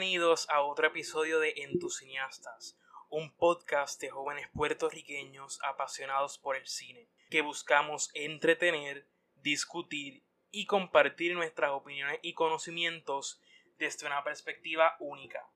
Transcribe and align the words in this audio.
Bienvenidos 0.00 0.48
a 0.48 0.62
otro 0.62 0.86
episodio 0.86 1.40
de 1.40 1.52
Entusiastas, 1.58 2.74
un 3.10 3.36
podcast 3.36 4.00
de 4.00 4.08
jóvenes 4.08 4.48
puertorriqueños 4.54 5.60
apasionados 5.62 6.38
por 6.38 6.56
el 6.56 6.66
cine, 6.66 7.10
que 7.28 7.42
buscamos 7.42 8.08
entretener, 8.14 9.06
discutir 9.42 10.24
y 10.50 10.64
compartir 10.64 11.34
nuestras 11.34 11.72
opiniones 11.72 12.18
y 12.22 12.32
conocimientos 12.32 13.42
desde 13.78 14.06
una 14.06 14.24
perspectiva 14.24 14.96
única. 15.00 15.46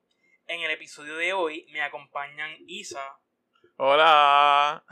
En 0.46 0.60
el 0.60 0.72
episodio 0.72 1.16
de 1.16 1.32
hoy 1.32 1.66
me 1.72 1.80
acompañan 1.80 2.54
Isa. 2.66 3.18
Hola. 3.78 4.84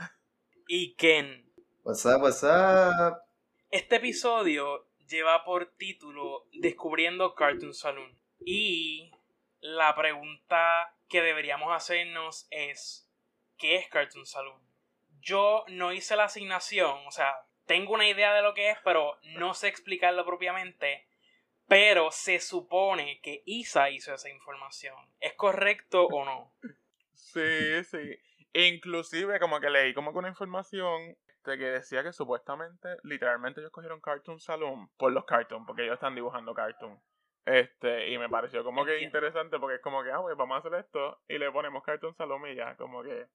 Y 0.67 0.95
Ken. 0.95 1.47
What's 1.83 2.03
up, 2.07 2.23
what's 2.23 2.41
up? 2.41 3.19
Este 3.69 3.97
episodio 3.97 4.87
lleva 5.07 5.45
por 5.45 5.75
título 5.77 6.47
Descubriendo 6.53 7.35
Cartoon 7.35 7.75
Saloon. 7.75 8.17
Y 8.43 9.12
la 9.63 9.95
pregunta 9.95 10.93
que 11.07 11.21
deberíamos 11.21 11.73
hacernos 11.73 12.47
es, 12.51 13.09
¿qué 13.57 13.77
es 13.77 13.87
Cartoon 13.87 14.25
Saloon? 14.25 14.61
Yo 15.21 15.63
no 15.69 15.93
hice 15.93 16.17
la 16.17 16.25
asignación, 16.25 16.99
o 17.07 17.11
sea, 17.11 17.33
tengo 17.65 17.93
una 17.93 18.05
idea 18.05 18.33
de 18.33 18.41
lo 18.41 18.53
que 18.53 18.71
es, 18.71 18.77
pero 18.83 19.17
no 19.37 19.53
sé 19.53 19.69
explicarlo 19.69 20.25
propiamente. 20.25 21.07
Pero 21.65 22.11
se 22.11 22.41
supone 22.41 23.21
que 23.21 23.41
Isa 23.45 23.89
hizo 23.89 24.13
esa 24.13 24.29
información. 24.29 24.97
¿Es 25.21 25.33
correcto 25.35 26.07
o 26.07 26.25
no? 26.25 26.51
Sí, 27.13 27.85
sí. 27.85 28.19
Inclusive 28.51 29.39
como 29.39 29.61
que 29.61 29.69
leí 29.69 29.93
como 29.93 30.11
que 30.11 30.17
una 30.17 30.27
información 30.27 31.15
de 31.45 31.57
que 31.57 31.65
decía 31.65 32.03
que 32.03 32.11
supuestamente, 32.11 32.97
literalmente 33.03 33.61
ellos 33.61 33.71
cogieron 33.71 34.01
Cartoon 34.01 34.41
Saloon 34.41 34.89
por 34.97 35.13
los 35.13 35.23
cartoons, 35.23 35.65
porque 35.65 35.83
ellos 35.83 35.95
están 35.95 36.15
dibujando 36.15 36.53
cartoon. 36.53 37.01
Este, 37.45 38.09
y 38.09 38.17
me 38.17 38.29
pareció 38.29 38.63
como 38.63 38.85
que 38.85 39.01
interesante 39.01 39.59
porque 39.59 39.75
es 39.75 39.81
como 39.81 40.01
que, 40.03 40.11
ah, 40.11 40.21
pues 40.21 40.37
vamos 40.37 40.55
a 40.55 40.59
hacer 40.59 40.73
esto 40.75 41.21
y 41.27 41.37
le 41.37 41.51
ponemos 41.51 41.83
y 42.49 42.55
ya, 42.55 42.75
como 42.77 43.03
que. 43.03 43.27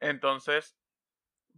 Entonces, 0.00 0.76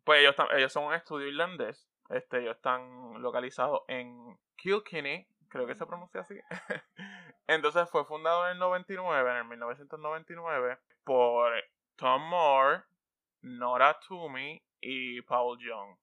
pues 0.05 0.21
ellos, 0.21 0.37
ellos 0.57 0.73
son 0.73 0.85
un 0.85 0.95
estudio 0.95 1.27
irlandés. 1.27 1.89
Este, 2.09 2.39
ellos 2.39 2.57
están 2.57 3.21
localizados 3.21 3.81
en 3.89 4.39
Kilkenny, 4.57 5.27
creo 5.49 5.67
que 5.67 5.75
se 5.75 5.87
pronuncia 5.87 6.21
así. 6.21 6.39
Entonces 7.49 7.91
fue 7.91 8.05
fundado 8.05 8.47
en 8.47 8.53
el 8.53 8.59
99, 8.59 9.31
en 9.31 9.37
el 9.39 9.45
1999, 9.45 10.79
por 11.03 11.53
Tom 11.97 12.23
Moore, 12.23 12.83
Nora 13.43 13.99
Toomey 14.07 14.63
y 14.81 15.23
Paul 15.23 15.59
Young. 15.59 15.97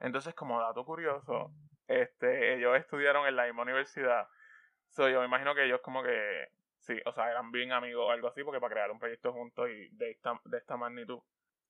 Entonces, 0.00 0.34
como 0.34 0.60
dato 0.60 0.84
curioso, 0.84 1.52
este, 1.86 2.54
ellos 2.54 2.76
estudiaron 2.76 3.26
en 3.26 3.36
la 3.36 3.44
misma 3.44 3.62
universidad 3.62 4.28
So, 4.94 5.08
yo 5.08 5.18
me 5.18 5.26
imagino 5.26 5.56
que 5.56 5.64
ellos 5.64 5.80
como 5.80 6.04
que, 6.04 6.48
sí, 6.78 7.00
o 7.04 7.12
sea, 7.12 7.28
eran 7.28 7.50
bien 7.50 7.72
amigos 7.72 8.06
o 8.06 8.10
algo 8.12 8.28
así, 8.28 8.44
porque 8.44 8.60
para 8.60 8.72
crear 8.72 8.90
un 8.92 9.00
proyecto 9.00 9.32
juntos 9.32 9.68
y 9.68 9.88
de 9.88 10.12
esta, 10.12 10.40
de 10.44 10.58
esta 10.58 10.76
magnitud. 10.76 11.18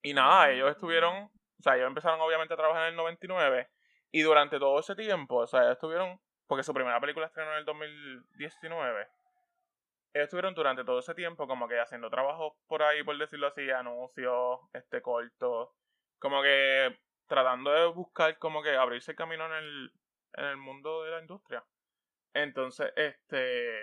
Y 0.03 0.13
nada, 0.13 0.51
ellos 0.51 0.71
estuvieron, 0.71 1.25
o 1.25 1.63
sea, 1.63 1.77
ellos 1.77 1.89
empezaron 1.89 2.21
obviamente 2.21 2.53
a 2.53 2.59
trabajar 2.59 2.83
en 2.83 2.91
el 2.91 2.97
99 2.97 3.71
y 4.13 4.21
durante 4.21 4.59
todo 4.59 4.79
ese 4.79 4.95
tiempo, 4.95 5.37
o 5.37 5.47
sea, 5.47 5.61
ellos 5.61 5.73
estuvieron, 5.73 6.21
porque 6.47 6.63
su 6.63 6.75
primera 6.75 7.01
película 7.01 7.25
estrenó 7.25 7.53
en 7.53 7.59
el 7.61 7.65
2019, 7.65 9.09
ellos 10.13 10.25
estuvieron 10.27 10.55
durante 10.55 10.85
todo 10.85 10.99
ese 10.99 11.15
tiempo 11.15 11.47
como 11.49 11.67
que 11.67 11.81
haciendo 11.81 12.11
trabajos 12.11 12.53
por 12.67 12.83
ahí, 12.83 13.03
por 13.03 13.17
decirlo 13.17 13.47
así, 13.47 13.71
anuncios, 13.71 14.61
este 14.75 15.01
cortos, 15.01 15.71
como 16.19 16.43
que 16.43 17.01
tratando 17.27 17.73
de 17.73 17.87
buscar 17.87 18.39
como 18.39 18.63
que 18.63 18.77
abrirse 18.77 19.15
camino 19.15 19.47
en 19.47 19.53
el, 19.53 19.93
en 20.35 20.45
el 20.45 20.57
mundo 20.59 21.05
de 21.05 21.11
la 21.11 21.21
industria. 21.21 21.65
Entonces, 22.35 22.93
este. 22.97 23.79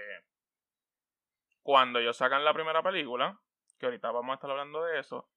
Cuando 1.64 2.00
ellos 2.00 2.18
sacan 2.18 2.44
la 2.44 2.54
primera 2.54 2.82
película, 2.82 3.40
que 3.80 3.86
ahorita 3.86 4.12
vamos 4.12 4.32
a 4.32 4.36
estar 4.36 4.50
hablando 4.50 4.84
de 4.84 5.00
eso, 5.00 5.30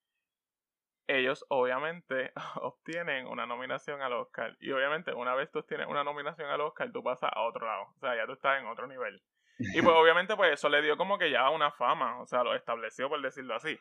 ellos 1.07 1.45
obviamente 1.49 2.33
obtienen 2.57 3.27
una 3.27 3.47
nominación 3.47 4.03
al 4.03 4.13
Oscar. 4.13 4.57
Y 4.61 4.71
obviamente, 4.73 5.13
una 5.13 5.35
vez 5.35 5.51
tú 5.51 5.63
tienes 5.63 5.87
una 5.87 6.05
nominación 6.05 6.51
al 6.51 6.61
Oscar, 6.61 6.91
tú 6.93 7.03
pasas 7.03 7.31
a 7.33 7.43
otro 7.43 7.67
lado. 7.67 7.85
O 7.97 7.99
sea, 8.01 8.17
ya 8.17 8.27
tú 8.27 8.33
estás 8.33 8.61
en 8.61 8.67
otro 8.67 8.87
nivel. 8.87 9.23
Y 9.59 9.83
pues 9.83 9.95
obviamente, 9.97 10.37
pues 10.37 10.53
eso 10.53 10.69
le 10.69 10.83
dio 10.83 10.97
como 10.97 11.19
que 11.19 11.31
ya 11.31 11.49
una 11.51 11.71
fama. 11.71 12.21
O 12.21 12.27
sea, 12.27 12.43
lo 12.43 12.55
estableció, 12.55 13.09
por 13.09 13.21
decirlo 13.21 13.55
así. 13.55 13.79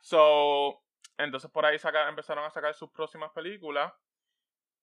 So, 0.00 0.80
entonces 1.18 1.50
por 1.50 1.64
ahí 1.66 1.78
saca, 1.78 2.08
empezaron 2.08 2.44
a 2.44 2.50
sacar 2.50 2.74
sus 2.74 2.90
próximas 2.90 3.32
películas. 3.32 3.92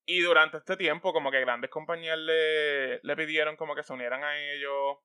Y 0.05 0.21
durante 0.21 0.57
este 0.57 0.75
tiempo, 0.75 1.13
como 1.13 1.31
que 1.31 1.39
grandes 1.39 1.69
compañías 1.69 2.17
le, 2.17 2.99
le 3.01 3.15
pidieron 3.15 3.55
como 3.55 3.75
que 3.75 3.83
se 3.83 3.93
unieran 3.93 4.23
a 4.23 4.37
ellos. 4.37 4.97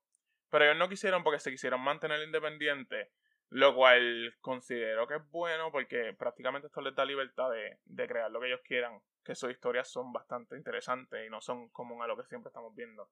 Pero 0.49 0.65
ellos 0.65 0.77
no 0.77 0.89
quisieron 0.89 1.23
porque 1.23 1.39
se 1.39 1.51
quisieron 1.51 1.81
mantener 1.81 2.21
independientes. 2.21 3.09
Lo 3.51 3.73
cual 3.73 4.35
considero 4.41 5.07
que 5.07 5.15
es 5.15 5.29
bueno 5.31 5.71
porque 5.71 6.13
prácticamente 6.13 6.67
esto 6.67 6.81
les 6.81 6.93
da 6.93 7.03
libertad 7.03 7.49
de, 7.49 7.79
de 7.85 8.07
crear 8.07 8.29
lo 8.29 8.39
que 8.39 8.47
ellos 8.47 8.61
quieran. 8.63 9.01
Que 9.23 9.35
sus 9.35 9.51
historias 9.51 9.89
son 9.89 10.11
bastante 10.11 10.55
interesantes 10.55 11.25
y 11.25 11.29
no 11.29 11.41
son 11.41 11.69
como 11.69 12.01
a 12.03 12.07
lo 12.07 12.17
que 12.17 12.25
siempre 12.25 12.49
estamos 12.49 12.75
viendo. 12.75 13.09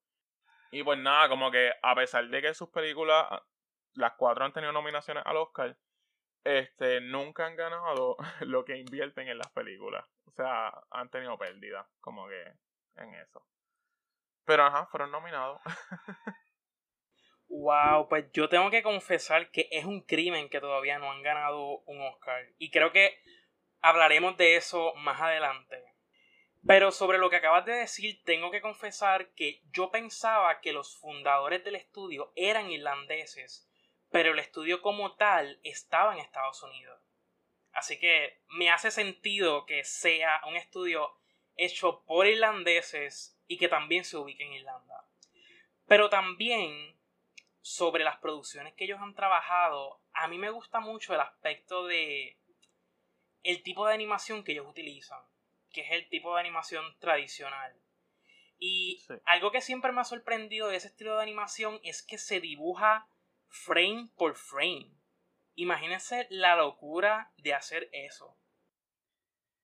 Y 0.72 0.84
pues 0.84 1.00
nada, 1.00 1.30
como 1.30 1.50
que 1.52 1.72
a 1.82 1.96
pesar 1.96 2.28
de 2.28 2.42
que 2.42 2.54
sus 2.54 2.70
películas, 2.70 3.26
las 3.94 4.14
cuatro 4.18 4.46
han 4.46 4.54
tenido 4.54 4.72
nominaciones 4.72 5.24
al 5.26 5.38
Oscar, 5.38 5.78
este, 6.44 7.02
nunca 7.02 7.46
han 7.46 7.56
ganado 7.56 8.18
lo 8.42 8.66
que 8.66 8.78
invierten 8.78 9.28
en 9.28 9.38
las 9.38 9.52
películas. 9.52 10.06
O 10.28 10.32
sea, 10.32 10.72
han 10.92 11.10
tenido 11.10 11.38
pérdidas, 11.38 11.88
como 12.00 12.28
que 12.28 12.42
en 12.98 13.16
eso. 13.16 13.46
Pero 14.46 14.66
ajá, 14.66 14.86
fueron 14.88 15.12
nominados. 15.12 15.62
wow, 17.50 18.08
pues 18.08 18.32
yo 18.34 18.50
tengo 18.50 18.70
que 18.70 18.84
confesar 18.84 19.50
que 19.52 19.68
es 19.72 19.86
un 19.86 20.02
crimen 20.02 20.50
que 20.50 20.60
todavía 20.60 21.00
no 21.00 21.12
han 21.12 21.24
ganado 21.24 21.80
un 21.86 22.02
Oscar. 22.02 22.46
Y 22.58 22.72
creo 22.72 22.92
que 22.92 23.18
hablaremos 23.82 24.38
de 24.38 24.56
eso 24.56 24.94
más 24.96 25.22
adelante. 25.22 25.84
Pero 26.66 26.92
sobre 26.92 27.18
lo 27.18 27.30
que 27.30 27.38
acabas 27.38 27.66
de 27.66 27.74
decir, 27.74 28.22
tengo 28.26 28.52
que 28.52 28.62
confesar 28.62 29.34
que 29.34 29.62
yo 29.72 29.92
pensaba 29.92 30.60
que 30.60 30.74
los 30.74 31.00
fundadores 31.00 31.64
del 31.64 31.76
estudio 31.76 32.32
eran 32.36 32.70
irlandeses 32.70 33.68
pero 34.10 34.32
el 34.32 34.40
estudio 34.40 34.82
como 34.82 35.16
tal 35.16 35.60
estaba 35.64 36.14
en 36.14 36.20
Estados 36.20 36.64
Unidos. 36.64 37.02
Así 37.78 38.00
que 38.00 38.42
me 38.50 38.72
hace 38.72 38.90
sentido 38.90 39.68
que 39.68 39.84
sea 39.84 40.42
un 40.48 40.56
estudio 40.56 41.14
hecho 41.56 42.04
por 42.08 42.26
irlandeses 42.26 43.40
y 43.48 43.60
que 43.60 43.68
también 43.68 44.04
se 44.04 44.18
ubique 44.18 44.44
en 44.44 44.54
Irlanda. 44.54 45.08
Pero 45.86 46.10
también 46.10 47.00
sobre 47.62 48.04
las 48.04 48.18
producciones 48.18 48.74
que 48.74 48.86
ellos 48.86 49.00
han 49.00 49.14
trabajado, 49.14 50.02
a 50.12 50.28
mí 50.28 50.40
me 50.40 50.50
gusta 50.50 50.80
mucho 50.80 51.14
el 51.14 51.20
aspecto 51.20 51.86
de 51.86 52.40
el 53.44 53.62
tipo 53.62 53.86
de 53.86 53.94
animación 53.94 54.44
que 54.44 54.54
ellos 54.54 54.68
utilizan, 54.68 55.22
que 55.70 55.82
es 55.82 55.92
el 55.92 56.10
tipo 56.10 56.34
de 56.34 56.40
animación 56.40 56.98
tradicional. 56.98 57.80
Y 58.58 59.06
algo 59.26 59.52
que 59.52 59.62
siempre 59.62 59.92
me 59.92 60.02
ha 60.02 60.04
sorprendido 60.04 60.68
de 60.70 60.78
ese 60.78 60.88
estilo 60.88 61.16
de 61.16 61.22
animación 61.22 61.80
es 61.84 62.02
que 62.02 62.18
se 62.18 62.40
dibuja 62.40 63.08
frame 63.50 64.10
por 64.18 64.36
frame. 64.36 64.97
Imagínense 65.58 66.28
la 66.30 66.56
locura 66.56 67.34
de 67.38 67.54
hacer 67.54 67.90
eso. 67.92 68.38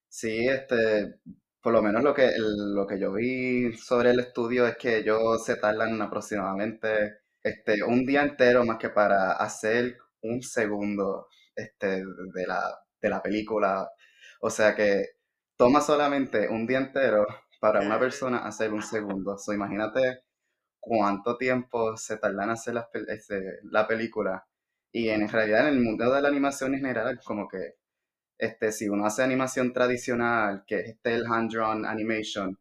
Sí, 0.08 0.48
este, 0.48 1.20
por 1.60 1.72
lo 1.72 1.82
menos 1.82 2.02
lo 2.02 2.12
que, 2.12 2.32
lo 2.36 2.86
que 2.86 2.98
yo 2.98 3.12
vi 3.12 3.76
sobre 3.76 4.10
el 4.10 4.18
estudio 4.20 4.66
es 4.66 4.76
que 4.76 4.98
ellos 4.98 5.44
se 5.44 5.56
tardan 5.56 6.02
aproximadamente 6.02 7.18
este, 7.42 7.84
un 7.84 8.04
día 8.04 8.22
entero 8.22 8.64
más 8.64 8.78
que 8.78 8.90
para 8.90 9.32
hacer 9.32 9.96
un 10.22 10.42
segundo 10.42 11.28
este, 11.54 12.02
de, 12.34 12.46
la, 12.46 12.60
de 13.00 13.08
la 13.08 13.22
película. 13.22 13.88
O 14.40 14.50
sea 14.50 14.74
que 14.74 15.04
toma 15.56 15.80
solamente 15.80 16.48
un 16.48 16.66
día 16.66 16.78
entero 16.78 17.24
para 17.60 17.80
una 17.82 18.00
persona 18.00 18.38
hacer 18.38 18.72
un 18.72 18.82
segundo. 18.82 19.38
So, 19.38 19.52
imagínate 19.52 20.24
cuánto 20.80 21.36
tiempo 21.36 21.96
se 21.96 22.18
tardan 22.18 22.46
en 22.46 22.50
hacer 22.50 22.74
este, 23.08 23.60
la 23.70 23.86
película. 23.86 24.44
Y 24.94 25.08
en 25.08 25.28
realidad 25.28 25.68
en 25.68 25.74
el 25.74 25.80
mundo 25.80 26.08
de 26.12 26.22
la 26.22 26.28
animación 26.28 26.72
en 26.74 26.80
general, 26.80 27.18
como 27.24 27.48
que 27.48 27.74
este, 28.38 28.70
si 28.72 28.88
uno 28.88 29.06
hace 29.06 29.24
animación 29.24 29.72
tradicional, 29.72 30.64
que 30.66 30.80
es 30.80 30.88
este 30.90 31.14
el 31.14 31.26
hand-drawn 31.26 31.84
animation, 31.84 32.56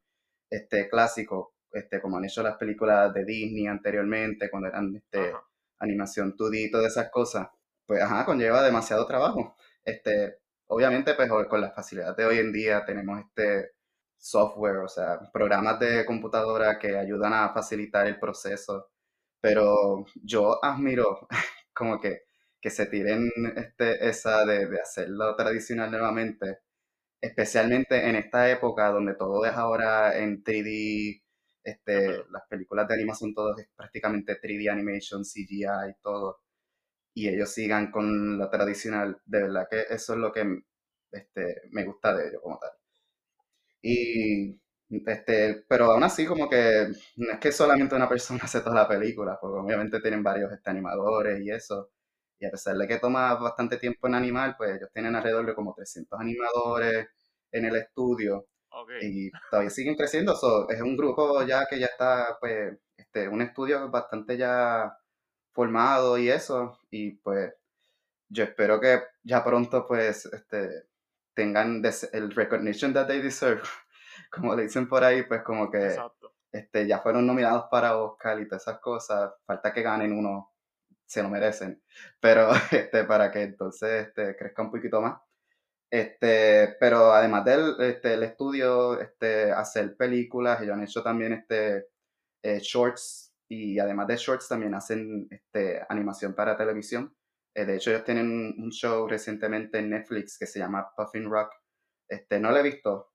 este 0.50 0.89
clásico, 0.89 1.53
este, 1.71 2.01
como 2.01 2.18
han 2.18 2.25
hecho 2.25 2.41
las 2.44 2.57
películas 2.57 3.13
de 3.13 3.25
Disney 3.25 3.68
anteriormente, 3.68 4.50
cuando 4.50 4.69
eran 4.69 4.95
este, 4.95 5.31
animación 5.80 6.35
2D 6.35 6.68
y 6.69 6.71
todas 6.71 6.94
esas 6.94 7.12
cosas, 7.12 7.50
pues 7.85 8.01
ajá, 8.01 8.25
conlleva 8.25 8.63
demasiado 8.63 9.06
trabajo. 9.06 9.56
Este, 9.85 10.39
obviamente, 10.68 11.13
pues 11.15 11.30
con 11.50 11.62
las 11.62 11.75
facilidades 11.75 12.18
de 12.18 12.25
hoy 12.25 12.39
en 12.39 12.51
día 12.51 12.83
tenemos 12.85 13.19
este 13.19 13.74
software, 14.18 14.77
o 14.77 14.88
sea, 14.88 15.19
programas 15.31 15.80
de 15.80 16.06
computadora 16.06 16.80
que 16.80 16.97
ayudan 16.97 17.33
a 17.33 17.53
facilitar 17.53 18.07
el 18.07 18.19
proceso. 18.19 18.89
Pero 19.41 20.06
yo 20.24 20.63
admiro 20.63 21.27
como 21.73 21.99
que, 22.01 22.21
que 22.61 22.69
se 22.69 22.85
tiren 22.87 23.29
este, 23.55 24.07
esa 24.09 24.45
de, 24.45 24.67
de 24.67 24.81
hacerlo 24.81 25.35
tradicional 25.35 25.91
nuevamente, 25.91 26.59
especialmente 27.21 28.09
en 28.09 28.15
esta 28.17 28.49
época 28.51 28.89
donde 28.89 29.15
todo 29.15 29.45
es 29.45 29.53
ahora 29.53 30.17
en 30.19 30.43
3D, 30.43 31.23
Este, 31.63 32.23
las 32.31 32.43
películas 32.49 32.87
de 32.87 32.95
animación 32.95 33.33
todo 33.33 33.57
es 33.57 33.69
prácticamente 33.75 34.39
3D 34.41 34.69
animation, 34.69 35.25
CGI 35.25 35.91
y 35.91 35.95
todo. 36.03 36.41
Y 37.15 37.29
ellos 37.29 37.51
sigan 37.51 37.91
con 37.91 38.37
la 38.39 38.49
tradicional, 38.51 39.19
de 39.25 39.41
verdad 39.43 39.67
que 39.69 39.81
eso 39.89 40.13
es 40.13 40.19
lo 40.19 40.31
que 40.33 40.61
este, 41.11 41.61
me 41.71 41.85
gusta 41.85 42.15
de 42.15 42.29
ellos 42.29 42.41
como 42.43 42.59
tal. 42.59 42.71
Y 43.83 44.59
este, 45.06 45.63
pero 45.68 45.86
aún 45.92 46.04
así 46.04 46.25
como 46.25 46.50
que 46.50 46.88
no 47.18 47.31
es 47.34 47.40
que 47.40 47.51
solamente 47.51 47.95
una 47.95 48.10
persona 48.10 48.40
hace 48.44 48.62
toda 48.62 48.75
la 48.75 48.88
película, 48.88 49.38
porque 49.40 49.60
obviamente 49.60 50.01
tienen 50.01 50.24
varios 50.24 50.51
este, 50.51 50.69
animadores 50.69 51.42
y 51.42 51.51
eso. 51.51 51.92
Y 52.40 52.45
a 52.45 52.51
pesar 52.51 52.75
de 52.78 52.88
que 52.88 53.00
toma 53.00 53.36
bastante 53.36 53.78
tiempo 53.78 54.07
en 54.07 54.16
animar, 54.16 54.56
pues 54.57 54.75
ellos 54.78 54.90
tienen 54.94 55.16
alrededor 55.16 55.45
de 55.45 55.56
como 55.56 55.74
300 55.74 56.19
animadores 56.19 57.07
en 57.51 57.66
el 57.66 57.75
estudio. 57.78 58.48
Y 59.01 59.31
todavía 59.51 59.69
siguen 59.69 59.95
creciendo. 59.95 60.34
es 60.69 60.81
un 60.81 60.98
grupo 60.98 61.44
ya 61.44 61.68
que 61.68 61.80
ya 61.80 61.86
está, 61.86 62.38
pues, 62.40 62.78
este, 62.98 63.28
un 63.28 63.42
estudio 63.42 63.90
bastante 63.90 64.36
ya 64.38 64.98
formado 65.51 66.18
y 66.18 66.30
eso. 66.30 66.80
Y 66.90 67.12
pues 67.12 67.54
yo 68.30 68.44
espero 68.44 68.80
que 68.81 69.01
ya 69.24 69.44
pronto, 69.44 69.86
pues, 69.88 70.25
este, 70.25 70.88
tengan 71.34 71.84
el 72.13 72.31
recognition 72.31 72.94
that 72.94 73.07
they 73.07 73.22
deserve. 73.22 73.63
Como 74.31 74.56
le 74.56 74.63
dicen 74.63 74.88
por 74.88 75.04
ahí, 75.04 75.24
pues 75.24 75.44
como 75.44 75.69
que 75.69 75.95
este, 76.51 76.88
ya 76.88 77.00
fueron 77.00 77.25
nominados 77.25 77.65
para 77.69 77.98
Oscar 77.98 78.39
y 78.39 78.48
todas 78.48 78.63
esas 78.63 78.80
cosas. 78.80 79.33
Falta 79.45 79.74
que 79.74 79.81
ganen 79.81 80.13
uno, 80.13 80.54
se 81.06 81.24
lo 81.24 81.30
merecen. 81.30 81.81
Pero 82.19 82.50
este, 82.71 83.04
para 83.06 83.31
que 83.31 83.42
entonces 83.44 84.07
este, 84.07 84.36
crezca 84.36 84.62
un 84.62 84.71
poquito 84.71 85.01
más. 85.01 85.19
Este, 85.92 86.75
pero 86.80 87.12
además 87.13 87.45
del 87.45 87.75
este, 87.80 88.15
el 88.15 88.24
estudio, 88.24 89.00
este, 89.00 89.51
hacer 89.51 89.95
películas, 89.95 90.59
ellos 90.62 90.74
han 90.74 90.83
hecho 90.83 91.04
también 91.04 91.33
este, 91.33 91.88
eh, 92.44 92.59
shorts 92.59 93.36
y 93.48 93.77
además 93.77 94.07
de 94.07 94.18
shorts 94.18 94.48
también 94.48 94.74
hacen 94.74 95.27
este, 95.30 95.86
animación 95.88 96.33
para 96.33 96.57
televisión. 96.57 97.16
Eh, 97.56 97.66
de 97.66 97.75
hecho, 97.75 97.92
ellos 97.92 98.04
tienen 98.04 98.56
un 98.57 98.71
show 98.71 99.07
recientemente 99.07 99.77
en 99.80 99.92
Netflix 99.92 100.38
que 100.39 100.48
se 100.48 100.59
llama 100.59 100.92
Puffin 100.98 101.30
Rock. 101.30 101.54
Este, 102.07 102.39
no 102.39 102.51
lo 102.51 102.57
he 102.57 102.63
visto, 102.63 103.12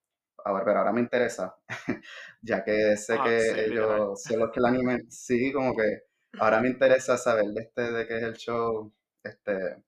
ahora, 0.49 0.65
pero 0.65 0.79
ahora 0.79 0.93
me 0.93 1.01
interesa, 1.01 1.57
ya 2.43 2.65
que 2.65 2.97
sé 2.97 3.17
ah, 3.19 3.25
que 3.25 3.65
ellos 3.67 4.23
son 4.23 4.41
los 4.41 4.51
que 4.51 4.61
la 4.61 4.69
animen. 4.69 5.11
Sí, 5.11 5.53
como 5.53 5.77
que 5.77 6.05
ahora 6.39 6.61
me 6.61 6.69
interesa 6.69 7.17
saber 7.19 7.47
de 7.47 7.63
este, 7.63 7.93
de 7.93 8.07
qué 8.07 8.17
es 8.17 8.23
el 8.23 8.37
show. 8.37 8.93
Este, 9.23 9.83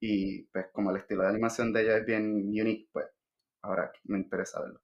y 0.00 0.42
pues 0.44 0.66
como 0.72 0.90
el 0.90 0.98
estilo 0.98 1.22
de 1.22 1.28
animación 1.28 1.72
de 1.72 1.82
ella 1.82 1.96
es 1.98 2.04
bien 2.04 2.24
unique, 2.48 2.88
pues 2.92 3.06
ahora 3.62 3.92
me 4.04 4.18
interesa 4.18 4.60
verlo. 4.60 4.80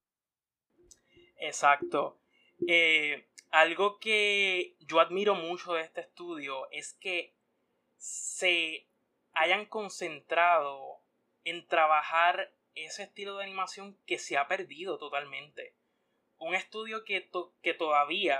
Exacto. 1.37 2.20
Eh, 2.69 3.28
algo 3.50 3.98
que 3.98 4.76
yo 4.81 5.00
admiro 5.00 5.34
mucho 5.34 5.75
de 5.75 5.82
este 5.82 6.02
estudio 6.02 6.70
es 6.70 6.94
que 6.94 7.34
se 7.96 8.87
hayan 9.34 9.66
concentrado 9.66 11.00
en 11.44 11.66
trabajar 11.66 12.55
ese 12.74 13.04
estilo 13.04 13.36
de 13.36 13.44
animación 13.44 13.98
que 14.06 14.19
se 14.19 14.36
ha 14.36 14.48
perdido 14.48 14.98
totalmente. 14.98 15.74
Un 16.38 16.54
estudio 16.54 17.04
que, 17.04 17.30
que 17.62 17.74
todavía 17.74 18.38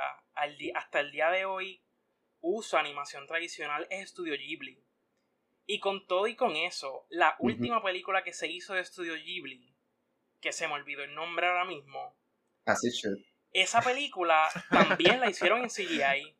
hasta 0.75 1.01
el 1.01 1.13
día 1.13 1.31
de 1.31 1.45
hoy 1.45 1.83
usa 2.41 2.81
animación 2.81 3.27
tradicional 3.27 3.87
es 3.91 4.05
Estudio 4.05 4.35
Ghibli. 4.35 4.85
Y 5.67 5.79
con 5.79 6.07
todo 6.07 6.27
y 6.27 6.35
con 6.35 6.57
eso, 6.57 7.07
la 7.09 7.37
última 7.39 7.83
película 7.83 8.25
que 8.25 8.33
se 8.33 8.49
hizo 8.49 8.75
de 8.75 8.81
Estudio 8.81 9.15
Ghibli, 9.15 9.73
que 10.41 10.53
se 10.53 10.67
me 10.67 10.75
olvidó 10.75 11.05
el 11.05 11.15
nombre 11.15 11.47
ahora 11.47 11.65
mismo. 11.65 12.17
Así 12.65 12.89
Esa 13.53 13.81
película 13.81 14.49
también 14.71 15.21
la 15.21 15.31
hicieron 15.31 15.63
en 15.63 15.69
CGI. 15.69 16.37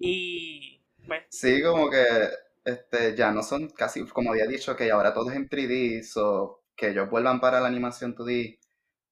Y. 0.00 0.80
Pues, 1.06 1.24
sí, 1.30 1.60
como 1.62 1.90
que 1.90 2.28
este, 2.64 3.16
ya 3.16 3.32
no 3.32 3.42
son 3.42 3.68
casi, 3.70 4.06
como 4.06 4.30
había 4.30 4.46
dicho, 4.46 4.76
que 4.76 4.90
ahora 4.90 5.12
todo 5.12 5.30
es 5.30 5.36
en 5.36 5.48
3D, 5.48 6.16
o 6.16 6.61
que 6.76 6.90
ellos 6.90 7.10
vuelvan 7.10 7.40
para 7.40 7.60
la 7.60 7.68
animación 7.68 8.14
2D, 8.14 8.58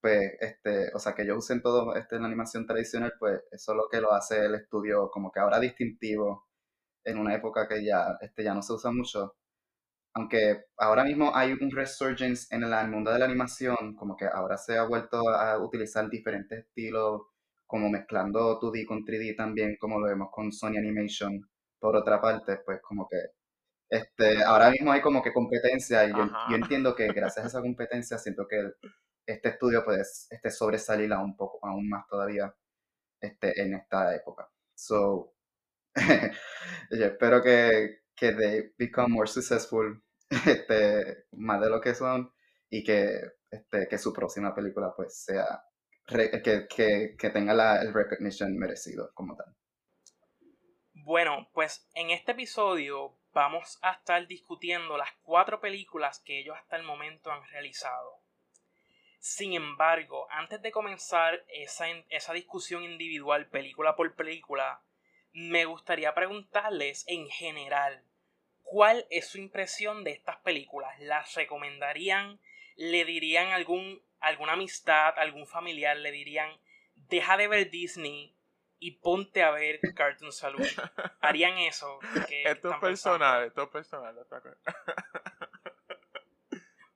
pues, 0.00 0.32
este, 0.40 0.90
o 0.94 0.98
sea, 0.98 1.14
que 1.14 1.22
ellos 1.22 1.38
usen 1.38 1.62
todo 1.62 1.94
este, 1.96 2.18
la 2.18 2.26
animación 2.26 2.66
tradicional, 2.66 3.14
pues 3.18 3.40
eso 3.52 3.72
es 3.72 3.76
lo 3.76 3.88
que 3.90 4.00
lo 4.00 4.12
hace 4.12 4.44
el 4.46 4.54
estudio 4.54 5.10
como 5.10 5.30
que 5.32 5.40
ahora 5.40 5.60
distintivo 5.60 6.48
en 7.04 7.18
una 7.18 7.34
época 7.34 7.68
que 7.68 7.84
ya, 7.84 8.16
este, 8.20 8.44
ya 8.44 8.54
no 8.54 8.62
se 8.62 8.74
usa 8.74 8.90
mucho 8.92 9.36
aunque 10.14 10.64
ahora 10.76 11.04
mismo 11.04 11.34
hay 11.34 11.52
un 11.52 11.70
resurgence 11.70 12.54
en 12.54 12.64
el 12.64 12.88
mundo 12.88 13.12
de 13.12 13.18
la 13.18 13.24
animación, 13.26 13.94
como 13.96 14.16
que 14.16 14.26
ahora 14.26 14.56
se 14.56 14.76
ha 14.76 14.84
vuelto 14.84 15.28
a 15.28 15.58
utilizar 15.58 16.08
diferentes 16.10 16.58
estilos, 16.66 17.22
como 17.66 17.88
mezclando 17.88 18.58
2D 18.60 18.86
con 18.86 19.04
3D 19.04 19.36
también, 19.36 19.76
como 19.78 20.00
lo 20.00 20.06
vemos 20.08 20.28
con 20.32 20.52
Sony 20.52 20.78
Animation. 20.78 21.48
Por 21.78 21.96
otra 21.96 22.20
parte, 22.20 22.58
pues 22.64 22.80
como 22.82 23.08
que 23.08 23.16
este, 23.90 24.44
ahora 24.44 24.70
mismo 24.70 24.92
hay 24.92 25.00
como 25.00 25.20
que 25.20 25.32
competencia 25.32 26.04
y 26.04 26.12
yo, 26.12 26.30
entiendo 26.54 26.94
que 26.94 27.08
gracias 27.08 27.44
a 27.44 27.48
esa 27.48 27.60
competencia 27.60 28.18
siento 28.18 28.46
que 28.46 28.72
este 29.26 29.48
estudio 29.48 29.84
puede 29.84 30.02
este, 30.02 30.50
sobresalir 30.50 31.12
un 31.12 31.36
poco, 31.36 31.58
aún 31.66 31.88
más 31.88 32.06
todavía 32.06 32.54
este, 33.20 33.60
en 33.60 33.74
esta 33.74 34.14
época. 34.14 34.48
So, 34.74 35.34
yo 35.96 37.04
espero 37.04 37.42
que, 37.42 38.02
que 38.14 38.32
they 38.32 38.72
become 38.78 39.12
more 39.12 39.28
successful, 39.28 40.00
este, 40.46 41.24
más 41.32 41.60
de 41.60 41.68
lo 41.68 41.80
que 41.80 41.94
son, 41.94 42.32
y 42.70 42.84
que, 42.84 43.20
este, 43.50 43.88
que 43.88 43.98
su 43.98 44.12
próxima 44.12 44.54
película 44.54 44.92
pues 44.96 45.24
sea, 45.24 45.64
que, 46.06 46.68
que, 46.68 47.16
que, 47.18 47.30
tenga 47.30 47.54
la, 47.54 47.82
el 47.82 47.92
recognition 47.92 48.56
merecido 48.56 49.10
como 49.14 49.36
tal. 49.36 49.52
Bueno, 50.92 51.48
pues 51.52 51.88
en 51.94 52.10
este 52.10 52.32
episodio 52.32 53.19
vamos 53.32 53.78
a 53.82 53.92
estar 53.92 54.26
discutiendo 54.26 54.96
las 54.96 55.12
cuatro 55.22 55.60
películas 55.60 56.20
que 56.20 56.40
ellos 56.40 56.56
hasta 56.56 56.76
el 56.76 56.82
momento 56.82 57.30
han 57.30 57.44
realizado. 57.48 58.20
Sin 59.18 59.52
embargo, 59.52 60.26
antes 60.30 60.62
de 60.62 60.72
comenzar 60.72 61.44
esa, 61.48 61.88
esa 62.08 62.32
discusión 62.32 62.84
individual 62.84 63.46
película 63.48 63.94
por 63.96 64.14
película, 64.14 64.82
me 65.32 65.64
gustaría 65.64 66.14
preguntarles 66.14 67.04
en 67.06 67.28
general, 67.28 68.04
¿Cuál 68.70 69.04
es 69.10 69.26
su 69.26 69.38
impresión 69.38 70.04
de 70.04 70.12
estas 70.12 70.36
películas? 70.36 70.96
¿Las 71.00 71.34
recomendarían? 71.34 72.38
¿Le 72.76 73.04
dirían 73.04 73.48
algún, 73.48 74.00
alguna 74.20 74.52
amistad, 74.52 75.18
algún 75.18 75.48
familiar? 75.48 75.96
¿Le 75.96 76.12
dirían, 76.12 76.56
deja 76.94 77.36
de 77.36 77.48
ver 77.48 77.70
Disney 77.70 78.32
y 78.80 78.98
ponte 78.98 79.42
a 79.42 79.52
ver 79.52 79.78
Cartoon 79.94 80.32
Saloon? 80.32 80.62
¿Harían 81.20 81.58
eso? 81.58 82.00
esto 82.44 82.70
es 82.70 82.78
personal, 82.78 83.44
esto 83.44 83.64
es 83.64 83.68
personal. 83.68 84.16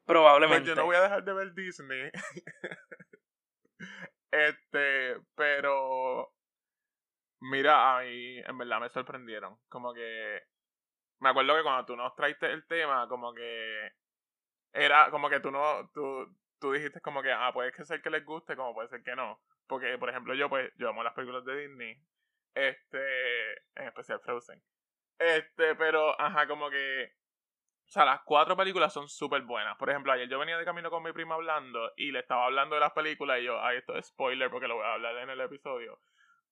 Probablemente. 0.06 0.64
Pues 0.64 0.66
yo 0.68 0.74
no 0.74 0.86
voy 0.86 0.96
a 0.96 1.02
dejar 1.02 1.22
de 1.24 1.32
ver 1.32 1.54
Disney. 1.54 2.10
este, 4.30 5.16
pero 5.34 6.32
mira, 7.40 7.98
a 7.98 8.02
mí 8.02 8.38
en 8.38 8.58
verdad 8.58 8.80
me 8.80 8.88
sorprendieron. 8.88 9.58
Como 9.68 9.94
que 9.94 10.42
me 11.20 11.30
acuerdo 11.30 11.56
que 11.56 11.62
cuando 11.62 11.86
tú 11.86 11.96
nos 11.96 12.14
traiste 12.16 12.50
el 12.50 12.66
tema, 12.66 13.08
como 13.08 13.32
que 13.34 13.92
era 14.72 15.10
como 15.10 15.30
que 15.30 15.40
tú 15.40 15.50
no, 15.50 15.90
tú, 15.92 16.34
tú 16.58 16.72
dijiste 16.72 17.00
como 17.00 17.22
que, 17.22 17.32
ah, 17.32 17.50
puede 17.52 17.72
ser 17.84 18.02
que 18.02 18.10
les 18.10 18.24
guste, 18.24 18.56
como 18.56 18.74
puede 18.74 18.88
ser 18.88 19.02
que 19.02 19.14
no. 19.14 19.40
Porque, 19.66 19.98
por 19.98 20.10
ejemplo, 20.10 20.34
yo 20.34 20.48
pues, 20.48 20.72
yo 20.76 20.88
amo 20.88 21.02
las 21.02 21.14
películas 21.14 21.44
de 21.44 21.68
Disney, 21.68 21.96
este, 22.54 23.52
en 23.74 23.88
especial 23.88 24.20
Frozen. 24.20 24.62
Este, 25.18 25.74
pero, 25.76 26.20
ajá, 26.20 26.46
como 26.46 26.70
que, 26.70 27.12
o 27.86 27.90
sea, 27.90 28.04
las 28.04 28.22
cuatro 28.24 28.56
películas 28.56 28.92
son 28.92 29.08
súper 29.08 29.42
buenas. 29.42 29.76
Por 29.76 29.90
ejemplo, 29.90 30.12
ayer 30.12 30.28
yo 30.28 30.38
venía 30.38 30.58
de 30.58 30.64
camino 30.64 30.90
con 30.90 31.02
mi 31.02 31.12
prima 31.12 31.34
hablando 31.34 31.92
y 31.96 32.12
le 32.12 32.20
estaba 32.20 32.46
hablando 32.46 32.74
de 32.74 32.80
las 32.80 32.92
películas 32.92 33.40
y 33.40 33.44
yo, 33.44 33.60
ay, 33.60 33.78
esto 33.78 33.96
es 33.96 34.06
spoiler 34.06 34.50
porque 34.50 34.68
lo 34.68 34.76
voy 34.76 34.84
a 34.84 34.94
hablar 34.94 35.16
en 35.18 35.30
el 35.30 35.40
episodio. 35.40 36.00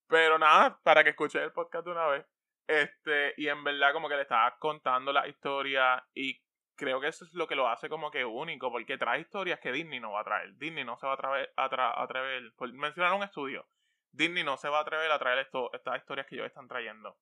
Pero 0.08 0.38
nada, 0.38 0.78
para 0.82 1.02
que 1.02 1.10
escuche 1.10 1.42
el 1.42 1.52
podcast 1.52 1.84
de 1.86 1.90
una 1.92 2.06
vez. 2.06 2.26
Este, 2.66 3.34
y 3.36 3.48
en 3.48 3.64
verdad 3.64 3.92
como 3.92 4.08
que 4.08 4.16
le 4.16 4.22
estaba 4.22 4.56
contando 4.58 5.12
la 5.12 5.26
historia 5.26 6.06
y 6.14 6.40
creo 6.76 7.00
que 7.00 7.08
eso 7.08 7.24
es 7.24 7.32
lo 7.34 7.46
que 7.46 7.54
lo 7.54 7.68
hace 7.68 7.88
como 7.88 8.10
que 8.10 8.24
único, 8.24 8.70
porque 8.70 8.98
trae 8.98 9.20
historias 9.20 9.60
que 9.60 9.72
Disney 9.72 10.00
no 10.00 10.12
va 10.12 10.20
a 10.20 10.24
traer. 10.24 10.54
Disney 10.56 10.84
no 10.84 10.96
se 10.96 11.06
va 11.06 11.12
a 11.12 11.14
atrever, 11.16 11.52
a, 11.56 12.02
atrever 12.02 12.52
por 12.56 12.72
mencionar 12.72 13.14
un 13.14 13.22
estudio, 13.22 13.66
Disney 14.12 14.44
no 14.44 14.56
se 14.56 14.68
va 14.68 14.78
a 14.78 14.82
atrever 14.82 15.10
a 15.10 15.18
traer 15.18 15.38
esto, 15.38 15.72
estas 15.72 15.98
historias 15.98 16.26
que 16.26 16.34
ellos 16.36 16.46
están 16.46 16.68
trayendo. 16.68 17.16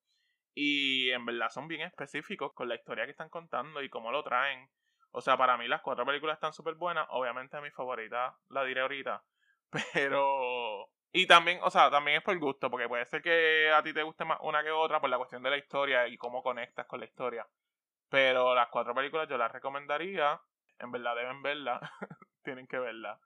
Y 0.53 1.09
en 1.11 1.25
verdad 1.25 1.49
son 1.49 1.67
bien 1.67 1.81
específicos 1.81 2.53
con 2.53 2.67
la 2.67 2.75
historia 2.75 3.05
que 3.05 3.11
están 3.11 3.29
contando 3.29 3.81
y 3.81 3.89
cómo 3.89 4.11
lo 4.11 4.23
traen. 4.23 4.69
O 5.11 5.21
sea, 5.21 5.37
para 5.37 5.57
mí 5.57 5.67
las 5.67 5.81
cuatro 5.81 6.05
películas 6.05 6.35
están 6.35 6.53
súper 6.53 6.75
buenas. 6.75 7.07
Obviamente 7.09 7.61
mi 7.61 7.71
favorita 7.71 8.37
la 8.49 8.63
diré 8.65 8.81
ahorita. 8.81 9.23
Pero 9.93 10.89
y 11.13 11.27
también, 11.27 11.59
o 11.61 11.69
sea, 11.69 11.89
también 11.89 12.17
es 12.17 12.23
por 12.23 12.37
gusto, 12.39 12.69
porque 12.69 12.87
puede 12.87 13.05
ser 13.05 13.21
que 13.21 13.69
a 13.71 13.83
ti 13.83 13.93
te 13.93 14.03
guste 14.03 14.23
más 14.23 14.39
una 14.41 14.63
que 14.63 14.71
otra 14.71 15.01
por 15.01 15.09
la 15.09 15.17
cuestión 15.17 15.43
de 15.43 15.49
la 15.49 15.57
historia 15.57 16.07
y 16.07 16.17
cómo 16.17 16.41
conectas 16.41 16.87
con 16.87 16.99
la 17.01 17.05
historia. 17.05 17.45
Pero 18.11 18.53
las 18.53 18.67
cuatro 18.69 18.93
películas 18.93 19.27
yo 19.29 19.37
las 19.37 19.51
recomendaría. 19.51 20.39
En 20.77 20.91
verdad 20.91 21.15
deben 21.15 21.41
verla. 21.41 21.79
Tienen 22.43 22.67
que 22.67 22.77
verla. 22.77 23.19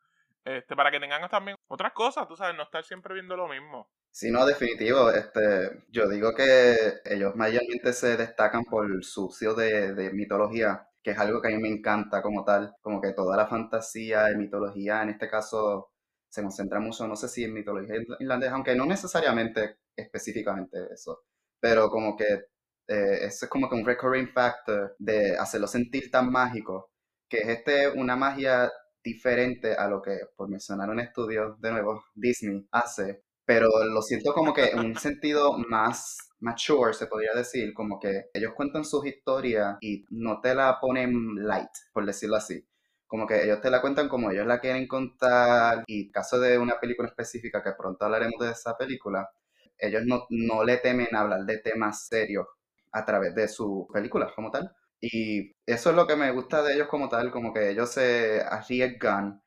Este, 0.46 0.76
para 0.76 0.92
que 0.92 1.00
tengan 1.00 1.28
también 1.28 1.58
otras 1.68 1.92
cosas, 1.94 2.28
tú 2.28 2.36
sabes, 2.36 2.56
no 2.56 2.64
estar 2.64 2.84
siempre 2.84 3.16
viendo 3.16 3.36
lo 3.36 3.48
mismo. 3.48 3.90
Sí, 4.12 4.30
no, 4.30 4.46
definitivo. 4.46 5.10
Este, 5.10 5.84
yo 5.90 6.08
digo 6.08 6.36
que 6.36 7.02
ellos 7.04 7.36
mayormente 7.36 7.94
se 7.94 8.16
destacan 8.16 8.64
por 8.64 9.04
su 9.04 9.26
uso 9.26 9.56
de, 9.56 9.96
de 9.96 10.14
mitología, 10.14 10.88
que 11.02 11.12
es 11.12 11.18
algo 11.18 11.42
que 11.42 11.48
a 11.48 11.52
mí 11.52 11.58
me 11.58 11.70
encanta 11.70 12.22
como 12.22 12.44
tal, 12.46 12.76
como 12.82 13.02
que 13.02 13.14
toda 13.14 13.36
la 13.36 13.48
fantasía 13.48 14.32
y 14.32 14.36
mitología, 14.36 15.02
en 15.02 15.10
este 15.10 15.28
caso, 15.28 15.92
se 16.30 16.44
concentra 16.44 16.80
mucho, 16.80 17.08
no 17.08 17.16
sé 17.16 17.28
si 17.28 17.44
en 17.44 17.54
mitología 17.54 17.96
irlandesa, 18.20 18.54
aunque 18.54 18.76
no 18.76 18.86
necesariamente 18.86 19.78
específicamente 19.96 20.78
eso, 20.94 21.24
pero 21.60 21.90
como 21.90 22.16
que 22.16 22.46
eh, 22.88 23.26
eso 23.26 23.46
es 23.46 23.50
como 23.50 23.70
que 23.70 23.76
un 23.76 23.86
recurring 23.86 24.30
factor 24.30 24.96
de 25.00 25.36
hacerlo 25.38 25.68
sentir 25.68 26.12
tan 26.12 26.32
mágico, 26.32 26.92
que 27.28 27.40
es 27.40 27.48
este 27.50 27.90
una 27.90 28.16
magia 28.16 28.72
diferente 29.04 29.74
a 29.76 29.88
lo 29.88 30.02
que, 30.02 30.18
por 30.36 30.50
mencionar 30.50 30.90
un 30.90 31.00
estudio 31.00 31.58
de 31.60 31.72
nuevo, 31.72 32.04
Disney 32.16 32.68
hace, 32.72 33.24
pero 33.46 33.70
lo 33.86 34.02
siento 34.02 34.34
como 34.34 34.54
que 34.54 34.66
en 34.70 34.80
un 34.80 34.96
sentido 34.98 35.58
más 35.70 36.18
mature, 36.40 36.94
se 36.94 37.08
podría 37.08 37.34
decir, 37.36 37.74
como 37.74 38.00
que 38.00 38.26
ellos 38.34 38.54
cuentan 38.56 38.86
sus 38.86 39.06
historias 39.06 39.78
y 39.82 40.06
no 40.10 40.42
te 40.42 40.54
la 40.56 40.80
ponen 40.80 41.36
light, 41.48 41.70
por 41.94 42.06
decirlo 42.06 42.36
así. 42.36 42.68
Como 43.08 43.28
que 43.28 43.44
ellos 43.44 43.62
te 43.62 43.70
la 43.70 43.82
cuentan 43.82 44.10
como 44.10 44.32
ellos 44.32 44.48
la 44.48 44.60
quieren 44.60 44.88
contar 44.88 45.84
y 45.88 46.12
caso 46.12 46.40
de 46.40 46.58
una 46.58 46.80
película 46.80 47.08
específica, 47.08 47.64
que 47.64 47.74
pronto 47.78 48.06
hablaremos 48.06 48.40
de 48.40 48.52
esa 48.52 48.76
película, 48.78 49.30
ellos 49.78 50.04
no, 50.06 50.26
no 50.30 50.64
le 50.64 50.78
temen 50.78 51.16
hablar 51.16 51.46
de 51.46 51.60
temas 51.60 52.08
serios 52.08 52.48
a 52.96 53.06
través 53.06 53.36
de 53.36 53.48
sus 53.48 53.86
películas 53.94 54.32
como 54.36 54.52
tal. 54.52 54.72
Y 55.02 55.52
eso 55.66 55.90
es 55.92 55.96
lo 55.96 56.08
que 56.08 56.16
me 56.16 56.32
gusta 56.32 56.64
de 56.64 56.76
ellos 56.76 56.88
como 56.88 57.10
tal, 57.10 57.32
como 57.32 57.54
que 57.54 57.70
ellos 57.72 57.92
se 57.92 58.42
arriesgan 58.42 59.42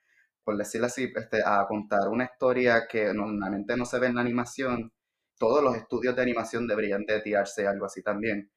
por 0.48 0.56
decirlo 0.56 0.86
así, 0.86 1.12
este, 1.14 1.42
a 1.44 1.66
contar 1.68 2.08
una 2.08 2.24
historia 2.24 2.86
que 2.88 3.12
normalmente 3.12 3.76
no 3.76 3.84
se 3.84 3.98
ve 3.98 4.06
en 4.06 4.14
la 4.14 4.22
animación, 4.22 4.90
todos 5.38 5.62
los 5.62 5.76
estudios 5.76 6.16
de 6.16 6.22
animación 6.22 6.66
deberían 6.66 7.04
de 7.04 7.20
tirarse 7.20 7.66
algo 7.66 7.84
así 7.84 8.02
también, 8.02 8.50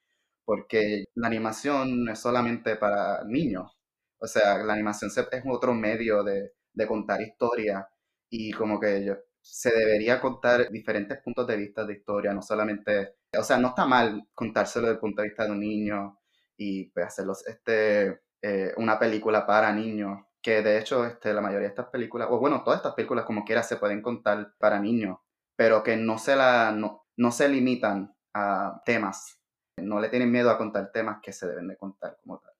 porque 0.45 1.03
la 1.15 1.27
animación 1.27 2.05
no 2.05 2.13
es 2.13 2.19
solamente 2.19 2.77
para 2.77 3.25
niños, 3.25 3.73
o 4.19 4.25
sea, 4.25 4.59
la 4.63 4.71
animación 4.71 5.11
es 5.13 5.43
otro 5.49 5.73
medio 5.73 6.23
de, 6.23 6.53
contar 6.87 7.21
historia 7.21 7.85
y 8.29 8.53
como 8.53 8.79
que 8.79 9.13
se 9.41 9.71
debería 9.71 10.21
contar 10.21 10.69
diferentes 10.71 11.17
puntos 11.21 11.45
de 11.45 11.57
vista 11.57 11.83
de 11.85 11.95
historia, 11.95 12.33
no 12.33 12.41
solamente, 12.41 13.15
o 13.37 13.43
sea, 13.43 13.57
no 13.57 13.69
está 13.69 13.85
mal 13.85 14.27
contárselo 14.33 14.87
desde 14.87 14.95
el 14.95 14.99
punto 14.99 15.21
de 15.21 15.29
vista 15.29 15.45
de 15.45 15.51
un 15.51 15.59
niño 15.59 16.19
y 16.57 16.89
pues, 16.91 17.05
hacerlo 17.07 17.33
este, 17.47 18.21
eh, 18.41 18.73
una 18.77 18.99
película 18.99 19.45
para 19.45 19.73
niños, 19.73 20.25
que 20.41 20.61
de 20.61 20.79
hecho 20.79 21.05
este, 21.05 21.33
la 21.33 21.41
mayoría 21.41 21.67
de 21.67 21.73
estas 21.73 21.87
películas, 21.89 22.27
o 22.31 22.39
bueno, 22.39 22.63
todas 22.63 22.79
estas 22.79 22.93
películas 22.93 23.25
como 23.25 23.45
quiera 23.45 23.63
se 23.63 23.77
pueden 23.77 24.01
contar 24.01 24.53
para 24.59 24.79
niños, 24.79 25.17
pero 25.55 25.83
que 25.83 25.95
no 25.97 26.17
se, 26.17 26.35
la, 26.35 26.71
no, 26.71 27.05
no 27.17 27.31
se 27.31 27.47
limitan 27.49 28.15
a 28.33 28.81
temas, 28.85 29.39
no 29.77 29.99
le 29.99 30.09
tienen 30.09 30.31
miedo 30.31 30.49
a 30.49 30.57
contar 30.57 30.91
temas 30.91 31.19
que 31.21 31.33
se 31.33 31.47
deben 31.47 31.67
de 31.67 31.77
contar 31.77 32.17
como 32.21 32.39
tal. 32.39 32.53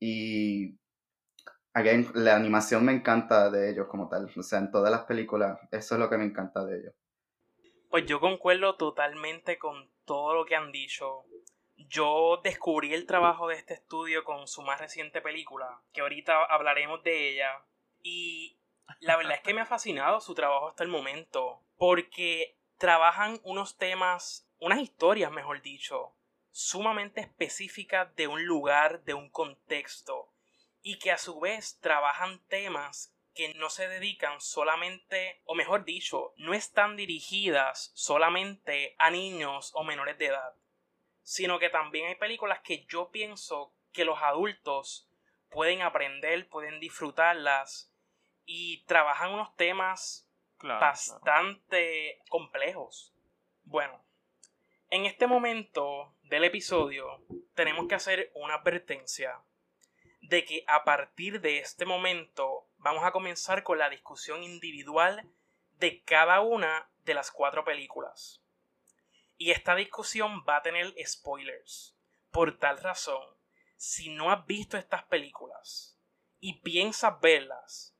Y 0.00 0.78
again, 1.74 2.08
la 2.14 2.36
animación 2.36 2.84
me 2.84 2.92
encanta 2.92 3.50
de 3.50 3.70
ellos 3.70 3.86
como 3.88 4.08
tal, 4.08 4.30
o 4.36 4.42
sea, 4.42 4.60
en 4.60 4.70
todas 4.70 4.90
las 4.90 5.04
películas, 5.04 5.58
eso 5.70 5.94
es 5.94 6.00
lo 6.00 6.08
que 6.10 6.18
me 6.18 6.24
encanta 6.24 6.64
de 6.64 6.78
ellos. 6.78 6.94
Pues 7.94 8.06
yo 8.06 8.18
concuerdo 8.18 8.74
totalmente 8.74 9.56
con 9.56 9.88
todo 10.04 10.34
lo 10.34 10.44
que 10.46 10.56
han 10.56 10.72
dicho 10.72 11.22
yo 11.76 12.40
descubrí 12.42 12.92
el 12.92 13.06
trabajo 13.06 13.46
de 13.46 13.54
este 13.54 13.74
estudio 13.74 14.24
con 14.24 14.48
su 14.48 14.62
más 14.62 14.80
reciente 14.80 15.20
película, 15.20 15.80
que 15.92 16.00
ahorita 16.00 16.42
hablaremos 16.46 17.04
de 17.04 17.28
ella. 17.28 17.62
Y 18.02 18.58
la 18.98 19.16
verdad 19.16 19.34
es 19.34 19.42
que 19.42 19.54
me 19.54 19.60
ha 19.60 19.66
fascinado 19.66 20.20
su 20.20 20.34
trabajo 20.34 20.70
hasta 20.70 20.82
el 20.82 20.88
momento, 20.88 21.60
porque 21.76 22.56
trabajan 22.78 23.38
unos 23.44 23.78
temas, 23.78 24.44
unas 24.58 24.80
historias, 24.80 25.30
mejor 25.30 25.62
dicho, 25.62 26.16
sumamente 26.50 27.20
específicas 27.20 28.12
de 28.16 28.26
un 28.26 28.44
lugar, 28.44 29.04
de 29.04 29.14
un 29.14 29.30
contexto, 29.30 30.32
y 30.82 30.98
que 30.98 31.12
a 31.12 31.18
su 31.18 31.38
vez 31.38 31.78
trabajan 31.80 32.40
temas 32.48 33.13
que 33.34 33.52
no 33.54 33.68
se 33.68 33.88
dedican 33.88 34.40
solamente, 34.40 35.42
o 35.44 35.54
mejor 35.54 35.84
dicho, 35.84 36.32
no 36.36 36.54
están 36.54 36.96
dirigidas 36.96 37.90
solamente 37.94 38.94
a 38.98 39.10
niños 39.10 39.72
o 39.74 39.84
menores 39.84 40.16
de 40.18 40.26
edad 40.26 40.54
sino 41.24 41.58
que 41.58 41.70
también 41.70 42.06
hay 42.06 42.14
películas 42.14 42.60
que 42.60 42.84
yo 42.84 43.10
pienso 43.10 43.74
que 43.92 44.04
los 44.04 44.20
adultos 44.22 45.08
pueden 45.50 45.80
aprender, 45.80 46.48
pueden 46.48 46.78
disfrutarlas 46.78 47.90
y 48.44 48.84
trabajan 48.84 49.32
unos 49.32 49.56
temas 49.56 50.28
bastante 50.62 52.20
complejos. 52.28 53.14
Bueno, 53.64 54.04
en 54.90 55.06
este 55.06 55.26
momento 55.26 56.14
del 56.24 56.44
episodio 56.44 57.24
tenemos 57.54 57.88
que 57.88 57.94
hacer 57.94 58.30
una 58.34 58.56
advertencia 58.56 59.40
de 60.20 60.44
que 60.44 60.64
a 60.66 60.84
partir 60.84 61.40
de 61.40 61.58
este 61.58 61.86
momento 61.86 62.68
vamos 62.84 63.02
a 63.02 63.12
comenzar 63.12 63.62
con 63.62 63.78
la 63.78 63.88
discusión 63.88 64.42
individual 64.42 65.26
de 65.78 66.02
cada 66.02 66.42
una 66.42 66.90
de 67.04 67.14
las 67.14 67.30
cuatro 67.30 67.64
películas. 67.64 68.42
Y 69.38 69.52
esta 69.52 69.74
discusión 69.74 70.44
va 70.46 70.58
a 70.58 70.62
tener 70.62 70.94
spoilers. 71.04 71.96
Por 72.30 72.58
tal 72.58 72.78
razón, 72.78 73.26
si 73.76 74.14
no 74.14 74.30
has 74.30 74.44
visto 74.44 74.76
estas 74.76 75.02
películas 75.04 75.98
y 76.40 76.60
piensas 76.60 77.18
verlas, 77.20 77.96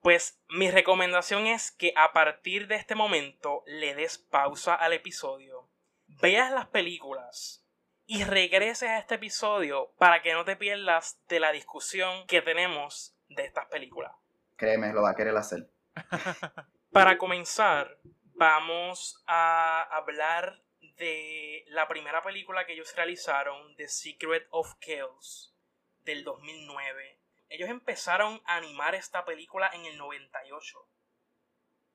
pues 0.00 0.40
mi 0.48 0.70
recomendación 0.70 1.48
es 1.48 1.72
que 1.72 1.92
a 1.96 2.12
partir 2.12 2.68
de 2.68 2.76
este 2.76 2.94
momento 2.94 3.64
le 3.66 3.96
des 3.96 4.16
pausa 4.16 4.76
al 4.76 4.92
episodio, 4.92 5.68
veas 6.06 6.52
las 6.52 6.68
películas 6.68 7.66
y 8.06 8.22
regreses 8.22 8.88
a 8.88 8.98
este 8.98 9.16
episodio 9.16 9.92
para 9.98 10.22
que 10.22 10.34
no 10.34 10.44
te 10.44 10.56
pierdas 10.56 11.20
de 11.28 11.40
la 11.40 11.50
discusión 11.50 12.26
que 12.28 12.42
tenemos 12.42 13.16
de 13.28 13.44
estas 13.44 13.66
películas. 13.66 14.19
Créeme, 14.60 14.92
lo 14.92 15.00
va 15.00 15.12
a 15.12 15.14
querer 15.14 15.34
hacer. 15.38 15.70
Para 16.92 17.16
comenzar, 17.16 17.98
vamos 18.34 19.24
a 19.26 19.84
hablar 19.84 20.62
de 20.98 21.64
la 21.68 21.88
primera 21.88 22.22
película 22.22 22.66
que 22.66 22.74
ellos 22.74 22.94
realizaron, 22.94 23.74
The 23.76 23.88
Secret 23.88 24.46
of 24.50 24.74
Chaos, 24.78 25.56
del 26.00 26.24
2009. 26.24 27.22
Ellos 27.48 27.70
empezaron 27.70 28.42
a 28.44 28.56
animar 28.56 28.94
esta 28.94 29.24
película 29.24 29.70
en 29.72 29.86
el 29.86 29.96
98 29.96 30.86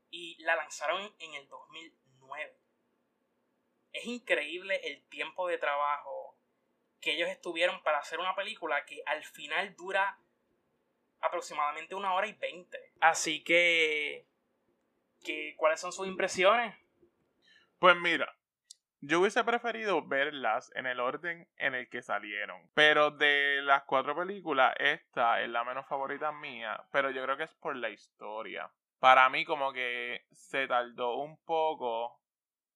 y 0.10 0.43
la 0.43 0.55
lanzaron 0.55 1.13
en 1.19 1.36
el 1.36 1.48
2009. 1.48 2.60
Es 3.91 4.05
increíble 4.05 4.81
el 4.86 5.07
tiempo 5.07 5.48
de 5.48 5.60
trabajo 5.60 6.36
que 7.00 7.12
ellos 7.12 7.29
estuvieron 7.29 7.84
para 7.84 8.00
hacer 8.00 8.17
una 8.17 8.34
película 8.34 8.86
que 8.86 9.03
al 9.05 9.24
final 9.24 9.75
dura 9.75 10.19
aproximadamente 11.22 11.95
una 11.95 12.13
hora 12.13 12.27
y 12.27 12.34
veinte. 12.34 12.93
Así 13.01 13.43
que, 13.43 14.27
que 15.24 15.55
¿cuáles 15.57 15.79
son 15.79 15.91
sus 15.91 16.07
impresiones? 16.07 16.75
Pues 17.79 17.95
mira, 17.98 18.34
yo 19.01 19.19
hubiese 19.19 19.43
preferido 19.43 20.01
verlas 20.01 20.72
en 20.75 20.88
el 20.88 21.00
orden 21.00 21.48
en 21.57 21.75
el 21.75 21.89
que 21.89 22.01
salieron. 22.01 22.69
Pero 22.74 23.12
de 23.12 23.62
las 23.62 23.84
cuatro 23.84 24.15
películas, 24.15 24.74
esta 24.79 25.41
es 25.41 25.50
la 25.50 25.63
menos 25.63 25.86
favorita 25.88 26.31
mía. 26.31 26.84
Pero 26.91 27.12
yo 27.12 27.22
creo 27.24 27.38
que 27.38 27.43
es 27.43 27.53
por 27.55 27.75
la 27.75 27.89
historia. 27.89 28.72
Para 29.00 29.29
mí 29.29 29.45
como 29.45 29.74
que 29.74 30.25
se 30.31 30.67
tardó 30.67 31.17
un 31.17 31.38
poco. 31.43 32.05
O 32.05 32.22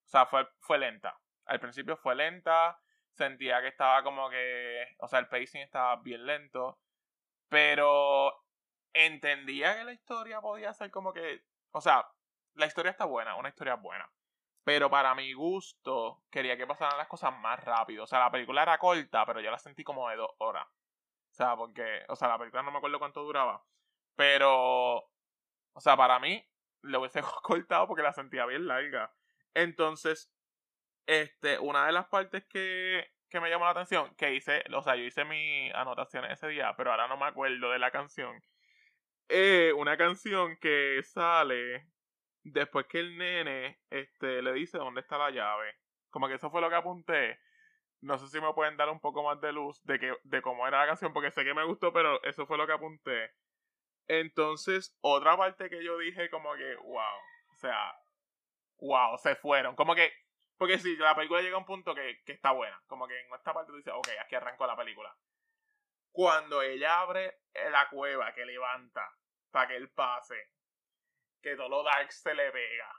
sea, 0.05 0.25
fue, 0.27 0.48
fue 0.60 0.77
lenta. 0.77 1.17
Al 1.46 1.60
principio 1.60 1.98
fue 1.98 2.13
lenta. 2.15 2.79
Sentía 3.12 3.62
que 3.62 3.69
estaba 3.69 4.03
como 4.03 4.29
que... 4.29 4.86
O 5.00 5.08
sea, 5.08 5.19
el 5.19 5.27
pacing 5.27 5.62
estaba 5.62 5.96
bien 5.96 6.25
lento. 6.25 6.79
Pero 7.50 8.34
entendía 8.94 9.77
que 9.77 9.84
la 9.84 9.94
historia 9.94 10.41
podía 10.41 10.74
ser 10.74 10.91
como 10.91 11.13
que... 11.13 11.44
O 11.72 11.82
sea, 11.82 12.08
la 12.56 12.65
historia 12.65 12.91
está 12.91 13.06
buena, 13.06 13.36
una 13.36 13.50
historia 13.50 13.75
buena. 13.75 14.10
Pero 14.63 14.89
para 14.89 15.15
mi 15.15 15.34
gusto, 15.34 16.24
quería 16.29 16.58
que 16.58 16.68
pasaran 16.68 16.98
las 16.98 17.08
cosas 17.08 17.34
más 17.39 17.63
rápido. 17.63 18.03
O 18.03 18.08
sea, 18.08 18.20
la 18.20 18.32
película 18.32 18.62
era 18.63 18.77
corta, 18.77 19.25
pero 19.25 19.41
yo 19.41 19.50
la 19.51 19.60
sentí 19.60 19.84
como 19.84 20.10
de 20.10 20.18
dos 20.18 20.32
horas. 20.38 20.68
O 21.32 21.34
sea, 21.34 21.56
porque, 21.56 22.03
o 22.08 22.15
sea, 22.15 22.27
la 22.27 22.38
película 22.38 22.63
no 22.63 22.72
me 22.72 22.77
acuerdo 22.77 23.00
cuánto 23.00 23.24
duraba. 23.24 23.63
Pero, 24.15 24.98
o 24.98 25.79
sea, 25.79 25.96
para 25.98 26.20
mí, 26.20 26.46
lo 26.82 27.00
hubiese 27.00 27.22
cortado 27.44 27.88
porque 27.88 28.03
la 28.03 28.13
sentía 28.13 28.46
bien 28.46 28.68
larga. 28.68 29.13
Entonces, 29.53 30.32
este, 31.08 31.60
una 31.60 31.86
de 31.86 31.91
las 31.91 32.08
partes 32.08 32.46
que, 32.46 33.12
que 33.29 33.39
me 33.39 33.50
llamó 33.50 33.65
la 33.65 33.71
atención, 33.71 34.13
que 34.15 34.33
hice, 34.33 34.63
o 34.74 34.81
sea, 34.81 34.95
yo 34.95 35.03
hice 35.03 35.25
mi 35.25 35.69
anotación 35.71 36.25
ese 36.25 36.48
día, 36.48 36.74
pero 36.75 36.91
ahora 36.91 37.07
no 37.07 37.17
me 37.17 37.25
acuerdo 37.25 37.71
de 37.71 37.79
la 37.79 37.91
canción. 37.91 38.41
Eh, 39.29 39.71
una 39.77 39.95
canción 39.98 40.57
que 40.57 41.01
sale 41.03 41.88
después 42.43 42.88
que 42.88 43.00
el 43.00 43.17
nene 43.17 43.79
este, 43.89 44.41
le 44.41 44.53
dice 44.53 44.77
dónde 44.77 45.01
está 45.01 45.17
la 45.17 45.29
llave. 45.29 45.75
Como 46.09 46.27
que 46.27 46.36
eso 46.36 46.50
fue 46.50 46.62
lo 46.62 46.69
que 46.69 46.75
apunté. 46.75 47.39
No 48.01 48.17
sé 48.17 48.27
si 48.27 48.39
me 48.41 48.53
pueden 48.53 48.77
dar 48.77 48.89
un 48.89 49.00
poco 49.00 49.24
más 49.24 49.39
de 49.41 49.51
luz 49.51 49.83
de, 49.83 50.00
que, 50.00 50.15
de 50.24 50.41
cómo 50.41 50.67
era 50.67 50.79
la 50.79 50.88
canción, 50.88 51.13
porque 51.13 51.31
sé 51.31 51.43
que 51.43 51.53
me 51.53 51.65
gustó, 51.65 51.93
pero 51.93 52.21
eso 52.24 52.48
fue 52.48 52.57
lo 52.57 52.65
que 52.65 52.74
apunté. 52.74 53.31
Entonces, 54.07 54.98
otra 55.01 55.38
parte 55.38 55.69
que 55.69 55.83
yo 55.83 55.98
dije 56.00 56.29
como 56.29 56.55
que, 56.55 56.75
wow, 56.77 57.19
o 57.51 57.55
sea, 57.57 57.93
wow, 58.79 59.17
se 59.17 59.36
fueron. 59.36 59.75
Como 59.75 59.93
que, 59.93 60.12
porque 60.60 60.78
si 60.78 60.98
la 60.98 61.16
película 61.16 61.42
llega 61.42 61.56
a 61.56 61.60
un 61.60 61.66
punto 61.66 61.96
que, 61.96 62.22
que 62.25 62.34
está 62.34 62.51
buena, 62.51 62.78
como 62.86 63.08
que 63.08 63.18
en 63.18 63.34
esta 63.34 63.54
parte 63.54 63.72
tú 63.72 63.78
dices, 63.78 63.94
ok, 63.96 64.10
aquí 64.20 64.36
arrancó 64.36 64.68
la 64.68 64.75
película. 64.75 65.16
Cuando 66.12 66.62
ella 66.62 67.00
abre 67.00 67.39
la 67.72 67.88
cueva 67.88 68.34
que 68.34 68.46
levanta 68.46 69.10
para 69.51 69.70
que 69.70 69.78
él 69.78 69.89
pase, 69.92 70.36
que 71.42 71.56
todo 71.56 71.70
lo 71.70 71.84
dark 71.84 72.12
se 72.12 72.34
le 72.34 72.51
pega. 72.51 72.94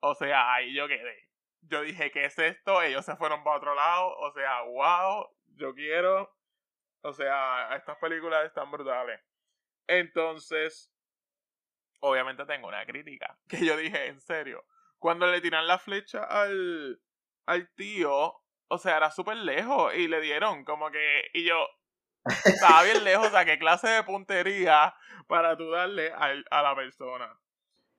O 0.00 0.14
sea, 0.14 0.54
ahí 0.54 0.72
yo 0.74 0.88
quedé. 0.88 1.28
Yo 1.60 1.82
dije, 1.82 2.10
¿qué 2.10 2.24
es 2.24 2.38
esto? 2.38 2.80
Ellos 2.80 3.04
se 3.04 3.14
fueron 3.16 3.44
para 3.44 3.58
otro 3.58 3.74
lado. 3.74 4.16
O 4.16 4.32
sea, 4.32 4.62
wow, 4.62 5.28
yo 5.48 5.74
quiero. 5.74 6.34
O 7.02 7.12
sea, 7.12 7.76
estas 7.76 7.98
películas 7.98 8.46
están 8.46 8.70
brutales. 8.70 9.20
Entonces, 9.86 10.90
obviamente 12.00 12.46
tengo 12.46 12.68
una 12.68 12.86
crítica. 12.86 13.38
Que 13.48 13.66
yo 13.66 13.76
dije, 13.76 14.06
en 14.06 14.18
serio. 14.18 14.64
Cuando 15.02 15.26
le 15.26 15.40
tiran 15.40 15.66
la 15.66 15.80
flecha 15.80 16.22
al, 16.22 17.02
al 17.46 17.74
tío, 17.74 18.36
o 18.68 18.78
sea, 18.78 18.98
era 18.98 19.10
súper 19.10 19.36
lejos. 19.36 19.92
Y 19.96 20.06
le 20.06 20.20
dieron 20.20 20.64
como 20.64 20.92
que. 20.92 21.24
Y 21.34 21.44
yo. 21.44 21.56
Estaba 22.44 22.84
bien 22.84 23.02
lejos. 23.04 23.26
O 23.26 23.30
sea, 23.30 23.44
qué 23.44 23.58
clase 23.58 23.88
de 23.88 24.04
puntería 24.04 24.94
para 25.26 25.56
tú 25.56 25.72
darle 25.72 26.12
a, 26.12 26.62
la 26.62 26.74
persona. 26.76 27.36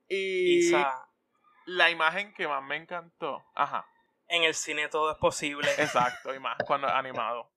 Y. 0.08 0.72
La 1.66 1.90
imagen 1.90 2.34
que 2.36 2.48
más 2.48 2.64
me 2.64 2.78
encantó. 2.78 3.44
Ajá. 3.54 3.86
En 4.30 4.44
el 4.44 4.54
cine 4.54 4.88
todo 4.88 5.12
es 5.12 5.18
posible. 5.18 5.70
Exacto, 5.80 6.34
y 6.34 6.40
más 6.40 6.56
cuando 6.66 6.88
es 6.88 6.94
animado. 6.96 7.52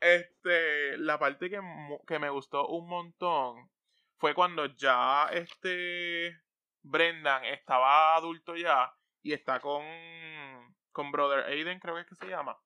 Este, 0.00 0.98
la 0.98 1.20
parte 1.20 1.48
que, 1.48 1.60
que 2.04 2.18
me 2.18 2.30
gustó 2.30 2.66
un 2.66 2.88
montón 2.88 3.70
fue 4.16 4.34
cuando 4.34 4.66
ya 4.66 5.28
este 5.30 6.36
Brendan 6.88 7.44
estaba 7.44 8.16
adulto 8.16 8.56
ya 8.56 8.92
y 9.22 9.32
está 9.32 9.60
con, 9.60 9.84
con 10.90 11.12
Brother 11.12 11.44
Aiden, 11.46 11.80
creo 11.80 11.94
que 11.94 12.02
es 12.02 12.06
que 12.06 12.14
se 12.14 12.26
llama, 12.26 12.58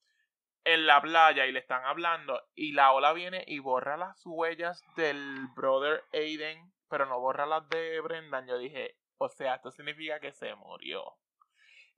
en 0.65 0.87
la 0.87 1.01
playa 1.01 1.47
y 1.47 1.53
le 1.53 1.59
están 1.59 1.85
hablando 1.85 2.41
y 2.55 2.73
la 2.73 2.93
ola 2.93 3.13
viene 3.13 3.45
y 3.47 3.59
borra 3.59 3.97
las 3.97 4.23
huellas 4.25 4.83
del 4.97 5.49
Brother 5.57 6.05
Aiden, 6.13 6.73
pero 6.89 7.07
no 7.07 7.19
borra 7.19 7.47
las 7.47 7.69
de 7.69 8.01
Brendan. 8.01 8.47
Yo 8.47 8.59
dije, 8.59 8.97
o 9.19 9.29
sea, 9.29 9.57
esto 9.57 9.71
significa 9.71 10.21
que 10.21 10.33
se 10.33 10.55
murió. 10.55 11.17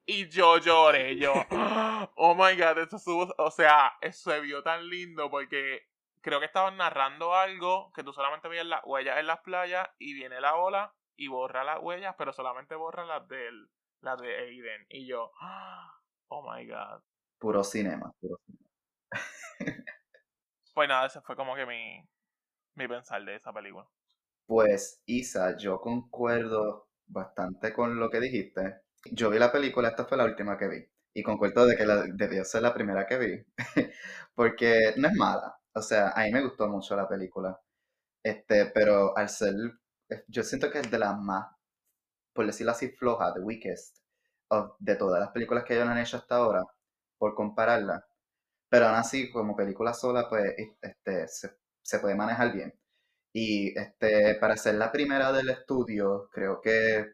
Y 0.06 0.28
yo 0.28 0.58
lloré, 0.58 1.16
yo, 1.16 1.32
oh 2.16 2.34
my 2.34 2.56
god, 2.56 2.78
esto 2.78 2.98
subo, 2.98 3.34
o 3.38 3.50
sea, 3.50 3.92
eso 4.02 4.30
se 4.30 4.40
vio 4.40 4.62
tan 4.62 4.88
lindo 4.88 5.30
porque 5.30 5.88
creo 6.20 6.40
que 6.40 6.46
estaban 6.46 6.76
narrando 6.76 7.34
algo 7.34 7.90
que 7.94 8.02
tú 8.02 8.12
solamente 8.12 8.48
veías 8.48 8.66
las 8.66 8.82
huellas 8.84 9.18
en 9.18 9.26
las 9.26 9.40
playas 9.40 9.88
y 9.98 10.14
viene 10.14 10.40
la 10.40 10.56
ola 10.56 10.94
y 11.16 11.28
borra 11.28 11.64
las 11.64 11.80
huellas, 11.82 12.14
pero 12.18 12.32
solamente 12.32 12.74
borra 12.74 13.04
las 13.04 13.26
de 13.28 13.48
él, 13.48 13.70
las 14.00 14.20
de 14.20 14.36
Aiden. 14.36 14.86
Y 14.88 15.06
yo, 15.06 15.30
oh 16.28 16.52
my 16.52 16.66
god. 16.66 17.02
Puro 17.38 17.64
cinema, 17.64 18.12
puro 18.20 18.38
cinema. 18.46 19.84
pues 20.74 20.88
nada, 20.88 21.06
ese 21.06 21.20
fue 21.20 21.36
como 21.36 21.54
que 21.54 21.66
mi, 21.66 22.02
mi 22.74 22.88
pensar 22.88 23.24
de 23.24 23.36
esa 23.36 23.52
película. 23.52 23.86
Pues, 24.46 25.02
Isa, 25.06 25.56
yo 25.56 25.80
concuerdo 25.80 26.88
bastante 27.06 27.72
con 27.72 27.98
lo 27.98 28.10
que 28.10 28.20
dijiste. 28.20 28.82
Yo 29.12 29.30
vi 29.30 29.38
la 29.38 29.52
película, 29.52 29.88
esta 29.88 30.04
fue 30.04 30.18
la 30.18 30.24
última 30.24 30.58
que 30.58 30.68
vi. 30.68 30.84
Y 31.14 31.22
concuerdo 31.22 31.66
de 31.66 31.76
que 31.76 31.86
la, 31.86 32.04
debió 32.12 32.44
ser 32.44 32.62
la 32.62 32.74
primera 32.74 33.06
que 33.06 33.18
vi. 33.18 33.44
Porque 34.34 34.94
no 34.96 35.08
es 35.08 35.14
mala. 35.14 35.56
O 35.74 35.82
sea, 35.82 36.10
a 36.10 36.24
mí 36.24 36.32
me 36.32 36.42
gustó 36.42 36.68
mucho 36.68 36.96
la 36.96 37.08
película. 37.08 37.58
Este, 38.22 38.66
pero 38.66 39.16
al 39.16 39.28
ser, 39.28 39.54
yo 40.28 40.42
siento 40.42 40.70
que 40.70 40.80
es 40.80 40.90
de 40.90 40.98
las 40.98 41.18
más, 41.18 41.46
por 42.34 42.46
decirlo 42.46 42.72
así, 42.72 42.90
floja, 42.90 43.34
the 43.34 43.40
weakest, 43.40 43.98
de 44.78 44.96
todas 44.96 45.20
las 45.20 45.30
películas 45.32 45.64
que 45.64 45.74
ellos 45.74 45.88
han 45.88 45.98
hecho 45.98 46.18
hasta 46.18 46.36
ahora, 46.36 46.62
por 47.18 47.34
compararla. 47.34 48.04
Pero 48.68 48.86
aún 48.86 48.96
así, 48.96 49.30
como 49.32 49.56
película 49.56 49.94
sola, 49.94 50.28
pues 50.28 50.54
este, 50.82 51.28
se, 51.82 51.98
puede 52.00 52.14
manejar 52.16 52.52
bien. 52.52 52.74
Y 53.32 53.78
este, 53.78 54.36
para 54.36 54.56
ser 54.56 54.76
la 54.76 54.92
primera 54.92 55.32
del 55.32 55.50
estudio, 55.50 56.28
creo 56.32 56.60
que 56.60 57.06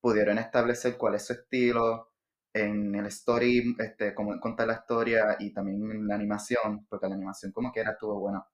pudieron 0.00 0.38
establecer 0.38 0.96
cuál 0.98 1.16
es 1.16 1.26
su 1.26 1.34
estilo, 1.34 2.12
en 2.56 2.94
el 2.94 3.06
story, 3.06 3.76
este, 3.78 4.14
cómo 4.14 4.38
contar 4.40 4.68
la 4.68 4.74
historia 4.74 5.36
y 5.38 5.52
también 5.52 5.90
en 5.90 6.08
la 6.08 6.14
animación, 6.14 6.86
porque 6.88 7.08
la 7.08 7.14
animación 7.14 7.52
como 7.52 7.72
que 7.72 7.80
era 7.80 7.92
estuvo 7.92 8.18
buena, 8.20 8.46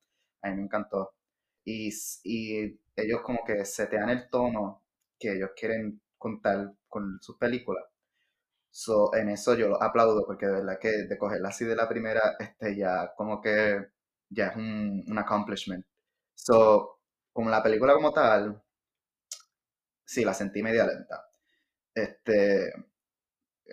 a 0.42 0.50
mí 0.50 0.56
me 0.56 0.62
encantó. 0.64 1.14
Y, 1.64 1.90
y 2.24 2.80
ellos 2.96 3.20
como 3.22 3.44
que 3.46 3.64
setean 3.64 4.10
el 4.10 4.28
tono 4.30 4.82
que 5.18 5.32
ellos 5.34 5.50
quieren 5.56 6.00
contar 6.18 6.72
con 6.88 7.18
sus 7.22 7.36
películas. 7.38 7.84
So, 8.70 9.14
en 9.14 9.28
eso 9.28 9.54
yo 9.54 9.82
aplaudo, 9.82 10.24
porque 10.26 10.46
de 10.46 10.52
verdad 10.52 10.78
que 10.80 10.88
de 10.90 11.18
cogerla 11.18 11.50
así 11.50 11.64
de 11.64 11.76
la 11.76 11.88
primera, 11.88 12.36
este 12.40 12.76
ya 12.76 13.12
como 13.16 13.40
que 13.40 13.88
ya 14.30 14.48
es 14.48 14.56
un, 14.56 15.04
un 15.06 15.18
accomplishment. 15.18 15.84
So, 16.34 17.00
como 17.32 17.50
la 17.50 17.62
película 17.62 17.94
como 17.94 18.12
tal, 18.12 18.62
sí, 20.04 20.24
la 20.24 20.34
sentí 20.34 20.62
media 20.62 20.86
lenta. 20.86 21.24
Este, 21.94 22.72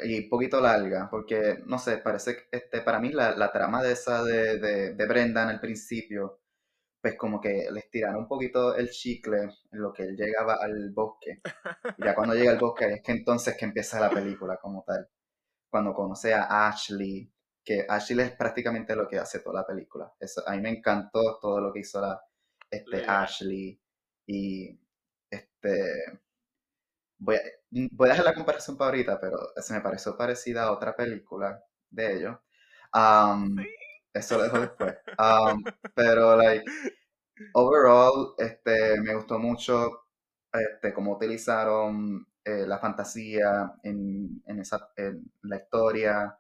y 0.03 0.23
un 0.23 0.29
poquito 0.29 0.61
larga, 0.61 1.09
porque, 1.09 1.59
no 1.65 1.77
sé, 1.79 1.97
parece 1.97 2.35
que 2.35 2.57
este, 2.57 2.81
para 2.81 2.99
mí 2.99 3.11
la, 3.11 3.35
la 3.35 3.51
trama 3.51 3.83
de 3.83 3.93
esa 3.93 4.23
de, 4.23 4.59
de, 4.59 4.93
de, 4.95 5.07
Brenda 5.07 5.43
en 5.43 5.49
el 5.49 5.59
principio, 5.59 6.39
pues 7.01 7.15
como 7.17 7.39
que 7.39 7.67
les 7.71 7.89
tiraron 7.89 8.23
un 8.23 8.27
poquito 8.27 8.75
el 8.75 8.89
chicle 8.89 9.37
en 9.43 9.81
lo 9.81 9.93
que 9.93 10.03
él 10.03 10.15
llegaba 10.17 10.55
al 10.55 10.91
bosque. 10.91 11.41
Y 11.97 12.05
ya 12.05 12.15
cuando 12.15 12.35
llega 12.35 12.51
al 12.51 12.59
bosque 12.59 12.93
es 12.93 13.01
que 13.01 13.11
entonces 13.13 13.55
que 13.57 13.65
empieza 13.65 13.99
la 13.99 14.09
película 14.09 14.57
como 14.57 14.83
tal. 14.85 15.07
Cuando 15.69 15.93
conoce 15.93 16.33
a 16.33 16.67
Ashley, 16.67 17.31
que 17.63 17.85
Ashley 17.87 18.25
es 18.25 18.31
prácticamente 18.31 18.95
lo 18.95 19.07
que 19.07 19.19
hace 19.19 19.39
toda 19.39 19.61
la 19.61 19.67
película. 19.67 20.11
Eso, 20.19 20.41
a 20.47 20.53
mí 20.55 20.61
me 20.61 20.69
encantó 20.69 21.39
todo 21.39 21.61
lo 21.61 21.71
que 21.73 21.79
hizo 21.81 22.01
la, 22.01 22.21
este, 22.69 23.05
Ashley. 23.05 23.79
Y 24.25 24.79
este 25.29 26.19
voy 27.19 27.35
a, 27.35 27.41
voy 27.91 28.07
a 28.07 28.11
dejar 28.11 28.25
la 28.25 28.33
comparación 28.33 28.77
para 28.77 28.89
ahorita, 28.91 29.19
pero 29.19 29.37
se 29.57 29.73
me 29.73 29.81
pareció 29.81 30.17
parecida 30.17 30.63
a 30.63 30.71
otra 30.71 30.95
película 30.95 31.63
de 31.89 32.17
ellos. 32.17 32.37
Eso 34.13 34.37
lo 34.37 34.43
dejo 34.43 34.59
después. 34.59 34.95
pero, 35.95 36.35
like, 36.37 36.65
overall, 37.53 38.35
este, 38.37 38.99
me 39.01 39.15
gustó 39.15 39.39
mucho 39.39 40.07
este, 40.51 40.93
cómo 40.93 41.13
utilizaron 41.13 42.27
eh, 42.43 42.65
la 42.67 42.79
fantasía 42.79 43.73
en, 43.83 44.41
en, 44.45 44.59
esa, 44.59 44.91
en 44.95 45.31
la 45.43 45.57
historia. 45.57 46.37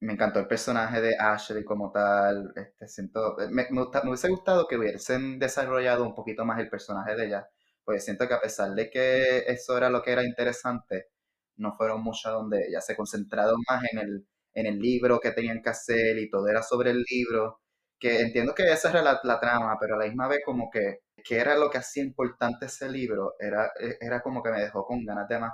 me 0.00 0.12
encantó 0.14 0.40
el 0.40 0.46
personaje 0.46 1.00
de 1.00 1.16
Ashley 1.18 1.64
como 1.64 1.90
tal. 1.92 2.52
Este, 2.56 2.88
siento, 2.88 3.36
me, 3.50 3.66
me, 3.70 3.70
me, 3.70 4.08
hubiese 4.08 4.28
gustado 4.28 4.66
que 4.66 4.76
hubiesen 4.76 5.38
desarrollado 5.38 6.04
un 6.04 6.14
poquito 6.14 6.44
más 6.44 6.58
el 6.60 6.70
personaje 6.70 7.16
de 7.16 7.26
ella 7.26 7.48
pues 7.84 8.04
siento 8.04 8.28
que 8.28 8.34
a 8.34 8.40
pesar 8.40 8.74
de 8.74 8.90
que 8.90 9.38
eso 9.48 9.76
era 9.76 9.90
lo 9.90 10.02
que 10.02 10.12
era 10.12 10.24
interesante, 10.24 11.08
no 11.56 11.76
fueron 11.76 12.02
mucho 12.02 12.30
donde 12.30 12.68
ella 12.68 12.80
se 12.80 12.96
concentraron 12.96 13.60
más 13.68 13.82
en 13.92 13.98
el, 13.98 14.28
en 14.54 14.66
el 14.66 14.78
libro 14.78 15.20
que 15.20 15.32
tenían 15.32 15.62
que 15.62 15.70
hacer 15.70 16.18
y 16.18 16.30
todo 16.30 16.48
era 16.48 16.62
sobre 16.62 16.90
el 16.90 17.04
libro, 17.10 17.60
que 17.98 18.20
entiendo 18.20 18.54
que 18.54 18.64
esa 18.72 18.90
era 18.90 19.02
la, 19.02 19.40
trama, 19.40 19.76
pero 19.80 19.96
a 19.96 19.98
la 19.98 20.06
misma 20.06 20.28
vez 20.28 20.40
como 20.44 20.70
que, 20.70 21.00
que 21.24 21.36
era 21.38 21.56
lo 21.56 21.70
que 21.70 21.78
hacía 21.78 22.02
importante 22.04 22.66
ese 22.66 22.88
libro, 22.90 23.34
era, 23.38 23.72
e, 23.80 23.96
era 24.00 24.22
como 24.22 24.42
que 24.42 24.50
me 24.50 24.60
dejó 24.62 24.84
con 24.86 25.04
ganas 25.04 25.28
de 25.28 25.38
más. 25.38 25.52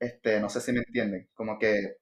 Este, 0.00 0.40
no 0.40 0.48
sé 0.50 0.60
si 0.60 0.72
me 0.72 0.80
entienden, 0.80 1.28
como 1.34 1.58
que 1.58 1.96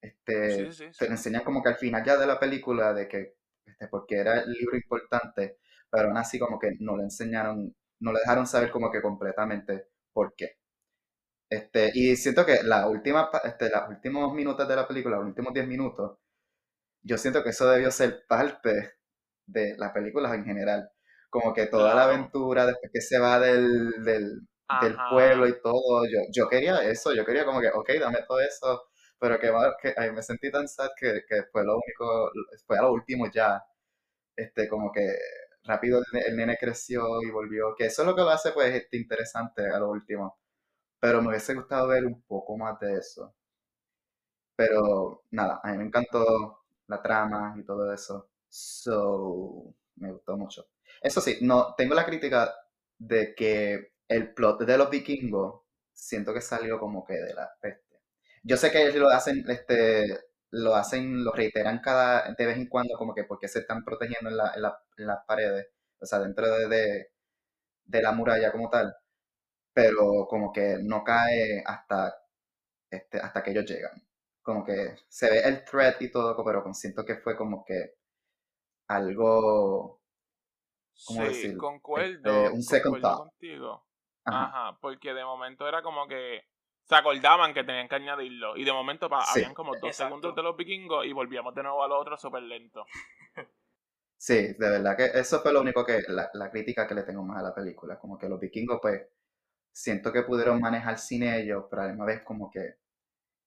este, 0.00 0.70
te 0.98 1.06
enseñan 1.06 1.44
como 1.44 1.62
que 1.62 1.70
al 1.70 1.76
final 1.76 2.04
ya 2.04 2.16
de 2.16 2.26
la 2.26 2.40
película 2.40 2.94
de 2.94 3.08
que, 3.08 3.34
este, 3.66 3.88
porque 3.88 4.16
era 4.16 4.40
el 4.40 4.52
libro 4.52 4.76
importante, 4.76 5.58
pero 5.90 6.08
aún 6.08 6.16
así 6.18 6.38
como 6.38 6.58
que 6.58 6.72
no 6.80 6.96
le 6.96 7.04
enseñaron 7.04 7.74
no 8.00 8.12
le 8.12 8.20
dejaron 8.20 8.46
saber 8.46 8.70
como 8.70 8.90
que 8.90 9.02
completamente 9.02 9.88
por 10.12 10.34
qué. 10.34 10.56
Este, 11.50 11.90
y 11.94 12.16
siento 12.16 12.46
que 12.46 12.62
la 12.62 12.88
última, 12.88 13.28
este, 13.44 13.70
los 13.70 13.88
últimos 13.88 14.32
minutos 14.34 14.68
de 14.68 14.76
la 14.76 14.86
película, 14.86 15.16
los 15.16 15.26
últimos 15.26 15.52
10 15.52 15.66
minutos, 15.66 16.18
yo 17.02 17.18
siento 17.18 17.42
que 17.44 17.50
eso 17.50 17.68
debió 17.70 17.90
ser 17.90 18.26
parte 18.28 18.94
de 19.46 19.76
la 19.78 19.92
película 19.92 20.34
en 20.34 20.44
general. 20.44 20.90
Como 21.30 21.54
que 21.54 21.66
toda 21.66 21.94
la 21.94 22.04
aventura, 22.04 22.66
después 22.66 22.90
que 22.92 23.00
se 23.00 23.18
va 23.18 23.40
del, 23.40 24.04
del, 24.04 24.40
pueblo 25.10 25.48
y 25.48 25.60
todo, 25.62 26.04
yo, 26.06 26.20
yo 26.32 26.48
quería 26.48 26.82
eso, 26.84 27.12
yo 27.14 27.24
quería 27.24 27.44
como 27.44 27.60
que, 27.60 27.68
ok, 27.68 27.90
dame 28.00 28.20
todo 28.26 28.40
eso, 28.40 28.84
pero 29.18 29.38
que, 29.40 29.52
que 29.82 30.12
me 30.12 30.22
sentí 30.22 30.50
tan 30.50 30.68
sad 30.68 30.90
que, 30.98 31.22
que 31.28 31.44
fue 31.52 31.64
lo 31.64 31.74
único, 31.76 32.30
fue 32.66 32.78
a 32.78 32.82
lo 32.82 32.92
último 32.92 33.26
ya, 33.32 33.62
este, 34.36 34.68
como 34.68 34.92
que 34.92 35.16
rápido 35.64 36.02
el, 36.26 36.36
nene 36.36 36.56
creció 36.58 37.22
y 37.22 37.30
volvió, 37.30 37.74
que 37.76 37.86
eso 37.86 38.02
es 38.02 38.08
lo 38.08 38.16
que 38.16 38.22
lo 38.22 38.30
hace 38.30 38.52
pues 38.52 38.74
este, 38.74 38.96
interesante 38.96 39.66
a 39.68 39.78
lo 39.78 39.90
último. 39.90 40.39
Pero 41.00 41.22
me 41.22 41.28
hubiese 41.28 41.54
gustado 41.54 41.88
ver 41.88 42.06
un 42.06 42.22
poco 42.22 42.56
más 42.56 42.78
de 42.80 42.94
eso. 42.98 43.34
Pero 44.56 45.24
nada, 45.30 45.60
a 45.62 45.72
mí 45.72 45.78
me 45.78 45.84
encantó 45.84 46.60
la 46.86 47.02
trama 47.02 47.54
y 47.58 47.64
todo 47.64 47.92
eso. 47.92 48.30
So, 48.48 49.74
me 49.96 50.12
gustó 50.12 50.36
mucho. 50.36 50.66
Eso 51.00 51.20
sí, 51.20 51.38
no, 51.42 51.74
tengo 51.76 51.94
la 51.94 52.04
crítica 52.04 52.52
de 52.98 53.34
que 53.34 53.92
el 54.08 54.34
plot 54.34 54.62
de 54.64 54.76
los 54.78 54.90
vikingos 54.90 55.62
siento 55.92 56.34
que 56.34 56.40
salió 56.40 56.78
como 56.78 57.04
que 57.04 57.14
de 57.14 57.34
la 57.34 57.50
peste. 57.60 58.00
Yo 58.42 58.56
sé 58.56 58.70
que 58.70 58.82
ellos 58.82 58.96
lo 58.96 59.10
hacen, 59.10 59.44
este, 59.48 60.18
lo 60.50 60.74
hacen, 60.74 61.24
lo 61.24 61.32
reiteran 61.32 61.80
cada, 61.80 62.34
de 62.36 62.46
vez 62.46 62.56
en 62.56 62.68
cuando, 62.68 62.96
como 62.96 63.14
que 63.14 63.24
porque 63.24 63.48
se 63.48 63.60
están 63.60 63.84
protegiendo 63.84 64.30
en, 64.30 64.36
la, 64.36 64.52
en, 64.54 64.62
la, 64.62 64.82
en 64.98 65.06
las 65.06 65.24
paredes, 65.26 65.68
o 66.00 66.06
sea, 66.06 66.18
dentro 66.20 66.46
de, 66.68 67.08
de, 67.84 68.02
la 68.02 68.12
muralla 68.12 68.52
como 68.52 68.70
tal, 68.70 68.94
pero 69.80 70.26
como 70.28 70.52
que 70.52 70.78
no 70.82 71.02
cae 71.02 71.62
hasta, 71.64 72.14
este, 72.90 73.18
hasta 73.18 73.42
que 73.42 73.50
ellos 73.52 73.64
llegan. 73.64 74.02
Como 74.42 74.64
que 74.64 74.96
se 75.08 75.30
ve 75.30 75.40
el 75.40 75.64
threat 75.64 76.00
y 76.02 76.10
todo, 76.10 76.44
pero 76.44 76.62
siento 76.74 77.04
que 77.04 77.16
fue 77.16 77.36
como 77.36 77.64
que 77.64 77.94
algo, 78.88 80.02
¿cómo 81.06 81.26
sí, 81.30 81.56
concuerdo, 81.56 82.44
este, 82.44 82.54
un 82.54 82.62
second 82.62 83.00
contigo. 83.00 83.86
Ajá. 84.22 84.78
porque 84.80 85.14
de 85.14 85.24
momento 85.24 85.66
era 85.66 85.82
como 85.82 86.06
que 86.06 86.42
se 86.84 86.94
acordaban 86.94 87.54
que 87.54 87.64
tenían 87.64 87.88
que 87.88 87.94
añadirlo. 87.94 88.56
Y 88.56 88.64
de 88.64 88.72
momento 88.72 89.08
habían 89.10 89.54
como 89.54 89.76
dos 89.76 89.96
segundos 89.96 90.34
de 90.34 90.42
los 90.42 90.56
vikingos 90.56 91.06
y 91.06 91.12
volvíamos 91.12 91.54
de 91.54 91.62
nuevo 91.62 91.82
al 91.82 91.92
otro 91.92 92.16
súper 92.16 92.42
lento. 92.42 92.84
Sí, 94.22 94.34
de 94.34 94.70
verdad 94.70 94.98
que 94.98 95.18
eso 95.18 95.40
fue 95.40 95.50
lo 95.50 95.62
único 95.62 95.82
que, 95.86 96.02
la, 96.08 96.50
crítica 96.50 96.86
que 96.86 96.94
le 96.94 97.04
tengo 97.04 97.22
más 97.22 97.38
a 97.38 97.42
la 97.42 97.54
película. 97.54 97.98
Como 97.98 98.18
que 98.18 98.28
los 98.28 98.38
vikingos, 98.38 98.78
pues, 98.82 99.00
siento 99.72 100.12
que 100.12 100.22
pudieron 100.22 100.60
manejar 100.60 100.98
sin 100.98 101.22
ellos, 101.22 101.64
pero 101.70 101.82
a 101.82 101.84
la 101.86 101.92
misma 101.92 102.06
vez 102.06 102.22
como 102.22 102.50
que 102.50 102.76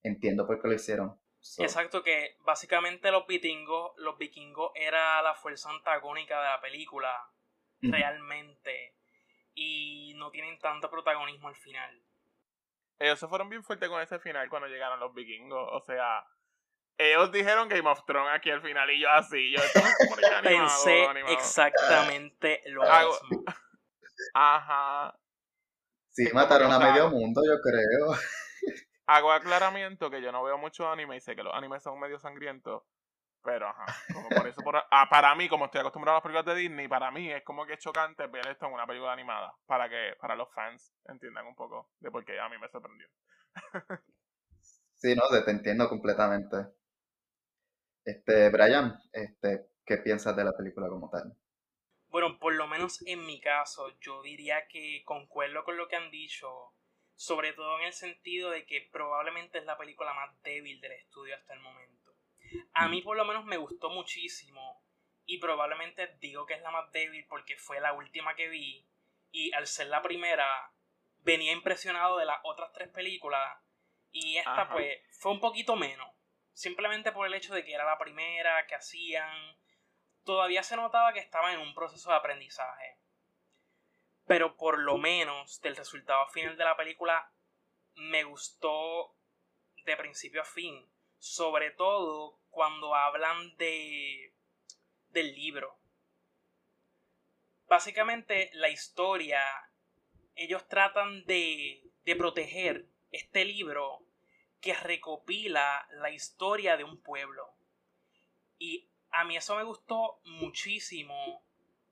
entiendo 0.03 0.45
por 0.45 0.61
qué 0.61 0.67
lo 0.67 0.73
hicieron. 0.73 1.19
Exacto, 1.57 2.01
que 2.01 2.37
básicamente 2.41 3.11
los 3.11 3.27
vikingos, 3.27 3.93
los 3.97 4.17
vikingos 4.17 4.71
era 4.75 5.21
la 5.21 5.35
fuerza 5.35 5.69
antagónica 5.69 6.37
de 6.37 6.49
la 6.49 6.61
película, 6.61 7.11
realmente 7.81 8.95
y 9.55 10.13
no 10.15 10.31
tienen 10.31 10.57
tanto 10.59 10.89
protagonismo 10.89 11.47
al 11.47 11.55
final. 11.55 12.01
Ellos 12.99 13.19
se 13.19 13.27
fueron 13.27 13.49
bien 13.49 13.63
fuertes 13.63 13.89
con 13.89 14.01
ese 14.01 14.19
final 14.19 14.49
cuando 14.49 14.67
llegaron 14.67 14.99
los 14.99 15.13
vikingos. 15.13 15.69
O 15.71 15.81
sea, 15.81 16.25
ellos 16.97 17.31
dijeron 17.31 17.67
Game 17.67 17.89
of 17.89 18.05
Thrones 18.05 18.33
aquí 18.33 18.49
al 18.49 18.61
final 18.61 18.89
y 18.91 19.01
yo 19.01 19.09
así. 19.09 19.51
Yo 19.51 19.61
Pensé 20.43 21.05
exactamente 21.29 22.61
lo 22.67 22.81
mismo. 22.81 23.43
Ajá. 24.33 25.17
Sí, 26.13 26.29
mataron 26.31 26.71
a 26.71 26.77
medio 26.77 27.09
mundo, 27.09 27.41
yo 27.43 27.59
creo. 27.59 28.11
Hago 29.07 29.31
aclaramiento 29.31 30.11
que 30.11 30.21
yo 30.21 30.31
no 30.31 30.43
veo 30.43 30.59
mucho 30.59 30.89
anime 30.89 31.17
y 31.17 31.21
sé 31.21 31.35
que 31.35 31.43
los 31.43 31.53
animes 31.53 31.81
son 31.81 31.99
medio 31.99 32.19
sangrientos. 32.19 32.83
Pero, 33.43 33.67
ajá, 33.67 33.85
como 34.13 34.29
por 34.29 34.47
eso, 34.47 34.61
ah, 34.91 35.07
para 35.09 35.35
mí, 35.35 35.49
como 35.49 35.65
estoy 35.65 35.81
acostumbrado 35.81 36.15
a 36.15 36.17
las 36.19 36.23
películas 36.23 36.45
de 36.45 36.61
Disney, 36.61 36.87
para 36.87 37.11
mí 37.11 37.29
es 37.29 37.43
como 37.43 37.65
que 37.65 37.73
es 37.73 37.79
chocante 37.79 38.25
ver 38.27 38.47
esto 38.47 38.67
en 38.67 38.73
una 38.73 38.87
película 38.87 39.11
animada, 39.11 39.53
para 39.65 39.89
que 39.89 40.15
para 40.21 40.35
los 40.35 40.53
fans 40.53 40.93
entiendan 41.09 41.47
un 41.47 41.55
poco 41.55 41.89
de 41.99 42.09
por 42.09 42.23
qué 42.23 42.39
a 42.39 42.47
mí 42.47 42.57
me 42.57 42.69
sorprendió. 42.69 43.07
sí, 44.95 45.13
no, 45.13 45.23
te 45.43 45.51
entiendo 45.51 45.89
completamente. 45.89 46.55
Este, 48.05 48.49
Brian, 48.49 48.97
este, 49.11 49.71
¿qué 49.85 49.97
piensas 49.97 50.35
de 50.37 50.45
la 50.45 50.53
película 50.53 50.87
como 50.87 51.09
tal? 51.09 51.35
Bueno, 52.13 52.39
por 52.39 52.53
lo 52.53 52.67
menos 52.67 53.05
en 53.05 53.25
mi 53.25 53.41
caso, 53.41 53.99
yo 53.99 54.21
diría 54.21 54.69
que 54.69 55.03
concuerdo 55.03 55.65
con 55.65 55.75
lo 55.75 55.89
que 55.89 55.97
han 55.97 56.11
dicho, 56.11 56.47
sobre 57.13 57.51
todo 57.51 57.77
en 57.79 57.87
el 57.87 57.93
sentido 57.93 58.51
de 58.51 58.65
que 58.65 58.87
probablemente 58.89 59.57
es 59.57 59.65
la 59.65 59.77
película 59.77 60.13
más 60.13 60.41
débil 60.43 60.79
del 60.79 60.93
estudio 60.93 61.35
hasta 61.35 61.53
el 61.53 61.59
momento 61.59 61.93
a 62.73 62.87
mí 62.87 63.01
por 63.01 63.17
lo 63.17 63.25
menos 63.25 63.45
me 63.45 63.57
gustó 63.57 63.89
muchísimo 63.89 64.83
y 65.25 65.39
probablemente 65.39 66.15
digo 66.19 66.45
que 66.45 66.55
es 66.55 66.61
la 66.61 66.71
más 66.71 66.91
débil 66.91 67.25
porque 67.27 67.57
fue 67.57 67.79
la 67.79 67.93
última 67.93 68.35
que 68.35 68.49
vi 68.49 68.87
y 69.31 69.53
al 69.53 69.67
ser 69.67 69.87
la 69.87 70.01
primera 70.01 70.47
venía 71.19 71.51
impresionado 71.51 72.17
de 72.17 72.25
las 72.25 72.39
otras 72.43 72.71
tres 72.73 72.89
películas 72.89 73.57
y 74.11 74.37
esta 74.37 74.69
pues 74.69 74.99
fue 75.19 75.31
un 75.31 75.39
poquito 75.39 75.75
menos. 75.75 76.07
Simplemente 76.51 77.11
por 77.11 77.25
el 77.25 77.33
hecho 77.33 77.55
de 77.55 77.65
que 77.65 77.73
era 77.73 77.85
la 77.85 77.97
primera 77.97 78.67
que 78.67 78.75
hacían, 78.75 79.57
todavía 80.23 80.63
se 80.63 80.75
notaba 80.75 81.13
que 81.13 81.19
estaban 81.19 81.53
en 81.53 81.59
un 81.59 81.73
proceso 81.73 82.09
de 82.09 82.15
aprendizaje. 82.15 82.97
Pero 84.25 84.55
por 84.55 84.79
lo 84.79 84.97
menos 84.97 85.61
del 85.61 85.75
resultado 85.75 86.27
final 86.27 86.57
de 86.57 86.63
la 86.63 86.77
película 86.77 87.31
me 87.95 88.23
gustó 88.23 89.15
de 89.85 89.97
principio 89.97 90.41
a 90.41 90.45
fin. 90.45 90.89
Sobre 91.17 91.71
todo 91.71 92.39
cuando 92.49 92.95
hablan 92.95 93.55
de 93.57 94.33
del 95.09 95.35
libro. 95.35 95.79
Básicamente 97.67 98.49
la 98.53 98.69
historia, 98.69 99.41
ellos 100.35 100.67
tratan 100.67 101.23
de, 101.25 101.83
de 102.03 102.15
proteger 102.15 102.87
este 103.11 103.45
libro 103.45 104.03
que 104.59 104.73
recopila 104.73 105.87
la 105.91 106.09
historia 106.09 106.77
de 106.77 106.83
un 106.83 107.01
pueblo. 107.01 107.53
Y 108.57 108.89
a 109.13 109.23
mí 109.23 109.37
eso 109.37 109.55
me 109.55 109.63
gustó 109.63 110.19
muchísimo 110.25 111.43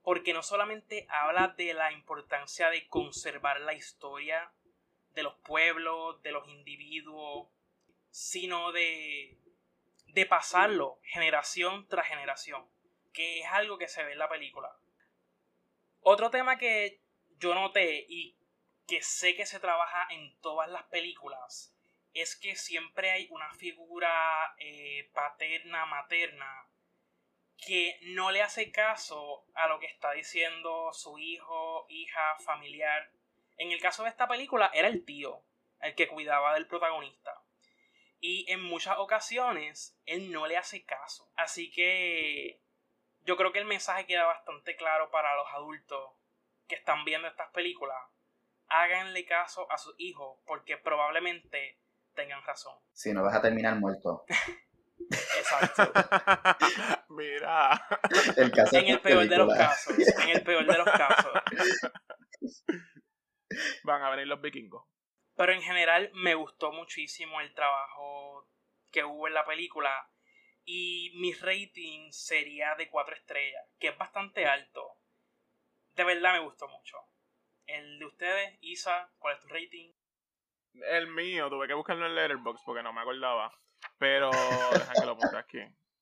porque 0.01 0.33
no 0.33 0.41
solamente 0.41 1.05
habla 1.09 1.49
de 1.49 1.73
la 1.73 1.91
importancia 1.91 2.69
de 2.69 2.87
conservar 2.87 3.61
la 3.61 3.73
historia 3.73 4.51
de 5.13 5.23
los 5.23 5.35
pueblos, 5.35 6.21
de 6.23 6.31
los 6.31 6.47
individuos, 6.47 7.47
sino 8.09 8.71
de, 8.71 9.37
de 10.07 10.25
pasarlo 10.25 10.99
generación 11.03 11.87
tras 11.87 12.07
generación, 12.07 12.67
que 13.13 13.41
es 13.41 13.47
algo 13.47 13.77
que 13.77 13.87
se 13.87 14.03
ve 14.03 14.13
en 14.13 14.19
la 14.19 14.29
película. 14.29 14.75
Otro 16.01 16.31
tema 16.31 16.57
que 16.57 17.01
yo 17.37 17.53
noté 17.53 18.05
y 18.09 18.35
que 18.87 19.03
sé 19.03 19.35
que 19.35 19.45
se 19.45 19.59
trabaja 19.59 20.07
en 20.09 20.35
todas 20.41 20.69
las 20.71 20.83
películas 20.85 21.77
es 22.13 22.35
que 22.35 22.55
siempre 22.55 23.11
hay 23.11 23.27
una 23.29 23.53
figura 23.53 24.55
eh, 24.57 25.09
paterna, 25.13 25.85
materna, 25.85 26.67
que 27.65 27.99
no 28.01 28.31
le 28.31 28.41
hace 28.41 28.71
caso 28.71 29.45
a 29.53 29.67
lo 29.67 29.79
que 29.79 29.85
está 29.85 30.11
diciendo 30.11 30.91
su 30.93 31.17
hijo, 31.19 31.85
hija, 31.89 32.37
familiar. 32.39 33.11
En 33.57 33.71
el 33.71 33.79
caso 33.79 34.03
de 34.03 34.09
esta 34.09 34.27
película 34.27 34.71
era 34.73 34.87
el 34.87 35.05
tío, 35.05 35.43
el 35.81 35.93
que 35.95 36.07
cuidaba 36.07 36.55
del 36.55 36.67
protagonista. 36.67 37.41
Y 38.19 38.51
en 38.51 38.61
muchas 38.63 38.97
ocasiones 38.97 39.97
él 40.05 40.31
no 40.31 40.47
le 40.47 40.57
hace 40.57 40.83
caso. 40.85 41.31
Así 41.35 41.71
que 41.71 42.61
yo 43.25 43.37
creo 43.37 43.51
que 43.51 43.59
el 43.59 43.65
mensaje 43.65 44.05
queda 44.05 44.25
bastante 44.25 44.75
claro 44.75 45.11
para 45.11 45.35
los 45.35 45.47
adultos 45.53 46.11
que 46.67 46.75
están 46.75 47.05
viendo 47.05 47.27
estas 47.27 47.49
películas. 47.51 47.97
Háganle 48.67 49.25
caso 49.25 49.71
a 49.71 49.77
sus 49.77 49.93
hijos 49.99 50.39
porque 50.45 50.77
probablemente 50.77 51.77
tengan 52.15 52.43
razón. 52.43 52.75
Si 52.93 53.13
no 53.13 53.23
vas 53.23 53.35
a 53.35 53.41
terminar 53.41 53.75
muerto. 53.75 54.25
Exacto. 55.37 55.91
Mira. 57.11 57.87
en 58.71 58.87
el 58.87 59.01
peor 59.01 59.27
de 59.27 59.37
los 59.37 59.53
casos. 59.53 59.97
En 59.97 60.29
el 60.29 60.43
peor 60.43 60.65
de 60.65 60.77
los 60.77 60.85
casos. 60.85 61.31
Van 63.83 64.01
a 64.01 64.09
venir 64.11 64.27
los 64.27 64.41
vikingos. 64.41 64.85
Pero 65.35 65.51
en 65.53 65.61
general 65.61 66.09
me 66.13 66.35
gustó 66.35 66.71
muchísimo 66.71 67.41
el 67.41 67.53
trabajo 67.53 68.47
que 68.91 69.03
hubo 69.03 69.27
en 69.27 69.33
la 69.33 69.45
película. 69.45 70.09
Y 70.63 71.11
mi 71.15 71.33
rating 71.33 72.11
sería 72.11 72.75
de 72.75 72.89
4 72.89 73.15
estrellas, 73.15 73.65
que 73.79 73.89
es 73.89 73.97
bastante 73.97 74.45
alto. 74.45 74.97
De 75.95 76.03
verdad 76.03 76.33
me 76.33 76.39
gustó 76.39 76.67
mucho. 76.67 76.97
El 77.65 77.99
de 77.99 78.05
ustedes, 78.05 78.57
Isa, 78.61 79.11
¿cuál 79.17 79.35
es 79.35 79.41
tu 79.41 79.47
rating? 79.47 79.91
El 80.73 81.07
mío, 81.07 81.49
tuve 81.49 81.67
que 81.67 81.73
buscarlo 81.73 82.05
en 82.05 82.15
Letterboxd 82.15 82.63
porque 82.65 82.83
no 82.83 82.93
me 82.93 83.01
acordaba. 83.01 83.51
Pero 83.97 84.29
dejan 84.29 84.95
que 84.99 85.05
lo 85.05 85.17
ponga 85.17 85.39
aquí. 85.39 85.59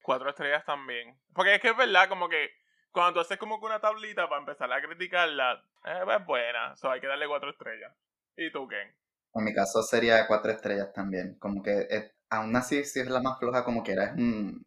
Cuatro 0.09 0.31
estrellas 0.31 0.65
también. 0.65 1.15
Porque 1.35 1.53
es 1.53 1.61
que 1.61 1.69
es 1.69 1.77
verdad, 1.77 2.09
como 2.09 2.27
que 2.27 2.49
cuando 2.91 3.13
tú 3.13 3.19
haces 3.19 3.37
como 3.37 3.59
que 3.59 3.67
una 3.67 3.79
tablita 3.79 4.27
para 4.27 4.39
empezar 4.39 4.73
a 4.73 4.81
criticarla, 4.81 5.63
eh, 5.85 6.03
es 6.17 6.25
buena. 6.25 6.75
So 6.77 6.89
hay 6.89 6.99
que 6.99 7.05
darle 7.05 7.27
cuatro 7.27 7.51
estrellas. 7.51 7.93
¿Y 8.35 8.51
tú, 8.51 8.67
Ken? 8.67 8.91
En 9.35 9.43
mi 9.43 9.53
caso 9.53 9.83
sería 9.83 10.25
cuatro 10.25 10.51
estrellas 10.51 10.91
también. 10.93 11.37
Como 11.37 11.61
que 11.61 12.11
aún 12.27 12.55
así, 12.55 12.83
si 12.85 13.01
es 13.01 13.07
la 13.07 13.21
más 13.21 13.37
floja, 13.37 13.63
como 13.63 13.83
que 13.83 13.91
era, 13.91 14.05
es 14.05 14.13
un, 14.13 14.65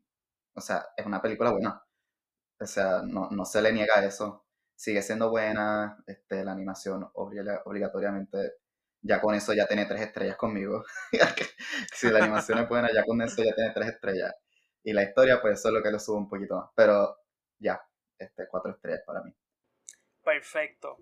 o 0.54 0.60
sea, 0.60 0.86
es 0.96 1.04
una 1.04 1.20
película 1.20 1.50
buena. 1.50 1.82
O 2.60 2.64
sea, 2.64 3.02
no, 3.04 3.28
no 3.32 3.44
se 3.44 3.60
le 3.62 3.72
niega 3.72 4.04
eso. 4.04 4.46
Sigue 4.76 5.02
siendo 5.02 5.28
buena, 5.28 6.04
este, 6.06 6.44
la 6.44 6.52
animación 6.52 7.10
obligatoriamente, 7.14 8.58
ya 9.00 9.20
con 9.20 9.34
eso 9.34 9.52
ya 9.54 9.66
tiene 9.66 9.86
tres 9.86 10.02
estrellas 10.02 10.36
conmigo. 10.36 10.84
si 11.92 12.10
la 12.12 12.20
animación 12.20 12.60
es 12.60 12.68
buena, 12.68 12.90
ya 12.94 13.04
con 13.04 13.20
eso 13.22 13.42
ya 13.42 13.56
tiene 13.56 13.72
tres 13.72 13.88
estrellas. 13.88 14.32
Y 14.84 14.92
la 14.92 15.04
historia, 15.04 15.40
pues 15.40 15.58
eso 15.58 15.68
es 15.68 15.74
lo 15.74 15.82
que 15.82 15.90
le 15.90 15.98
sube 15.98 16.16
un 16.16 16.28
poquito 16.28 16.56
más. 16.56 16.70
Pero 16.74 17.16
ya, 17.58 17.80
este, 18.18 18.48
cuatro 18.48 18.72
estrellas 18.72 19.02
para 19.06 19.22
mí. 19.22 19.32
Perfecto. 20.22 20.98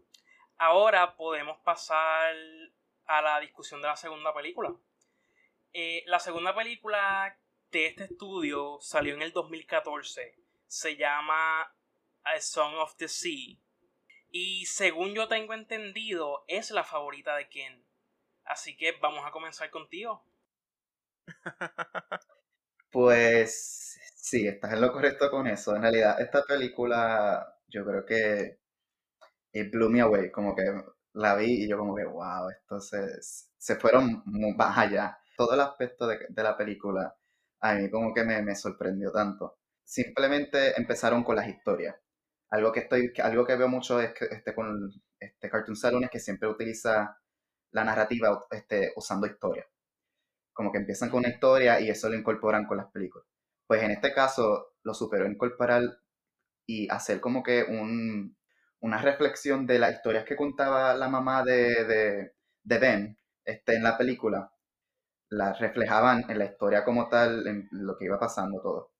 Ahora 0.58 1.16
podemos 1.16 1.58
pasar 1.60 2.34
a 3.06 3.22
la 3.22 3.40
discusión 3.40 3.80
de 3.80 3.88
la 3.88 3.96
segunda 3.96 4.34
película. 4.34 4.74
Eh, 5.72 6.02
la 6.06 6.18
segunda 6.18 6.54
película 6.54 7.38
de 7.70 7.86
este 7.86 8.04
estudio 8.04 8.78
salió 8.80 9.14
en 9.14 9.22
el 9.22 9.32
2014. 9.32 10.36
Se 10.66 10.96
llama 10.96 11.62
A 12.24 12.40
Song 12.40 12.74
of 12.76 12.96
the 12.96 13.08
Sea. 13.08 13.56
Y 14.30 14.66
según 14.66 15.14
yo 15.14 15.28
tengo 15.28 15.54
entendido, 15.54 16.44
es 16.46 16.70
la 16.70 16.84
favorita 16.84 17.36
de 17.36 17.48
Ken. 17.48 17.84
Así 18.44 18.76
que 18.76 18.92
vamos 19.00 19.24
a 19.26 19.30
comenzar 19.30 19.70
contigo. 19.70 20.24
Pues 22.90 23.98
sí, 24.16 24.46
estás 24.48 24.72
en 24.72 24.80
lo 24.80 24.92
correcto 24.92 25.30
con 25.30 25.46
eso. 25.46 25.74
En 25.76 25.82
realidad, 25.82 26.20
esta 26.20 26.42
película 26.44 27.56
yo 27.68 27.84
creo 27.84 28.04
que 28.04 28.58
it 29.52 29.72
blew 29.72 29.90
me 29.90 30.00
away, 30.00 30.30
como 30.30 30.54
que 30.54 30.64
la 31.14 31.36
vi 31.36 31.64
y 31.64 31.68
yo 31.68 31.78
como 31.78 31.94
que, 31.96 32.04
wow, 32.04 32.50
entonces 32.50 33.50
se 33.58 33.76
fueron 33.76 34.22
más 34.56 34.78
allá. 34.78 35.18
Todo 35.36 35.54
el 35.54 35.60
aspecto 35.60 36.06
de, 36.06 36.18
la 36.36 36.56
película 36.56 37.16
a 37.60 37.74
mí 37.74 37.90
como 37.90 38.14
que 38.14 38.24
me, 38.24 38.42
me, 38.42 38.54
sorprendió 38.56 39.12
tanto. 39.12 39.58
Simplemente 39.84 40.78
empezaron 40.78 41.24
con 41.24 41.36
las 41.36 41.48
historias. 41.48 41.96
Algo 42.50 42.72
que 42.72 42.80
estoy, 42.80 43.12
algo 43.22 43.46
que 43.46 43.56
veo 43.56 43.68
mucho 43.68 44.00
es 44.00 44.12
que 44.14 44.26
este 44.26 44.54
con 44.54 44.90
este 45.20 45.50
Cartoon 45.50 45.76
Saloon 45.76 46.04
es 46.04 46.10
que 46.10 46.20
siempre 46.20 46.48
utiliza 46.48 47.18
la 47.72 47.84
narrativa 47.84 48.46
este, 48.50 48.92
usando 48.96 49.26
historia. 49.26 49.66
Como 50.52 50.72
que 50.72 50.78
empiezan 50.78 51.10
con 51.10 51.20
una 51.20 51.30
historia 51.30 51.80
y 51.80 51.90
eso 51.90 52.08
lo 52.08 52.16
incorporan 52.16 52.66
con 52.66 52.78
las 52.78 52.90
películas. 52.92 53.26
Pues 53.66 53.82
en 53.82 53.92
este 53.92 54.12
caso 54.12 54.74
lo 54.82 54.94
superó 54.94 55.26
incorporar 55.26 55.82
y 56.66 56.88
hacer 56.90 57.20
como 57.20 57.42
que 57.42 57.64
un, 57.64 58.36
una 58.80 58.98
reflexión 58.98 59.66
de 59.66 59.78
las 59.78 59.94
historias 59.94 60.24
que 60.24 60.36
contaba 60.36 60.94
la 60.94 61.08
mamá 61.08 61.42
de, 61.44 61.84
de, 61.84 62.32
de 62.62 62.78
Ben 62.78 63.18
este, 63.44 63.76
en 63.76 63.82
la 63.82 63.98
película. 63.98 64.52
Las 65.30 65.58
reflejaban 65.60 66.24
en 66.30 66.38
la 66.38 66.46
historia 66.46 66.84
como 66.84 67.08
tal, 67.08 67.46
en 67.46 67.68
lo 67.72 67.96
que 67.96 68.06
iba 68.06 68.18
pasando 68.18 68.60
todo. 68.62 68.92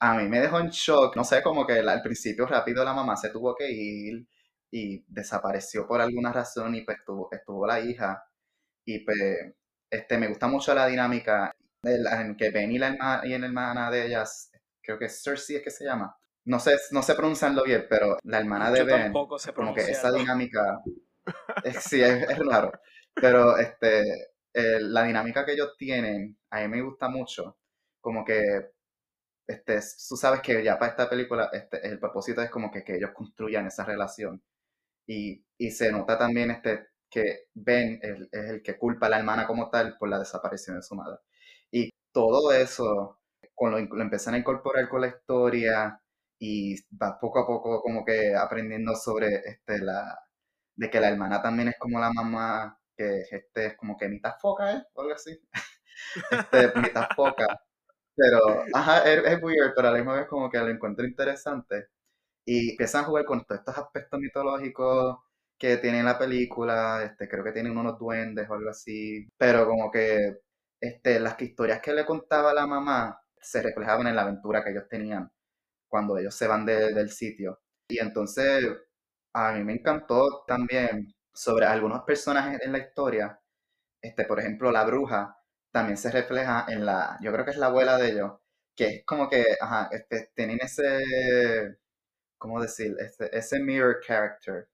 A 0.00 0.14
mí 0.16 0.28
me 0.28 0.40
dejó 0.40 0.60
en 0.60 0.70
shock, 0.70 1.16
no 1.16 1.24
sé, 1.24 1.42
como 1.42 1.66
que 1.66 1.80
al 1.80 2.02
principio 2.02 2.46
rápido 2.46 2.84
la 2.84 2.94
mamá 2.94 3.16
se 3.16 3.30
tuvo 3.30 3.54
que 3.56 3.70
ir 3.70 4.26
y 4.70 5.04
desapareció 5.08 5.86
por 5.86 6.00
alguna 6.00 6.32
razón 6.32 6.74
y 6.74 6.82
pues 6.84 6.98
estuvo, 6.98 7.28
estuvo 7.32 7.66
la 7.66 7.80
hija 7.80 8.24
y 8.84 9.00
pues 9.04 9.54
este, 9.90 10.18
me 10.18 10.28
gusta 10.28 10.46
mucho 10.46 10.74
la 10.74 10.86
dinámica 10.86 11.54
en 11.82 12.36
que 12.36 12.50
Ben 12.50 12.72
y 12.72 12.78
la 12.78 12.88
hermana, 12.88 13.26
y 13.26 13.38
la 13.38 13.46
hermana 13.46 13.90
de 13.90 14.06
ellas, 14.06 14.50
creo 14.82 14.98
que 14.98 15.08
Cersei 15.08 15.56
es 15.56 15.62
que 15.62 15.70
se 15.70 15.84
llama, 15.84 16.16
no 16.44 16.58
sé, 16.58 16.76
no 16.90 17.02
sé 17.02 17.14
pronunciarlo 17.14 17.64
bien, 17.64 17.86
pero 17.88 18.18
la 18.24 18.38
hermana 18.38 18.70
de 18.70 18.84
Ben, 18.84 19.12
como 19.12 19.74
que 19.74 19.82
esa 19.82 20.12
dinámica, 20.12 20.80
sí, 21.80 22.02
es, 22.02 22.38
raro, 22.38 22.72
pero 23.14 23.56
este, 23.58 24.04
la 24.52 25.04
dinámica 25.04 25.44
que 25.44 25.52
ellos 25.52 25.74
tienen, 25.76 26.38
a 26.50 26.60
mí 26.60 26.68
me 26.68 26.82
gusta 26.82 27.08
mucho, 27.08 27.58
como 28.00 28.24
que 28.24 28.70
este, 29.46 29.80
tú 30.08 30.16
sabes 30.16 30.40
que 30.40 30.62
ya 30.62 30.78
para 30.78 30.90
esta 30.90 31.08
película 31.08 31.50
este, 31.52 31.86
el 31.86 31.98
propósito 31.98 32.42
es 32.42 32.50
como 32.50 32.70
que, 32.70 32.82
que 32.82 32.96
ellos 32.96 33.12
construyan 33.12 33.66
esa 33.66 33.84
relación. 33.84 34.42
Y, 35.06 35.44
y 35.56 35.70
se 35.70 35.92
nota 35.92 36.18
también 36.18 36.50
este, 36.50 36.88
que 37.10 37.48
Ben 37.54 37.98
es, 38.02 38.28
el 38.32 38.62
que 38.62 38.78
culpa 38.78 39.06
a 39.06 39.10
la 39.10 39.18
hermana 39.18 39.46
como 39.46 39.70
tal 39.70 39.96
por 39.98 40.08
la 40.08 40.18
desaparición 40.18 40.76
de 40.76 40.82
su 40.82 40.94
madre. 40.94 41.18
Y 41.70 41.90
todo 42.12 42.52
eso 42.52 43.20
con 43.54 43.72
lo, 43.72 43.80
lo 43.80 44.02
empiezan 44.02 44.34
a 44.34 44.38
incorporar 44.38 44.88
con 44.88 45.00
la 45.02 45.08
historia 45.08 46.00
y 46.38 46.76
va 46.96 47.18
poco 47.18 47.40
a 47.40 47.46
poco 47.46 47.82
como 47.82 48.04
que 48.04 48.34
aprendiendo 48.36 48.94
sobre 48.94 49.36
este, 49.48 49.78
la, 49.80 50.18
de 50.76 50.90
que 50.90 51.00
la 51.00 51.08
hermana 51.08 51.42
también 51.42 51.68
es 51.68 51.78
como 51.78 52.00
la 52.00 52.12
mamá, 52.12 52.78
que 52.96 53.22
este 53.30 53.66
es 53.66 53.76
como 53.76 53.96
que 53.96 54.08
mitad 54.08 54.34
foca, 54.40 54.72
¿eh? 54.72 54.84
O 54.94 55.02
algo 55.02 55.14
así. 55.14 55.38
este, 56.30 56.72
mitad 56.80 57.08
foca. 57.16 57.46
Pero, 58.16 58.64
ajá, 58.74 59.04
es, 59.10 59.24
es, 59.26 59.42
weird, 59.42 59.74
pero 59.76 59.88
a 59.88 59.92
la 59.92 59.98
misma 59.98 60.14
vez 60.14 60.26
como 60.28 60.50
que 60.50 60.58
lo 60.58 60.68
encuentro 60.68 61.06
interesante. 61.06 61.88
Y 62.46 62.72
empiezan 62.72 63.04
a 63.04 63.06
jugar 63.06 63.24
con 63.26 63.44
todos 63.44 63.60
estos 63.60 63.78
aspectos 63.78 64.20
mitológicos 64.20 65.18
que 65.58 65.78
tiene 65.78 66.02
la 66.02 66.18
película, 66.18 67.02
este, 67.04 67.28
creo 67.28 67.44
que 67.44 67.52
tienen 67.52 67.76
unos 67.78 67.98
duendes 67.98 68.48
o 68.50 68.54
algo 68.54 68.70
así, 68.70 69.28
pero 69.38 69.66
como 69.66 69.90
que 69.90 70.38
este, 70.80 71.20
las 71.20 71.40
historias 71.40 71.80
que 71.80 71.92
le 71.94 72.04
contaba 72.06 72.52
la 72.54 72.66
mamá 72.66 73.20
se 73.40 73.62
reflejaban 73.62 74.06
en 74.08 74.16
la 74.16 74.22
aventura 74.22 74.62
que 74.64 74.70
ellos 74.70 74.88
tenían 74.88 75.30
cuando 75.88 76.18
ellos 76.18 76.34
se 76.34 76.46
van 76.48 76.66
del 76.66 77.10
sitio. 77.10 77.60
Y 77.88 77.98
entonces 78.00 78.66
a 79.32 79.52
mí 79.52 79.64
me 79.64 79.74
encantó 79.74 80.44
también 80.46 81.14
sobre 81.34 81.66
algunos 81.66 82.02
personajes 82.04 82.60
en 82.62 82.72
la 82.72 82.78
historia, 82.78 83.40
este, 84.02 84.24
por 84.26 84.40
ejemplo, 84.40 84.70
la 84.72 84.84
bruja 84.84 85.36
también 85.72 85.96
se 85.98 86.10
refleja 86.12 86.66
en 86.68 86.86
la, 86.86 87.18
yo 87.22 87.32
creo 87.32 87.44
que 87.44 87.50
es 87.52 87.58
la 87.58 87.66
abuela 87.66 87.98
de 87.98 88.10
ellos, 88.12 88.32
que 88.76 88.86
es 88.88 89.04
como 89.06 89.28
que, 89.28 89.44
ajá, 89.60 89.88
este, 89.92 90.30
tienen 90.34 90.58
ese, 90.62 91.78
¿cómo 92.38 92.60
decir? 92.62 92.94
Ese, 92.98 93.28
ese 93.32 93.60
mirror 93.60 94.00
character. 94.06 94.68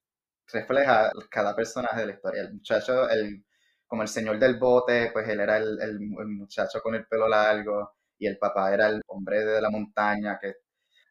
Refleja 0.50 1.10
cada 1.30 1.54
personaje 1.54 2.00
de 2.00 2.06
la 2.06 2.12
historia. 2.12 2.42
El 2.42 2.54
muchacho, 2.54 3.08
el, 3.08 3.44
como 3.86 4.02
el 4.02 4.08
señor 4.08 4.38
del 4.38 4.58
bote, 4.58 5.10
pues 5.12 5.28
él 5.28 5.40
era 5.40 5.56
el, 5.58 5.80
el, 5.80 5.98
muchacho 6.00 6.80
con 6.82 6.94
el 6.94 7.06
pelo 7.06 7.28
largo 7.28 7.94
y 8.18 8.26
el 8.26 8.38
papá 8.38 8.72
era 8.72 8.88
el 8.88 9.02
hombre 9.06 9.44
de 9.44 9.60
la 9.60 9.70
montaña. 9.70 10.38
que 10.40 10.54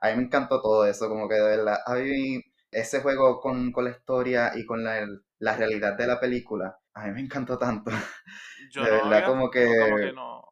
A 0.02 0.10
mí 0.10 0.18
me 0.18 0.24
encantó 0.24 0.62
todo 0.62 0.86
eso, 0.86 1.10
como 1.10 1.28
que 1.30 1.36
de 1.36 1.58
verdad, 1.58 1.80
a 1.86 1.96
mí 1.96 2.42
ese 2.72 3.02
juego 3.02 3.40
con, 3.40 3.72
con 3.72 3.86
la 3.86 3.92
historia 3.92 4.52
y 4.56 4.66
con 4.66 4.84
la, 4.84 5.06
la, 5.40 5.56
realidad 5.58 5.98
de 5.98 6.08
la 6.08 6.20
película, 6.20 6.80
a 6.94 7.08
mí 7.08 7.14
me 7.14 7.22
encantó 7.22 7.58
tanto. 7.58 7.92
Yo 8.72 8.84
de 8.84 8.92
verdad, 8.92 9.26
como 9.26 9.50
que... 9.50 10.12
no 10.14 10.52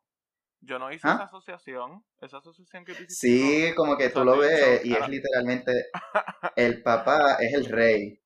yo 0.61 0.77
no 0.77 0.91
hice 0.91 1.07
¿Ah? 1.07 1.13
esa 1.15 1.23
asociación, 1.23 2.03
esa 2.19 2.37
asociación 2.37 2.85
que 2.85 2.91
hiciste. 2.91 3.13
Sí, 3.13 3.73
como 3.75 3.97
que 3.97 4.09
tú 4.09 4.23
lo 4.23 4.37
ves 4.37 4.85
y 4.85 4.93
es 4.93 5.07
literalmente 5.07 5.71
el 6.55 6.83
papá 6.83 7.37
es 7.39 7.53
el 7.53 7.65
rey 7.65 8.18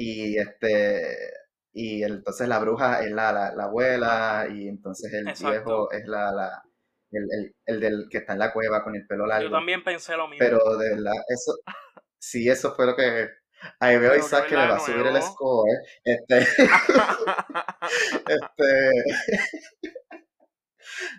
y 0.00 0.38
este 0.38 1.30
y 1.72 2.02
entonces 2.02 2.48
la 2.48 2.58
bruja 2.58 3.02
es 3.04 3.10
la, 3.12 3.32
la, 3.32 3.64
abuela 3.64 4.48
y 4.50 4.66
entonces 4.66 5.12
el 5.12 5.26
viejo 5.26 5.92
es 5.92 6.06
la, 6.06 6.32
la 6.32 6.62
el, 7.12 7.24
el, 7.30 7.54
el, 7.66 7.80
del 7.80 8.08
que 8.10 8.18
está 8.18 8.32
en 8.32 8.38
la 8.38 8.52
cueva 8.52 8.82
con 8.82 8.96
el 8.96 9.06
pelo 9.06 9.26
largo. 9.26 9.48
Yo 9.48 9.54
también 9.54 9.84
pensé 9.84 10.16
lo 10.16 10.26
mismo. 10.26 10.44
Pero 10.44 10.76
de 10.78 10.94
verdad, 10.94 11.12
eso, 11.28 11.52
sí, 12.18 12.48
eso 12.48 12.74
fue 12.74 12.86
lo 12.86 12.96
que 12.96 13.28
Ahí 13.78 13.98
veo 13.98 14.12
a 14.12 14.16
Isaac 14.16 14.48
que 14.48 14.56
le 14.56 14.66
va 14.66 14.76
a 14.76 14.80
subir 14.80 15.06
el 15.06 15.22
score. 15.22 15.68
Este, 16.02 16.38
este, 18.26 18.64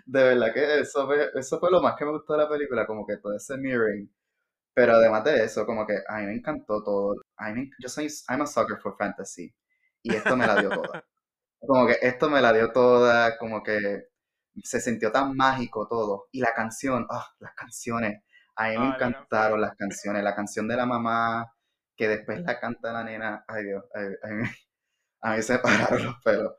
de 0.06 0.22
verdad 0.24 0.52
que 0.52 0.80
eso 0.80 1.06
fue, 1.06 1.30
eso 1.36 1.60
fue 1.60 1.70
lo 1.70 1.80
más 1.80 1.94
que 1.96 2.04
me 2.04 2.10
gustó 2.10 2.32
de 2.32 2.40
la 2.40 2.48
película, 2.48 2.84
como 2.84 3.06
que 3.06 3.18
todo 3.18 3.36
ese 3.36 3.56
mirroring. 3.56 4.12
Pero 4.74 4.94
además 4.94 5.22
de 5.22 5.44
eso, 5.44 5.64
como 5.66 5.86
que 5.86 5.94
a 6.08 6.18
mí 6.18 6.26
me 6.26 6.34
encantó 6.34 6.82
todo. 6.82 7.21
Yo 7.78 7.88
soy, 7.88 8.08
I'm 8.28 8.42
a 8.42 8.46
sucker 8.46 8.78
for 8.80 8.96
fantasy. 8.96 9.54
Y 10.02 10.14
esto 10.14 10.36
me 10.36 10.46
la 10.46 10.60
dio 10.60 10.70
toda. 10.70 11.04
Como 11.60 11.86
que 11.86 11.96
esto 12.02 12.28
me 12.28 12.40
la 12.40 12.52
dio 12.52 12.72
toda, 12.72 13.38
como 13.38 13.62
que 13.62 14.08
se 14.64 14.80
sintió 14.80 15.12
tan 15.12 15.36
mágico 15.36 15.86
todo. 15.88 16.26
Y 16.32 16.40
la 16.40 16.52
canción, 16.54 17.06
oh, 17.08 17.24
las 17.38 17.54
canciones. 17.54 18.20
A 18.56 18.70
mí 18.70 18.78
me 18.78 18.88
encantaron 18.88 19.60
las 19.60 19.76
canciones. 19.76 20.24
La 20.24 20.34
canción 20.34 20.66
de 20.66 20.76
la 20.76 20.86
mamá, 20.86 21.52
que 21.96 22.08
después 22.08 22.40
la 22.42 22.58
canta 22.58 22.92
la 22.92 23.04
nena. 23.04 23.44
Ay 23.46 23.64
Dios, 23.64 23.84
a 23.94 24.28
mí, 24.28 24.42
a 25.22 25.36
mí 25.36 25.42
se 25.42 25.58
pararon 25.60 26.04
los 26.04 26.16
pelos. 26.24 26.54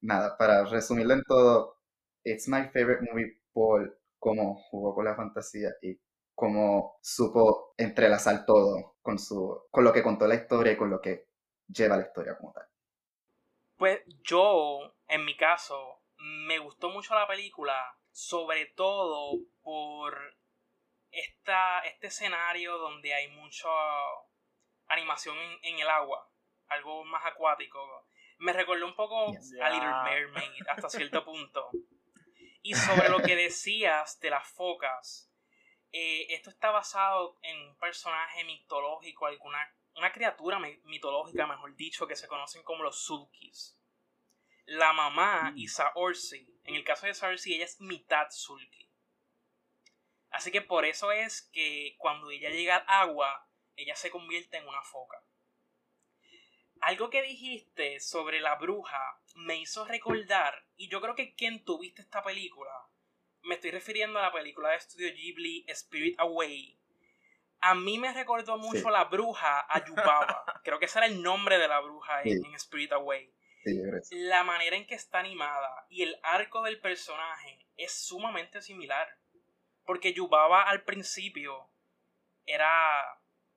Nada, 0.00 0.36
para 0.36 0.64
resumirlo 0.64 1.14
en 1.14 1.22
todo, 1.22 1.78
it's 2.24 2.48
my 2.48 2.64
favorite 2.72 3.06
movie 3.10 3.40
por 3.52 3.98
cómo 4.18 4.56
jugó 4.70 4.94
con 4.94 5.04
la 5.04 5.14
fantasía 5.14 5.70
y 5.82 5.98
cómo 6.34 6.98
supo 7.00 7.74
entrelazar 7.76 8.44
todo 8.44 8.96
con 9.02 9.18
su 9.18 9.66
con 9.70 9.84
lo 9.84 9.92
que 9.92 10.02
contó 10.02 10.26
la 10.26 10.34
historia 10.34 10.72
y 10.72 10.76
con 10.76 10.90
lo 10.90 11.00
que 11.00 11.28
lleva 11.68 11.96
la 11.96 12.04
historia 12.04 12.36
como 12.36 12.52
tal. 12.52 12.66
Pues 13.76 14.02
yo, 14.22 14.94
en 15.08 15.24
mi 15.24 15.36
caso, 15.36 16.00
me 16.18 16.58
gustó 16.58 16.90
mucho 16.90 17.14
la 17.14 17.26
película, 17.26 17.98
sobre 18.10 18.66
todo 18.66 19.38
por 19.62 20.16
esta, 21.10 21.80
este 21.80 22.08
escenario 22.08 22.78
donde 22.78 23.14
hay 23.14 23.28
mucha 23.28 23.68
animación 24.88 25.36
en, 25.62 25.78
el 25.78 25.88
agua, 25.88 26.30
algo 26.68 27.04
más 27.04 27.24
acuático. 27.26 27.78
Me 28.38 28.52
recordó 28.52 28.86
un 28.86 28.96
poco 28.96 29.28
a 29.62 29.70
Little 29.70 30.02
Mermaid 30.04 30.68
hasta 30.68 30.88
cierto 30.88 31.24
punto. 31.24 31.70
Y 32.62 32.74
sobre 32.74 33.08
lo 33.08 33.20
que 33.20 33.36
decías 33.36 34.18
de 34.20 34.30
las 34.30 34.48
focas, 34.48 35.30
eh, 35.96 36.26
esto 36.34 36.50
está 36.50 36.72
basado 36.72 37.38
en 37.42 37.56
un 37.68 37.76
personaje 37.76 38.42
mitológico, 38.42 39.26
alguna 39.26 39.72
una 39.96 40.12
criatura 40.12 40.58
mitológica, 40.58 41.46
mejor 41.46 41.76
dicho, 41.76 42.08
que 42.08 42.16
se 42.16 42.26
conocen 42.26 42.64
como 42.64 42.82
los 42.82 43.04
Sulkis. 43.04 43.78
La 44.66 44.92
mamá, 44.92 45.52
mm. 45.52 45.58
Isa 45.58 45.92
Orsi, 45.94 46.58
en 46.64 46.74
el 46.74 46.82
caso 46.82 47.06
de 47.06 47.12
Isa 47.12 47.28
Orsi, 47.28 47.54
ella 47.54 47.64
es 47.64 47.80
mitad 47.80 48.26
Sulki. 48.30 48.90
Así 50.30 50.50
que 50.50 50.62
por 50.62 50.84
eso 50.84 51.12
es 51.12 51.42
que 51.52 51.94
cuando 51.98 52.32
ella 52.32 52.50
llega 52.50 52.78
al 52.78 52.84
agua, 52.88 53.48
ella 53.76 53.94
se 53.94 54.10
convierte 54.10 54.56
en 54.56 54.66
una 54.66 54.82
foca. 54.82 55.22
Algo 56.80 57.08
que 57.08 57.22
dijiste 57.22 58.00
sobre 58.00 58.40
la 58.40 58.56
bruja 58.56 59.20
me 59.36 59.56
hizo 59.56 59.84
recordar, 59.84 60.66
y 60.76 60.88
yo 60.88 61.00
creo 61.00 61.14
que 61.14 61.36
quien 61.36 61.64
tuviste 61.64 62.02
esta 62.02 62.24
película, 62.24 62.72
me 63.44 63.56
estoy 63.56 63.70
refiriendo 63.70 64.18
a 64.18 64.22
la 64.22 64.32
película 64.32 64.70
de 64.70 64.76
estudio 64.76 65.12
Ghibli 65.14 65.64
Spirit 65.68 66.18
Away. 66.18 66.78
A 67.60 67.74
mí 67.74 67.98
me 67.98 68.12
recordó 68.12 68.58
mucho 68.58 68.90
la 68.90 69.04
bruja 69.04 69.66
Ayubaba. 69.68 70.44
creo 70.64 70.78
que 70.78 70.86
ese 70.86 70.98
era 70.98 71.06
el 71.06 71.22
nombre 71.22 71.58
de 71.58 71.68
la 71.68 71.80
bruja 71.80 72.22
en, 72.22 72.54
Spirit 72.54 72.92
Away. 72.92 73.32
la 74.10 74.44
manera 74.44 74.76
en 74.76 74.86
que 74.86 74.94
está 74.94 75.20
animada 75.20 75.86
y 75.88 76.02
el 76.02 76.18
arco 76.22 76.62
del 76.62 76.80
personaje 76.80 77.66
es 77.76 77.92
sumamente 77.92 78.60
similar. 78.60 79.08
Porque 79.84 80.14
Yubaba 80.14 80.62
al 80.62 80.84
principio 80.84 81.70
era 82.46 82.68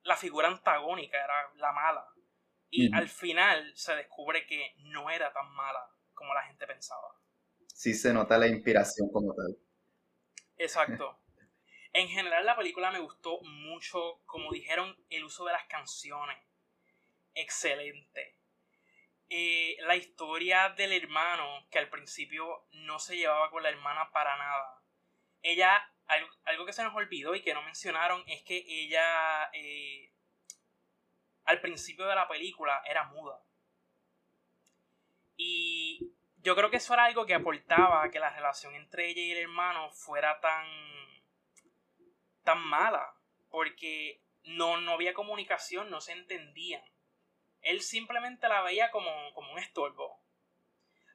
la 0.02 0.16
figura 0.16 0.48
antagónica, 0.48 1.16
era 1.22 1.50
la 1.56 1.72
mala. 1.72 2.06
Y 2.70 2.94
al 2.94 3.08
final 3.08 3.72
se 3.74 3.96
descubre 3.96 4.46
que 4.46 4.74
no 4.78 5.08
era 5.08 5.32
tan 5.32 5.50
mala 5.54 5.88
como 6.12 6.34
la 6.34 6.42
gente 6.42 6.66
pensaba. 6.66 7.14
Sí 7.66 7.94
se 7.94 8.12
nota 8.12 8.36
la 8.36 8.46
inspiración 8.46 9.10
como 9.10 9.34
tal. 9.34 9.56
Exacto. 10.58 11.18
En 11.92 12.08
general 12.08 12.44
la 12.44 12.56
película 12.56 12.90
me 12.90 12.98
gustó 12.98 13.40
mucho, 13.42 14.20
como 14.26 14.52
dijeron, 14.52 14.96
el 15.08 15.24
uso 15.24 15.44
de 15.46 15.52
las 15.52 15.66
canciones. 15.66 16.36
Excelente. 17.34 18.36
Eh, 19.30 19.76
la 19.80 19.96
historia 19.96 20.70
del 20.70 20.92
hermano, 20.92 21.66
que 21.70 21.78
al 21.78 21.88
principio 21.88 22.66
no 22.72 22.98
se 22.98 23.16
llevaba 23.16 23.50
con 23.50 23.62
la 23.62 23.68
hermana 23.68 24.10
para 24.10 24.36
nada. 24.36 24.82
Ella, 25.42 25.92
algo, 26.44 26.66
que 26.66 26.72
se 26.72 26.82
nos 26.82 26.94
olvidó 26.94 27.34
y 27.34 27.42
que 27.42 27.54
no 27.54 27.62
mencionaron 27.62 28.24
es 28.26 28.42
que 28.42 28.64
ella 28.66 29.50
eh, 29.52 30.12
al 31.44 31.60
principio 31.60 32.06
de 32.06 32.14
la 32.14 32.26
película 32.26 32.82
era 32.84 33.04
muda. 33.04 33.42
Y 35.36 36.12
yo 36.42 36.54
creo 36.54 36.70
que 36.70 36.76
eso 36.78 36.94
era 36.94 37.04
algo 37.04 37.26
que 37.26 37.34
aportaba 37.34 38.02
a 38.02 38.10
que 38.10 38.20
la 38.20 38.30
relación 38.30 38.74
entre 38.74 39.08
ella 39.08 39.22
y 39.22 39.32
el 39.32 39.38
hermano 39.38 39.90
fuera 39.90 40.40
tan 40.40 40.66
tan 42.44 42.60
mala, 42.60 43.14
porque 43.50 44.22
no, 44.44 44.80
no 44.80 44.92
había 44.92 45.12
comunicación, 45.12 45.90
no 45.90 46.00
se 46.00 46.12
entendían. 46.12 46.82
Él 47.60 47.82
simplemente 47.82 48.48
la 48.48 48.62
veía 48.62 48.90
como, 48.90 49.10
un 49.36 49.58
estorbo. 49.58 50.22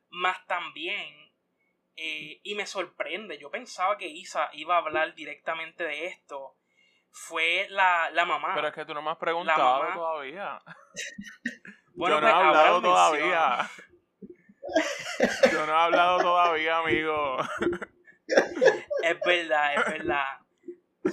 Más 0.10 0.46
también, 0.46 1.34
eh, 1.96 2.40
y 2.44 2.54
me 2.54 2.68
sorprende, 2.68 3.40
yo 3.40 3.50
pensaba 3.50 3.98
que 3.98 4.08
Isa 4.08 4.50
iba 4.54 4.76
a 4.76 4.80
hablar 4.80 5.16
directamente 5.16 5.84
de 5.84 6.06
esto, 6.06 6.56
fue 7.10 7.68
la, 7.70 8.12
mamá. 8.28 8.54
Pero 8.54 8.68
es 8.68 8.74
que 8.74 8.86
tú 8.86 8.94
no 8.94 9.02
me 9.02 9.10
has 9.10 9.18
preguntado 9.18 9.92
todavía. 9.94 10.62
bueno, 11.96 12.18
yo 12.18 12.22
no 12.22 12.28
he 12.28 12.32
pues, 12.32 12.44
hablado 12.44 12.82
todavía. 12.82 13.70
Yo 15.52 15.66
no 15.66 15.74
he 15.74 15.78
hablado 15.78 16.20
todavía, 16.20 16.78
amigo. 16.78 17.38
Es 19.04 19.20
verdad, 19.26 19.76
es 19.76 19.86
verdad. 19.86 20.40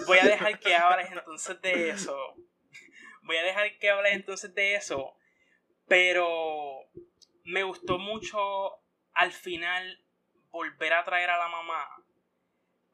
Voy 0.06 0.18
a 0.18 0.24
dejar 0.24 0.58
que 0.58 0.74
hables 0.74 1.10
entonces 1.10 1.60
de 1.60 1.90
eso. 1.90 2.36
Voy 3.22 3.36
a 3.36 3.42
dejar 3.42 3.78
que 3.78 3.90
hables 3.90 4.12
entonces 4.14 4.54
de 4.54 4.74
eso. 4.74 5.16
Pero 5.88 6.88
me 7.44 7.62
gustó 7.64 7.98
mucho 7.98 8.80
al 9.12 9.32
final 9.32 10.04
volver 10.50 10.92
a 10.92 11.04
traer 11.04 11.30
a 11.30 11.38
la 11.38 11.48
mamá. 11.48 11.88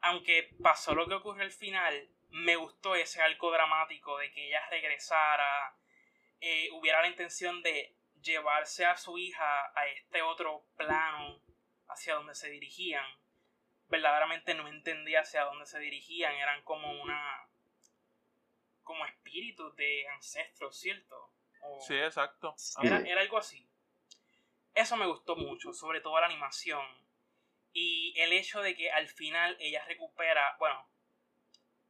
Aunque 0.01 0.55
pasó 0.61 0.95
lo 0.95 1.07
que 1.07 1.15
ocurrió 1.15 1.43
al 1.43 1.51
final, 1.51 2.09
me 2.29 2.55
gustó 2.55 2.95
ese 2.95 3.21
arco 3.21 3.51
dramático 3.51 4.17
de 4.17 4.31
que 4.31 4.47
ella 4.47 4.61
regresara, 4.69 5.75
eh, 6.39 6.69
hubiera 6.71 7.01
la 7.01 7.07
intención 7.07 7.61
de 7.63 7.96
llevarse 8.27 8.85
a 8.85 8.97
su 8.97 9.17
hija 9.17 9.71
a 9.75 9.87
este 9.87 10.21
otro 10.21 10.65
plano 10.75 11.41
hacia 11.87 12.15
donde 12.15 12.35
se 12.35 12.49
dirigían 12.49 13.05
verdaderamente 13.89 14.53
no 14.53 14.67
entendía 14.67 15.21
hacia 15.21 15.43
dónde 15.43 15.65
se 15.65 15.79
dirigían, 15.79 16.33
eran 16.35 16.61
como 16.63 17.01
una 17.01 17.49
como 18.83 19.05
espíritus 19.05 19.75
de 19.75 20.07
ancestros, 20.09 20.77
¿cierto? 20.79 21.33
sí, 21.81 21.95
exacto. 21.95 22.55
Era, 22.81 22.99
era, 22.99 23.19
algo 23.19 23.37
así. 23.37 23.67
Eso 24.73 24.95
me 24.95 25.05
gustó 25.07 25.35
mucho, 25.35 25.73
sobre 25.73 25.99
todo 25.99 26.19
la 26.21 26.27
animación. 26.27 26.85
Y 27.73 28.17
el 28.17 28.31
hecho 28.31 28.61
de 28.61 28.75
que 28.75 28.89
al 28.89 29.09
final 29.09 29.57
ella 29.59 29.83
recupera, 29.85 30.55
bueno, 30.57 30.89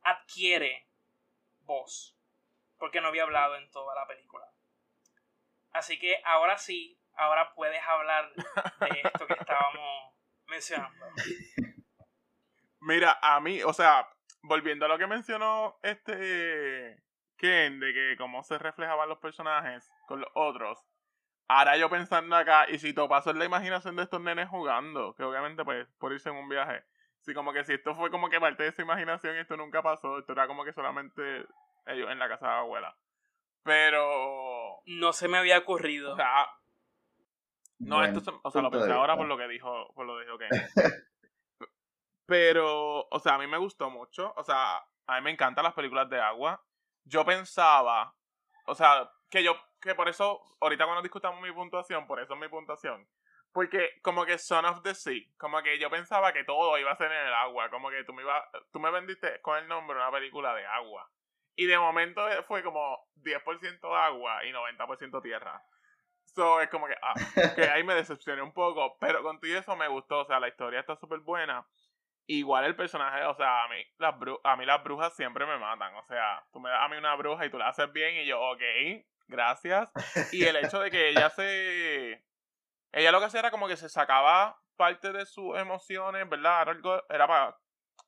adquiere 0.01 0.87
voz. 1.59 2.17
Porque 2.79 2.99
no 2.99 3.09
había 3.09 3.23
hablado 3.23 3.55
en 3.57 3.69
toda 3.69 3.93
la 3.93 4.07
película. 4.07 4.51
Así 5.77 5.99
que 5.99 6.19
ahora 6.25 6.57
sí, 6.57 6.99
ahora 7.13 7.53
puedes 7.53 7.81
hablar 7.83 8.33
de 8.33 9.01
esto 9.03 9.27
que 9.27 9.33
estábamos 9.33 10.13
mencionando. 10.47 11.05
Mira, 12.79 13.19
a 13.21 13.39
mí, 13.39 13.61
o 13.61 13.73
sea, 13.73 14.09
volviendo 14.41 14.85
a 14.85 14.87
lo 14.87 14.97
que 14.97 15.05
mencionó 15.05 15.77
este 15.83 17.03
Ken, 17.37 17.79
de 17.79 17.93
que 17.93 18.15
cómo 18.17 18.41
se 18.43 18.57
reflejaban 18.57 19.07
los 19.07 19.19
personajes 19.19 19.87
con 20.07 20.21
los 20.21 20.29
otros. 20.33 20.83
Ahora 21.47 21.77
yo 21.77 21.89
pensando 21.89 22.35
acá, 22.35 22.67
y 22.69 22.79
si 22.79 22.93
todo 22.93 23.07
pasó 23.07 23.29
en 23.29 23.39
la 23.39 23.45
imaginación 23.45 23.95
de 23.95 24.03
estos 24.03 24.19
nenes 24.19 24.49
jugando, 24.49 25.13
que 25.13 25.23
obviamente 25.23 25.63
pues 25.63 25.87
por 25.99 26.11
irse 26.11 26.29
en 26.29 26.35
un 26.35 26.49
viaje. 26.49 26.83
Si 27.21 27.35
como 27.35 27.53
que 27.53 27.63
si 27.63 27.73
esto 27.73 27.93
fue 27.93 28.09
como 28.09 28.29
que 28.29 28.39
parte 28.39 28.63
de 28.63 28.69
esa 28.69 28.81
imaginación, 28.81 29.37
esto 29.37 29.55
nunca 29.57 29.83
pasó, 29.83 30.17
esto 30.17 30.33
era 30.33 30.47
como 30.47 30.65
que 30.65 30.73
solamente 30.73 31.45
ellos 31.85 32.09
en 32.09 32.19
la 32.19 32.29
casa 32.29 32.47
de 32.47 32.53
la 32.53 32.59
abuela. 32.59 32.97
Pero... 33.63 34.56
No 34.85 35.13
se 35.13 35.27
me 35.27 35.37
había 35.37 35.57
ocurrido. 35.57 36.13
O 36.13 36.15
sea, 36.15 36.47
no, 37.79 38.03
esto 38.03 38.39
o 38.43 38.51
sea, 38.51 38.61
lo 38.61 38.71
pensé 38.71 38.91
ahora 38.91 39.15
por 39.15 39.27
lo 39.27 39.37
que 39.37 39.47
dijo, 39.47 39.93
por 39.93 40.05
lo 40.05 40.17
que 40.17 40.25
dijo 40.25 40.37
Ken. 40.37 40.49
Pero, 42.25 43.07
o 43.09 43.19
sea, 43.19 43.35
a 43.35 43.37
mí 43.37 43.47
me 43.47 43.57
gustó 43.57 43.89
mucho. 43.89 44.33
O 44.35 44.43
sea, 44.43 44.83
a 45.05 45.15
mí 45.15 45.21
me 45.21 45.31
encantan 45.31 45.63
las 45.63 45.73
películas 45.73 46.09
de 46.09 46.19
agua. 46.19 46.61
Yo 47.05 47.23
pensaba, 47.23 48.13
o 48.65 48.75
sea, 48.75 49.09
que 49.29 49.43
yo, 49.43 49.55
que 49.79 49.95
por 49.95 50.09
eso, 50.09 50.41
ahorita 50.59 50.85
cuando 50.85 51.01
discutamos 51.01 51.41
mi 51.41 51.51
puntuación, 51.51 52.05
por 52.07 52.19
eso 52.19 52.33
es 52.33 52.39
mi 52.39 52.49
puntuación. 52.49 53.07
Porque 53.53 53.99
como 54.01 54.25
que 54.25 54.37
Son 54.37 54.65
of 54.65 54.83
the 54.83 54.93
Sea, 54.93 55.21
como 55.37 55.61
que 55.63 55.79
yo 55.79 55.89
pensaba 55.89 56.33
que 56.33 56.43
todo 56.43 56.77
iba 56.77 56.91
a 56.91 56.97
ser 56.97 57.11
en 57.11 57.27
el 57.27 57.33
agua, 57.33 57.69
como 57.69 57.89
que 57.89 58.03
tú 58.03 58.13
me, 58.13 58.23
iba, 58.23 58.43
tú 58.71 58.79
me 58.79 58.91
vendiste 58.91 59.41
con 59.41 59.57
el 59.57 59.67
nombre 59.67 59.95
una 59.95 60.11
película 60.11 60.53
de 60.53 60.65
agua. 60.65 61.09
Y 61.57 61.65
de 61.65 61.77
momento 61.77 62.21
fue 62.47 62.63
como 62.63 63.03
10% 63.15 63.79
agua 63.93 64.45
y 64.45 64.51
90% 64.51 65.21
tierra. 65.23 65.61
So, 66.35 66.61
es 66.61 66.69
como 66.69 66.85
que, 66.85 66.95
ah, 67.01 67.15
que 67.55 67.63
ahí 67.63 67.83
me 67.83 67.95
decepcioné 67.95 68.43
un 68.43 68.53
poco, 68.53 68.95
pero 68.99 69.23
con 69.23 69.39
todo 69.39 69.57
eso 69.57 69.75
me 69.75 69.87
gustó, 69.87 70.19
o 70.19 70.25
sea, 70.25 70.39
la 70.39 70.49
historia 70.49 70.79
está 70.79 70.95
súper 70.95 71.19
buena. 71.21 71.65
Igual 72.27 72.65
el 72.65 72.75
personaje, 72.75 73.23
o 73.25 73.33
sea, 73.33 73.63
a 73.63 73.67
mí, 73.69 73.83
las 73.97 74.13
a 74.43 74.55
mí 74.55 74.65
las 74.67 74.83
brujas 74.83 75.15
siempre 75.15 75.47
me 75.47 75.57
matan. 75.57 75.95
O 75.95 76.03
sea, 76.03 76.45
tú 76.51 76.59
me 76.59 76.69
das 76.69 76.79
a 76.83 76.89
mí 76.89 76.97
una 76.97 77.15
bruja 77.15 77.43
y 77.45 77.49
tú 77.49 77.57
la 77.57 77.69
haces 77.69 77.91
bien 77.91 78.17
y 78.17 78.27
yo, 78.27 78.39
ok, 78.39 78.61
gracias. 79.27 79.91
Y 80.31 80.43
el 80.43 80.57
hecho 80.57 80.79
de 80.79 80.91
que 80.91 81.09
ella 81.09 81.31
se... 81.31 82.23
Ella 82.91 83.11
lo 83.11 83.19
que 83.19 83.25
hacía 83.25 83.39
era 83.39 83.51
como 83.51 83.67
que 83.67 83.77
se 83.77 83.89
sacaba 83.89 84.61
parte 84.75 85.11
de 85.11 85.25
sus 85.25 85.57
emociones, 85.57 86.29
¿verdad? 86.29 86.67
Era, 87.09 87.25
para... 87.27 87.57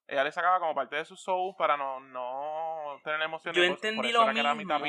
Ella 0.06 0.24
le 0.24 0.32
sacaba 0.32 0.60
como 0.60 0.76
parte 0.76 0.98
de 0.98 1.06
su 1.06 1.16
soul 1.16 1.56
para 1.58 1.78
no, 1.78 2.00
no 2.00 2.79
tener 3.04 3.22
emociones. 3.22 3.58
Yo 3.58 3.64
entendí 3.64 4.12
lo 4.12 4.26
mismo. 4.28 4.80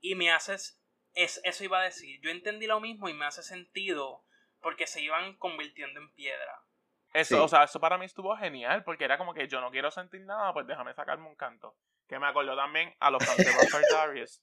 Y 0.00 0.14
me 0.14 0.30
haces... 0.30 0.82
Es, 1.14 1.40
eso 1.44 1.64
iba 1.64 1.80
a 1.80 1.84
decir. 1.84 2.20
Yo 2.22 2.30
entendí 2.30 2.66
lo 2.66 2.80
mismo 2.80 3.08
y 3.08 3.14
me 3.14 3.24
hace 3.24 3.42
sentido 3.42 4.24
porque 4.60 4.86
se 4.86 5.00
iban 5.02 5.36
convirtiendo 5.36 6.00
en 6.00 6.12
piedra. 6.14 6.62
Eso, 7.12 7.42
o 7.42 7.48
sea, 7.48 7.64
eso 7.64 7.80
para 7.80 7.96
mí 7.96 8.04
estuvo 8.04 8.36
genial, 8.36 8.84
porque 8.84 9.04
era 9.04 9.16
como 9.16 9.32
que 9.32 9.48
yo 9.48 9.60
no 9.60 9.70
quiero 9.70 9.90
sentir 9.90 10.20
nada, 10.22 10.52
pues 10.52 10.66
déjame 10.66 10.94
sacarme 10.94 11.26
un 11.26 11.36
canto. 11.36 11.76
Que 12.06 12.18
me 12.18 12.26
acordó 12.26 12.54
también 12.56 12.94
a 13.00 13.10
los 13.10 13.24
fans 13.24 13.38
de 13.38 13.44
Darius, 13.92 14.42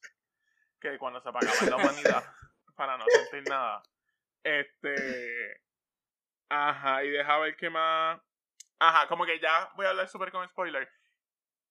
que 0.79 0.97
cuando 0.97 1.21
se 1.21 1.29
apagaba 1.29 1.55
la 1.69 1.75
humanidad, 1.75 2.23
para 2.75 2.97
no 2.97 3.05
sentir 3.07 3.49
nada. 3.49 3.83
Este. 4.43 5.61
Ajá, 6.49 7.03
y 7.03 7.09
deja 7.09 7.37
ver 7.39 7.55
qué 7.55 7.69
más. 7.69 8.21
Ajá, 8.79 9.07
como 9.07 9.25
que 9.25 9.39
ya 9.39 9.71
voy 9.75 9.85
a 9.85 9.89
hablar 9.89 10.07
súper 10.07 10.31
con 10.31 10.47
spoiler. 10.47 10.89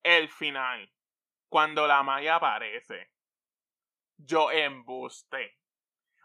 El 0.03 0.29
final. 0.29 0.91
Cuando 1.55 1.87
la 1.87 2.03
Maya 2.03 2.35
aparece. 2.35 3.13
Yo 4.17 4.51
embuste. 4.51 5.57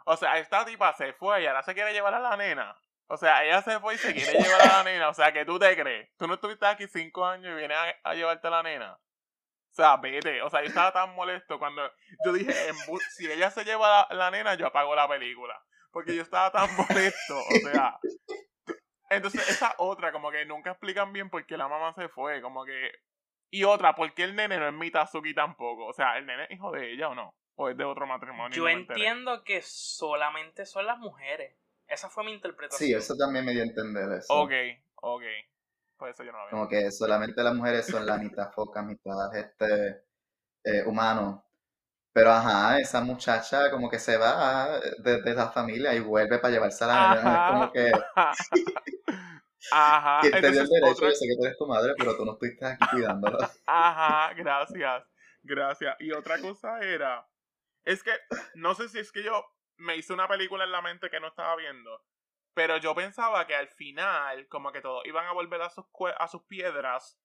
O 0.05 0.17
sea, 0.17 0.39
esta 0.39 0.65
tipa 0.65 0.91
se 0.93 1.13
fue 1.13 1.43
y 1.43 1.45
ahora 1.45 1.61
se 1.61 1.75
quiere 1.75 1.93
llevar 1.93 2.15
a 2.15 2.19
la 2.19 2.35
nena. 2.35 2.75
O 3.05 3.15
sea, 3.15 3.45
ella 3.45 3.61
se 3.61 3.79
fue 3.79 3.93
y 3.93 3.99
se 3.99 4.11
quiere 4.11 4.31
llevar 4.41 4.61
a 4.61 4.77
la 4.77 4.83
nena. 4.85 5.07
O 5.07 5.13
sea, 5.13 5.31
que 5.31 5.45
tú 5.45 5.59
te 5.59 5.79
crees. 5.79 6.09
Tú 6.17 6.25
no 6.25 6.33
estuviste 6.33 6.65
aquí 6.65 6.87
cinco 6.87 7.27
años 7.27 7.51
y 7.51 7.57
vienes 7.57 7.77
a, 8.03 8.15
llevarte 8.15 8.47
a 8.47 8.49
la 8.49 8.63
nena. 8.63 8.93
O 8.95 9.75
sea, 9.75 9.97
vete. 9.97 10.41
O 10.41 10.49
sea, 10.49 10.61
yo 10.61 10.69
estaba 10.69 10.91
tan 10.91 11.13
molesto 11.13 11.59
cuando 11.59 11.87
yo 12.25 12.33
dije, 12.33 12.51
si 13.15 13.31
ella 13.31 13.51
se 13.51 13.63
lleva 13.63 14.01
a 14.01 14.13
la, 14.15 14.31
nena, 14.31 14.55
yo 14.55 14.65
apago 14.65 14.95
la 14.95 15.07
película. 15.07 15.63
Porque 15.91 16.15
yo 16.15 16.23
estaba 16.23 16.51
tan 16.51 16.75
molesto. 16.75 17.37
O 17.37 17.69
sea. 17.71 17.99
Entonces, 19.11 19.47
esa 19.47 19.75
otra, 19.77 20.11
como 20.11 20.31
que 20.31 20.43
nunca 20.47 20.71
explican 20.71 21.13
bien 21.13 21.29
por 21.29 21.45
qué 21.45 21.55
la 21.55 21.67
mamá 21.67 21.93
se 21.93 22.09
fue. 22.09 22.41
Como 22.41 22.65
que. 22.65 22.91
Y 23.51 23.63
otra, 23.63 23.95
¿por 23.95 24.13
qué 24.13 24.23
el 24.23 24.35
nene 24.35 24.57
no 24.57 24.67
es 24.67 24.73
Mitazuki 24.73 25.33
tampoco? 25.33 25.87
O 25.87 25.93
sea, 25.93 26.17
¿el 26.17 26.25
nene 26.25 26.43
es 26.45 26.51
hijo 26.51 26.71
de 26.71 26.93
ella 26.93 27.09
o 27.09 27.15
no? 27.15 27.33
¿O 27.55 27.69
es 27.69 27.77
de 27.77 27.83
otro 27.83 28.05
matrimonio? 28.05 28.55
Yo 28.55 28.69
entiendo 28.69 29.43
que 29.43 29.61
solamente 29.63 30.65
son 30.65 30.85
las 30.85 30.99
mujeres. 30.99 31.55
Esa 31.87 32.09
fue 32.09 32.23
mi 32.23 32.31
interpretación. 32.31 32.87
Sí, 32.87 32.93
eso 32.93 33.15
también 33.17 33.43
me 33.43 33.51
dio 33.51 33.61
a 33.61 33.65
entender 33.65 34.11
eso. 34.13 34.33
Ok, 34.33 34.51
ok. 34.95 35.23
Pues 35.97 36.13
eso 36.13 36.23
yo 36.23 36.31
no 36.31 36.45
lo 36.45 36.51
Como 36.51 36.67
que 36.69 36.91
solamente 36.91 37.43
las 37.43 37.53
mujeres 37.53 37.87
son 37.87 38.05
la 38.05 38.17
mitad 38.17 38.51
foca, 38.51 38.81
mitad 38.83 39.35
este, 39.35 40.03
eh, 40.63 40.83
humano. 40.85 41.43
Pero 42.13 42.31
ajá, 42.31 42.79
esa 42.79 43.01
muchacha 43.01 43.69
como 43.71 43.89
que 43.89 43.99
se 43.99 44.17
va 44.17 44.79
de, 44.99 45.21
de 45.21 45.33
la 45.33 45.49
familia 45.49 45.93
y 45.93 45.99
vuelve 45.99 46.39
para 46.39 46.53
llevarse 46.53 46.83
a 46.83 46.87
la 46.87 47.15
nena. 47.15 47.45
Es 47.45 47.51
como 47.51 47.71
que. 47.71 47.91
Ajá. 49.71 50.19
¿Quién 50.21 50.33
te 50.33 50.39
dio 50.39 50.47
el 50.49 50.55
Entonces, 50.55 50.69
derecho? 50.81 50.91
otra- 50.97 51.09
Yo 51.09 51.15
sé 51.15 51.25
que 51.27 51.35
tú 51.37 51.45
eres 51.45 51.57
tu 51.57 51.67
madre, 51.67 51.93
pero 51.97 52.15
tú 52.17 52.25
no 52.25 52.33
estuviste 52.33 52.65
aquí 52.65 52.85
cuidándola. 52.91 53.51
Ajá, 53.65 54.33
gracias. 54.33 55.03
Gracias. 55.43 55.95
Y 55.99 56.11
otra 56.11 56.39
cosa 56.39 56.79
era. 56.81 57.27
Es 57.83 58.03
que, 58.03 58.11
no 58.55 58.75
sé 58.75 58.89
si 58.89 58.99
es 58.99 59.11
que 59.11 59.23
yo 59.23 59.45
me 59.77 59.95
hice 59.95 60.13
una 60.13 60.27
película 60.27 60.63
en 60.65 60.71
la 60.71 60.81
mente 60.81 61.09
que 61.09 61.19
no 61.19 61.27
estaba 61.27 61.55
viendo. 61.55 62.03
Pero 62.53 62.77
yo 62.77 62.93
pensaba 62.95 63.47
que 63.47 63.55
al 63.55 63.69
final, 63.69 64.47
como 64.49 64.71
que 64.71 64.81
todos 64.81 65.05
iban 65.05 65.25
a 65.25 65.31
volver 65.33 65.61
a 65.61 65.69
sus, 65.69 65.85
a 66.17 66.27
sus 66.27 66.43
piedras 66.43 67.19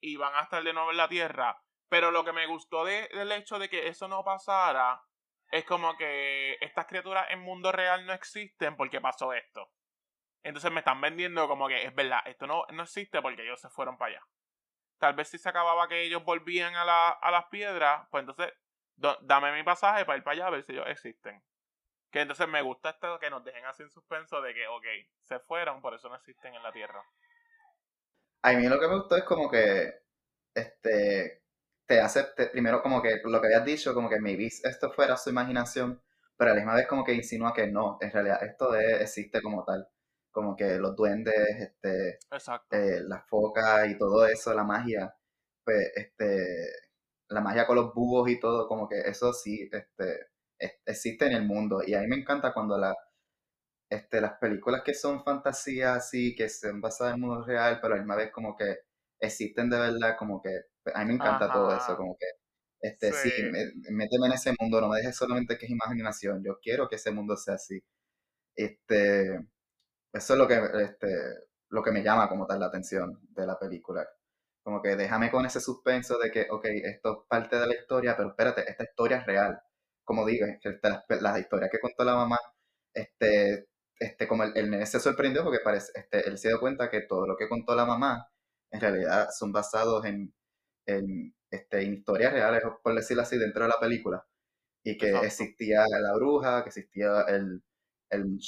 y 0.00 0.16
van 0.16 0.34
a 0.36 0.42
estar 0.42 0.62
de 0.62 0.72
nuevo 0.72 0.90
en 0.92 0.96
la 0.96 1.08
tierra. 1.08 1.60
Pero 1.88 2.10
lo 2.12 2.24
que 2.24 2.32
me 2.32 2.46
gustó 2.46 2.84
de- 2.84 3.08
del 3.12 3.32
hecho 3.32 3.58
de 3.58 3.68
que 3.68 3.88
eso 3.88 4.06
no 4.06 4.22
pasara 4.22 5.02
es 5.50 5.64
como 5.64 5.96
que 5.96 6.56
estas 6.60 6.86
criaturas 6.86 7.26
en 7.30 7.40
mundo 7.40 7.72
real 7.72 8.06
no 8.06 8.12
existen 8.12 8.76
porque 8.76 9.00
pasó 9.00 9.32
esto. 9.32 9.72
Entonces 10.42 10.72
me 10.72 10.80
están 10.80 11.00
vendiendo 11.00 11.48
como 11.48 11.68
que 11.68 11.84
es 11.84 11.94
verdad, 11.94 12.20
esto 12.26 12.46
no, 12.46 12.64
no 12.72 12.82
existe 12.84 13.20
porque 13.22 13.42
ellos 13.42 13.60
se 13.60 13.68
fueron 13.70 13.98
para 13.98 14.12
allá. 14.16 14.22
Tal 14.98 15.14
vez 15.14 15.28
si 15.28 15.38
se 15.38 15.48
acababa 15.48 15.88
que 15.88 16.02
ellos 16.02 16.24
volvían 16.24 16.74
a, 16.76 16.84
la, 16.84 17.10
a 17.10 17.30
las 17.30 17.46
piedras, 17.46 18.06
pues 18.10 18.22
entonces 18.22 18.52
do- 18.96 19.18
dame 19.22 19.52
mi 19.54 19.62
pasaje 19.64 20.04
para 20.04 20.18
ir 20.18 20.24
para 20.24 20.34
allá 20.34 20.46
a 20.48 20.50
ver 20.50 20.64
si 20.64 20.72
ellos 20.72 20.86
existen. 20.88 21.42
Que 22.10 22.22
entonces 22.22 22.48
me 22.48 22.62
gusta 22.62 22.90
esto 22.90 23.18
que 23.20 23.30
nos 23.30 23.44
dejen 23.44 23.64
así 23.66 23.82
en 23.84 23.90
suspenso 23.90 24.40
de 24.42 24.54
que, 24.54 24.66
ok, 24.68 24.86
se 25.22 25.40
fueron, 25.40 25.82
por 25.82 25.94
eso 25.94 26.08
no 26.10 26.16
existen 26.16 26.54
en 26.54 26.62
la 26.62 26.72
Tierra. 26.72 27.04
A 28.42 28.52
mí 28.52 28.68
lo 28.68 28.78
que 28.80 28.88
me 28.88 28.96
gustó 28.96 29.16
es 29.16 29.24
como 29.24 29.50
que, 29.50 29.92
este, 30.54 31.42
te 31.86 32.00
hace, 32.00 32.24
primero 32.52 32.82
como 32.82 33.02
que 33.02 33.20
lo 33.24 33.40
que 33.40 33.46
habías 33.48 33.64
dicho, 33.64 33.94
como 33.94 34.08
que 34.10 34.20
maybe 34.20 34.46
esto 34.46 34.92
fuera 34.92 35.16
su 35.16 35.30
imaginación, 35.30 36.02
pero 36.36 36.50
a 36.52 36.54
la 36.54 36.60
misma 36.60 36.74
vez 36.76 36.86
como 36.88 37.04
que 37.04 37.14
insinúa 37.14 37.54
que 37.54 37.66
no, 37.68 37.98
en 38.00 38.10
realidad 38.12 38.42
esto 38.44 38.72
de- 38.72 39.02
existe 39.02 39.42
como 39.42 39.64
tal. 39.64 39.88
Como 40.30 40.56
que 40.56 40.76
los 40.78 40.96
duendes, 40.96 41.34
este, 41.60 42.20
eh, 42.70 43.00
las 43.06 43.26
focas 43.28 43.88
y 43.90 43.98
todo 43.98 44.26
eso, 44.26 44.54
la 44.54 44.64
magia, 44.64 45.14
pues, 45.64 45.92
este, 45.96 46.66
la 47.28 47.40
magia 47.40 47.66
con 47.66 47.76
los 47.76 47.94
búhos 47.94 48.28
y 48.30 48.40
todo, 48.40 48.68
como 48.68 48.88
que 48.88 49.00
eso 49.00 49.32
sí, 49.32 49.68
este, 49.72 50.26
es- 50.58 50.74
existe 50.86 51.26
en 51.26 51.32
el 51.32 51.44
mundo. 51.46 51.82
Y 51.86 51.94
a 51.94 52.00
mí 52.00 52.06
me 52.08 52.16
encanta 52.16 52.52
cuando 52.54 52.78
la, 52.78 52.94
este, 53.90 54.20
las 54.20 54.34
películas 54.38 54.82
que 54.84 54.94
son 54.94 55.24
fantasías 55.24 55.96
así, 55.98 56.34
que 56.34 56.48
son 56.48 56.80
basadas 56.80 57.14
en 57.16 57.22
el 57.22 57.26
mundo 57.28 57.44
real, 57.44 57.78
pero 57.80 57.94
a 57.94 57.96
la 57.96 58.02
misma 58.02 58.16
vez 58.16 58.30
como 58.32 58.56
que 58.56 58.78
existen 59.20 59.68
de 59.70 59.78
verdad, 59.78 60.16
como 60.18 60.40
que, 60.42 60.50
pues, 60.82 60.94
a 60.96 61.00
mí 61.00 61.06
me 61.08 61.14
encanta 61.14 61.50
todo 61.52 61.74
eso, 61.74 61.94
Ajá. 61.94 61.96
como 61.96 62.16
que, 62.18 62.26
este, 62.80 63.12
sí, 63.12 63.30
Sí. 63.30 63.42
me- 63.50 63.72
méteme 63.90 64.26
en 64.26 64.32
ese 64.34 64.54
mundo, 64.60 64.80
no 64.80 64.88
me 64.88 64.98
dejes 64.98 65.16
solamente 65.16 65.58
que 65.58 65.66
es 65.66 65.72
imaginación, 65.72 66.42
yo 66.44 66.58
quiero 66.62 66.88
que 66.88 66.96
ese 66.96 67.10
mundo 67.12 67.36
sea 67.36 67.54
así. 67.54 67.80
Este, 68.56 69.40
eso 70.12 70.32
es 70.34 70.38
lo 70.38 70.48
que, 70.48 70.56
este, 70.82 71.08
lo 71.70 71.82
que 71.82 71.92
me 71.92 72.02
llama 72.02 72.28
como 72.28 72.46
tal 72.46 72.60
la 72.60 72.66
atención 72.66 73.18
de 73.30 73.46
la 73.46 73.58
película. 73.58 74.06
Como 74.62 74.82
que 74.82 74.96
déjame 74.96 75.30
con 75.30 75.46
ese 75.46 75.60
suspenso 75.60 76.18
de 76.18 76.30
que, 76.30 76.46
ok, 76.50 76.64
esto 76.84 77.22
es 77.22 77.28
parte 77.28 77.58
de 77.58 77.66
la 77.66 77.74
historia, 77.74 78.16
pero 78.16 78.30
espérate, 78.30 78.68
esta 78.70 78.84
historia 78.84 79.18
es 79.18 79.26
real. 79.26 79.60
Como 80.04 80.26
digo, 80.26 80.46
esta- 80.46 81.04
las, 81.08 81.22
las 81.22 81.38
historias 81.40 81.70
que 81.70 81.80
contó 81.80 82.04
la 82.04 82.14
mamá, 82.16 82.38
este, 82.94 83.68
este, 83.98 84.28
como 84.28 84.44
el, 84.44 84.56
el 84.56 84.70
nene 84.70 84.86
se 84.86 85.00
sorprendió 85.00 85.44
porque 85.44 85.60
parece, 85.64 85.92
este, 85.94 86.28
él 86.28 86.38
se 86.38 86.48
dio 86.48 86.60
cuenta 86.60 86.90
que 86.90 87.02
todo 87.02 87.26
lo 87.26 87.36
que 87.36 87.48
contó 87.48 87.74
la 87.74 87.84
mamá, 87.86 88.28
en 88.70 88.80
realidad 88.80 89.28
son 89.36 89.52
basados 89.52 90.04
en, 90.06 90.34
en, 90.86 91.34
este, 91.50 91.82
en 91.82 91.94
historias 91.94 92.32
reales, 92.32 92.62
por 92.82 92.94
decirlo 92.94 93.22
así, 93.22 93.38
dentro 93.38 93.64
de 93.64 93.68
la 93.70 93.80
película. 93.80 94.26
Y 94.84 94.98
que 94.98 95.08
Exacto. 95.08 95.26
existía 95.26 95.84
la 95.88 96.14
bruja, 96.14 96.62
que 96.62 96.68
existía 96.70 97.22
el, 97.28 97.62
el, 98.10 98.40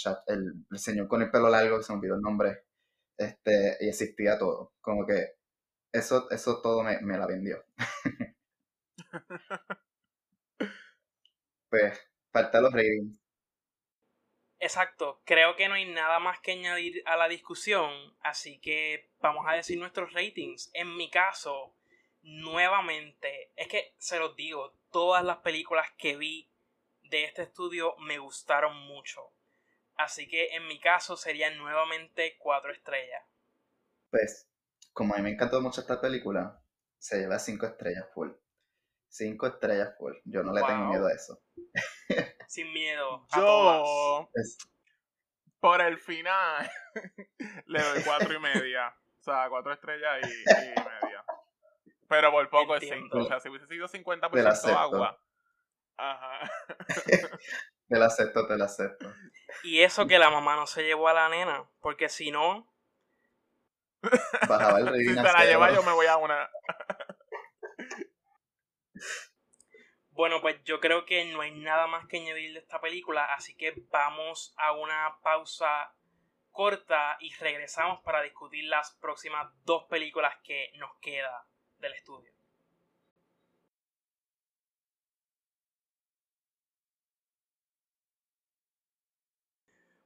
señor 0.79 1.09
con 1.09 1.23
el 1.23 1.31
pelo 1.31 1.49
largo, 1.49 1.79
que 1.79 1.85
se 1.85 1.93
me 1.93 1.99
olvidó 1.99 2.17
el 2.17 2.23
nombre, 2.23 2.65
este, 3.17 3.79
y 3.81 3.89
existía 3.89 4.39
todo. 4.39 4.75
Como 4.81 5.07
que 5.07 5.37
eso, 5.93 6.31
eso 6.31 6.61
todo 6.63 6.83
me, 6.83 7.01
me 7.01 7.19
la 7.19 7.27
vendió. 7.27 7.65
Pues, 11.71 11.99
falta 12.31 12.61
los 12.61 12.71
ratings. 12.71 13.19
Exacto, 14.59 15.23
creo 15.25 15.57
que 15.57 15.69
no 15.69 15.75
hay 15.75 15.87
nada 15.87 16.21
más 16.21 16.39
que 16.39 16.53
añadir 16.53 17.03
a 17.07 17.17
la 17.17 17.29
discusión, 17.29 18.15
así 18.21 18.61
que 18.61 19.11
vamos 19.21 19.47
a 19.49 19.55
decir 19.55 19.79
nuestros 19.79 20.13
ratings. 20.13 20.71
En 20.75 20.97
mi 20.97 21.11
caso, 21.11 21.75
nuevamente, 22.23 23.53
es 23.57 23.69
que 23.69 23.95
se 23.99 24.19
los 24.19 24.37
digo, 24.37 24.77
todas 24.93 25.25
las 25.25 25.39
películas 25.39 25.89
que 25.99 26.17
vi 26.17 26.49
de 27.03 27.25
este 27.25 27.43
estudio 27.43 27.97
me 27.99 28.19
gustaron 28.19 28.77
mucho. 28.87 29.33
Así 30.03 30.27
que 30.29 30.55
en 30.57 30.67
mi 30.67 30.81
caso 30.81 31.17
serían 31.17 31.57
nuevamente 31.59 32.37
cuatro 32.39 32.73
estrellas. 32.73 33.23
Pues, 34.11 34.51
como 34.93 35.15
a 35.15 35.19
mí 35.19 35.23
me 35.23 35.31
encantó 35.31 35.61
mucho 35.61 35.81
esta 35.81 36.01
película, 36.01 36.61
se 36.99 37.19
lleva 37.21 37.39
cinco 37.39 37.67
estrellas 37.67 38.07
full. 38.13 38.31
Cinco 39.09 39.47
estrellas 39.47 39.95
full. 39.97 40.15
Yo 40.25 40.43
no 40.43 40.53
le 40.53 40.63
tengo 40.63 40.87
miedo 40.87 41.07
a 41.07 41.13
eso. 41.13 41.41
Sin 42.49 42.73
miedo. 42.73 43.27
A 43.31 43.41
todas. 43.41 43.79
Yo, 43.87 44.31
Es- 44.35 44.59
por 45.61 45.81
el 45.81 45.97
final, 45.99 46.69
le 47.67 47.81
doy 47.81 48.03
cuatro 48.03 48.35
y 48.35 48.41
media. 48.41 48.89
O 49.21 49.23
sea, 49.23 49.49
cuatro 49.49 49.73
estrellas 49.73 50.27
y, 50.27 50.31
y 50.31 50.69
media. 50.69 51.25
Pero 52.09 52.33
por 52.33 52.51
poco 52.51 52.75
es 52.75 52.89
cinco. 52.89 53.19
O 53.19 53.25
sea, 53.27 53.39
si 53.39 53.49
hubiese 53.49 53.69
sido 53.69 53.87
50% 53.87 54.31
Te 54.33 54.43
la 54.43 54.51
acepto. 54.51 54.77
agua. 54.77 55.23
Ajá. 55.97 56.51
te 57.93 57.99
la 57.99 58.07
acepto, 58.07 58.47
te 58.47 58.57
la 58.57 58.65
acepto. 58.65 59.13
Y 59.63 59.81
eso 59.81 60.07
que 60.07 60.19
la 60.19 60.31
mamá 60.31 60.57
no 60.57 60.67
se 60.67 60.83
llevó 60.83 61.09
a 61.09 61.13
la 61.13 61.29
nena, 61.29 61.65
porque 61.81 62.09
si 62.09 62.31
no, 62.31 62.73
Bajaba 64.49 64.81
el 64.81 64.95
Si 65.07 65.15
la 65.15 65.45
lleva, 65.45 65.73
yo 65.73 65.83
me 65.83 65.93
voy 65.93 66.07
a 66.07 66.17
una. 66.17 66.51
Bueno, 70.11 70.41
pues 70.41 70.63
yo 70.65 70.81
creo 70.81 71.07
que 71.07 71.25
no 71.27 71.41
hay 71.41 71.53
nada 71.53 71.87
más 71.87 72.07
que 72.07 72.19
añadir 72.19 72.53
de 72.53 72.59
esta 72.59 72.81
película, 72.81 73.25
así 73.35 73.55
que 73.57 73.75
vamos 73.91 74.55
a 74.57 74.73
una 74.73 75.19
pausa 75.23 75.95
corta 76.51 77.17
y 77.21 77.33
regresamos 77.35 78.03
para 78.03 78.21
discutir 78.23 78.65
las 78.65 78.93
próximas 79.01 79.51
dos 79.65 79.85
películas 79.85 80.37
que 80.45 80.71
nos 80.77 80.91
queda 81.01 81.47
del 81.79 81.95
estudio. 81.95 82.32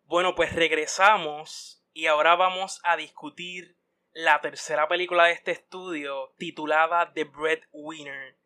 Bueno, 0.08 0.36
pues 0.36 0.52
regresamos 0.52 1.84
y 1.92 2.06
ahora 2.06 2.36
vamos 2.36 2.78
a 2.84 2.96
discutir 2.96 3.76
la 4.12 4.40
tercera 4.40 4.86
película 4.86 5.24
de 5.24 5.32
este 5.32 5.50
estudio 5.50 6.32
titulada 6.38 7.12
The 7.12 7.24
Breadwinner 7.24 8.38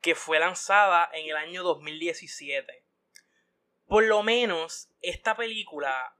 que 0.00 0.16
fue 0.16 0.40
lanzada 0.40 1.08
en 1.12 1.30
el 1.30 1.36
año 1.36 1.62
2017. 1.62 2.84
Por 3.86 4.02
lo 4.06 4.24
menos 4.24 4.92
esta 5.02 5.36
película 5.36 6.18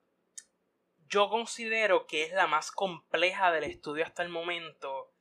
yo 1.08 1.28
considero 1.28 2.06
que 2.06 2.22
es 2.22 2.32
la 2.32 2.46
más 2.46 2.70
compleja 2.70 3.50
del 3.50 3.64
estudio 3.64 4.04
hasta 4.04 4.22
el 4.22 4.28
momento 4.28 5.12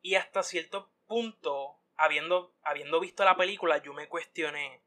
y 0.00 0.16
hasta 0.16 0.42
cierto 0.42 0.92
punto, 1.06 1.78
habiendo, 1.94 2.56
habiendo 2.64 2.98
visto 2.98 3.24
la 3.24 3.36
película, 3.36 3.78
yo 3.78 3.94
me 3.94 4.08
cuestioné, 4.08 4.82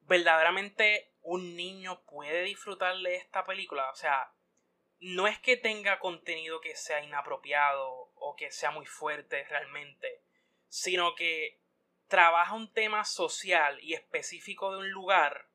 ¿verdaderamente 0.00 1.14
un 1.28 1.56
niño 1.56 2.00
puede 2.06 2.42
disfrutar 2.42 2.96
de 2.98 3.16
esta 3.16 3.44
película? 3.44 3.90
O 3.90 3.94
sea, 3.94 4.32
no 5.00 5.26
es 5.26 5.38
que 5.38 5.58
tenga 5.58 5.98
contenido 5.98 6.60
que 6.60 6.74
sea 6.74 7.04
inapropiado 7.04 8.10
o 8.14 8.34
que 8.34 8.50
sea 8.50 8.70
muy 8.70 8.86
fuerte 8.86 9.44
realmente, 9.44 10.22
sino 10.68 11.14
que 11.14 11.60
trabaja 12.06 12.54
un 12.54 12.72
tema 12.72 13.04
social 13.04 13.78
y 13.82 13.92
específico 13.92 14.72
de 14.72 14.78
un 14.78 14.90
lugar 14.90 15.50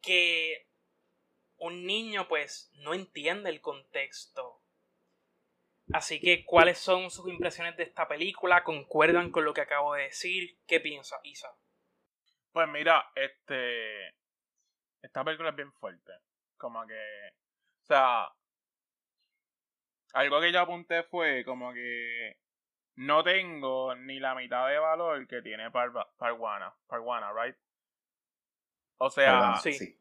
que 0.00 0.68
un 1.56 1.84
niño 1.84 2.28
pues 2.28 2.70
no 2.74 2.94
entiende 2.94 3.50
el 3.50 3.60
contexto. 3.60 4.62
Así 5.92 6.20
que, 6.20 6.44
¿cuáles 6.44 6.78
son 6.78 7.10
sus 7.10 7.28
impresiones 7.28 7.76
de 7.76 7.82
esta 7.82 8.06
película? 8.06 8.62
¿Concuerdan 8.62 9.32
con 9.32 9.44
lo 9.44 9.52
que 9.52 9.62
acabo 9.62 9.94
de 9.94 10.04
decir? 10.04 10.58
¿Qué 10.66 10.78
piensa 10.78 11.18
Isa? 11.24 11.48
Pues 12.52 12.68
mira, 12.68 13.10
este. 13.16 14.17
Esta 15.02 15.24
película 15.24 15.50
es 15.50 15.56
bien 15.56 15.72
fuerte. 15.72 16.12
Como 16.56 16.86
que. 16.86 17.32
O 17.82 17.86
sea. 17.86 18.28
Algo 20.14 20.40
que 20.40 20.52
yo 20.52 20.60
apunté 20.60 21.02
fue 21.04 21.44
como 21.44 21.72
que. 21.72 22.36
No 22.96 23.22
tengo 23.22 23.94
ni 23.94 24.18
la 24.18 24.34
mitad 24.34 24.66
de 24.68 24.78
valor 24.78 25.26
que 25.28 25.40
tiene 25.42 25.70
Parva- 25.70 26.08
Parwana. 26.16 26.74
Parwana, 26.88 27.32
¿right? 27.32 27.56
O 28.98 29.10
sea. 29.10 29.56
Sí. 29.56 30.00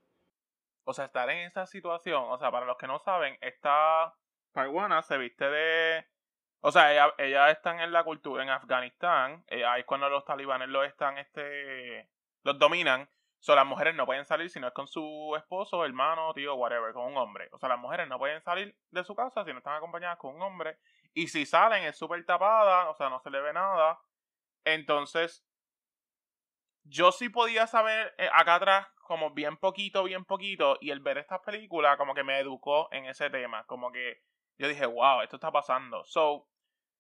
O 0.84 0.93
sea, 0.93 1.06
estar 1.06 1.30
en 1.30 1.39
esa 1.39 1.68
situación. 1.68 2.24
O 2.30 2.38
sea, 2.39 2.50
para 2.50 2.66
los 2.66 2.78
que 2.78 2.88
no 2.88 3.00
saben, 3.00 3.38
esta 3.41 4.16
Parwana 4.52 5.02
se 5.04 5.18
viste 5.18 5.50
de. 5.50 6.06
O 6.62 6.72
sea, 6.72 6.91
ellas 6.91 7.12
ella 7.20 7.52
están 7.52 7.80
en 7.82 7.91
la 7.91 8.04
cultura 8.04 8.41
en 8.41 8.50
Afganistán. 8.50 9.43
Eh, 9.48 9.64
ahí 9.64 9.82
es 9.82 9.86
cuando 9.86 10.10
los 10.10 10.26
talibanes 10.26 10.70
los 10.70 10.88
están, 10.88 11.18
este, 11.20 12.10
los 12.43 12.58
dominan. 12.58 13.08
So, 13.48 13.56
las 13.56 13.66
mujeres 13.66 13.95
no 13.95 14.06
pueden 14.06 14.26
salir 14.26 14.50
si 14.50 14.60
no 14.60 14.68
es 14.68 14.74
con 14.74 14.89
su 14.89 15.34
esposo, 15.38 15.86
hermano, 15.86 16.34
tío, 16.34 16.56
whatever, 16.56 16.91
con 16.91 17.06
un 17.06 17.16
hombre. 17.16 17.48
O 17.54 17.58
sea, 17.58 17.70
las 17.70 17.80
mujeres 17.80 18.06
no 18.10 18.20
pueden 18.20 18.41
salir 18.41 18.78
de 18.91 19.06
su 19.06 19.16
casa 19.16 19.45
si 19.45 19.54
no 19.54 19.60
están 19.60 19.76
acompañadas 19.76 20.18
con 20.18 20.36
un 20.36 20.41
hombre. 20.41 20.78
Y 21.14 21.30
si 21.30 21.45
salen 21.45 21.86
es 21.86 21.98
súper 21.98 22.26
tapada, 22.26 22.89
o 22.89 22.95
sea, 22.95 23.10
no 23.10 23.22
se 23.22 23.30
le 23.30 23.39
ve 23.39 23.54
nada. 23.54 24.02
Entonces, 24.66 25.48
yo 26.84 27.14
sí 27.14 27.30
podía 27.30 27.68
saber 27.68 28.14
eh, 28.18 28.30
acá 28.34 28.56
atrás 28.56 28.88
como 28.98 29.32
bien 29.32 29.56
poquito, 29.56 30.04
bien 30.04 30.26
poquito. 30.26 30.78
Y 30.82 30.91
el 30.91 31.00
ver 31.00 31.18
estas 31.18 31.39
películas 31.39 31.95
como 31.95 32.14
que 32.14 32.26
me 32.26 32.39
educó 32.39 32.89
en 32.91 33.06
ese 33.06 33.30
tema. 33.30 33.64
Como 33.64 33.93
que 33.93 34.24
yo 34.58 34.68
dije, 34.68 34.86
wow, 34.86 35.22
esto 35.22 35.38
está 35.38 35.54
pasando. 35.54 36.04
So, 36.04 36.50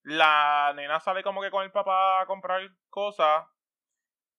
la 0.01 0.71
nena 0.77 1.01
sale 1.01 1.23
como 1.23 1.41
que 1.41 1.51
con 1.51 1.65
el 1.65 1.73
papá 1.73 2.21
a 2.21 2.25
comprar 2.25 2.61
cosas 2.89 3.45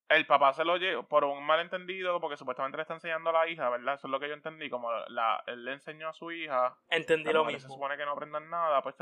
el 0.09 0.27
papá 0.27 0.53
se 0.55 0.65
lo 0.65 0.77
lleva 0.77 1.03
por 1.03 1.25
un 1.25 1.45
malentendido, 1.45 2.21
porque 2.21 2.37
supuestamente 2.37 2.77
le 2.77 2.83
está 2.83 2.95
enseñando 2.95 3.31
a 3.31 3.33
la 3.35 3.49
hija, 3.49 3.69
¿verdad? 3.69 3.95
Eso 3.95 4.07
es 4.07 4.11
lo 4.11 4.19
que 4.19 4.29
yo 4.29 4.35
entendí, 4.35 4.71
como 4.71 4.91
la, 5.09 5.43
él 5.47 5.65
le 5.65 5.73
enseñó 5.75 6.09
a 6.09 6.15
su 6.15 6.31
hija. 6.31 6.77
Entendí 6.89 7.33
lo 7.33 7.45
mismo. 7.45 7.61
Se 7.61 7.69
supone 7.69 7.97
que 7.97 8.05
no 8.05 8.13
aprendan 8.13 8.49
nada, 8.49 8.83
pues 8.83 8.97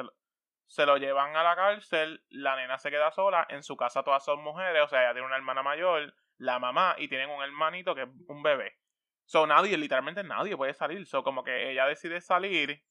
se 0.67 0.85
lo, 0.85 0.97
llevan 0.97 1.37
a 1.37 1.45
la 1.45 1.55
cárcel, 1.55 2.25
la 2.31 2.57
nena 2.57 2.79
se 2.79 2.91
queda 2.91 3.13
sola, 3.13 3.47
en 3.51 3.63
su 3.63 3.77
casa 3.77 4.03
todas 4.03 4.25
son 4.25 4.43
mujeres, 4.43 4.83
o 4.83 4.89
sea, 4.89 5.03
ella 5.03 5.13
tiene 5.13 5.27
una 5.27 5.37
hermana 5.37 5.63
mayor, 5.63 6.13
la 6.39 6.59
mamá, 6.59 6.97
y 6.99 7.09
tienen 7.09 7.31
un 7.31 7.43
hermanito 7.43 7.95
que 7.95 8.03
es 8.03 8.09
un 8.27 8.43
bebé. 8.43 8.77
So, 9.27 9.47
nadie, 9.47 9.77
literalmente 9.77 10.25
nadie 10.25 10.57
puede 10.57 10.75
salir. 10.75 11.07
So, 11.07 11.23
como 11.23 11.45
que 11.45 11.71
ella 11.71 11.87
decide 11.87 12.21
salir, 12.21 12.83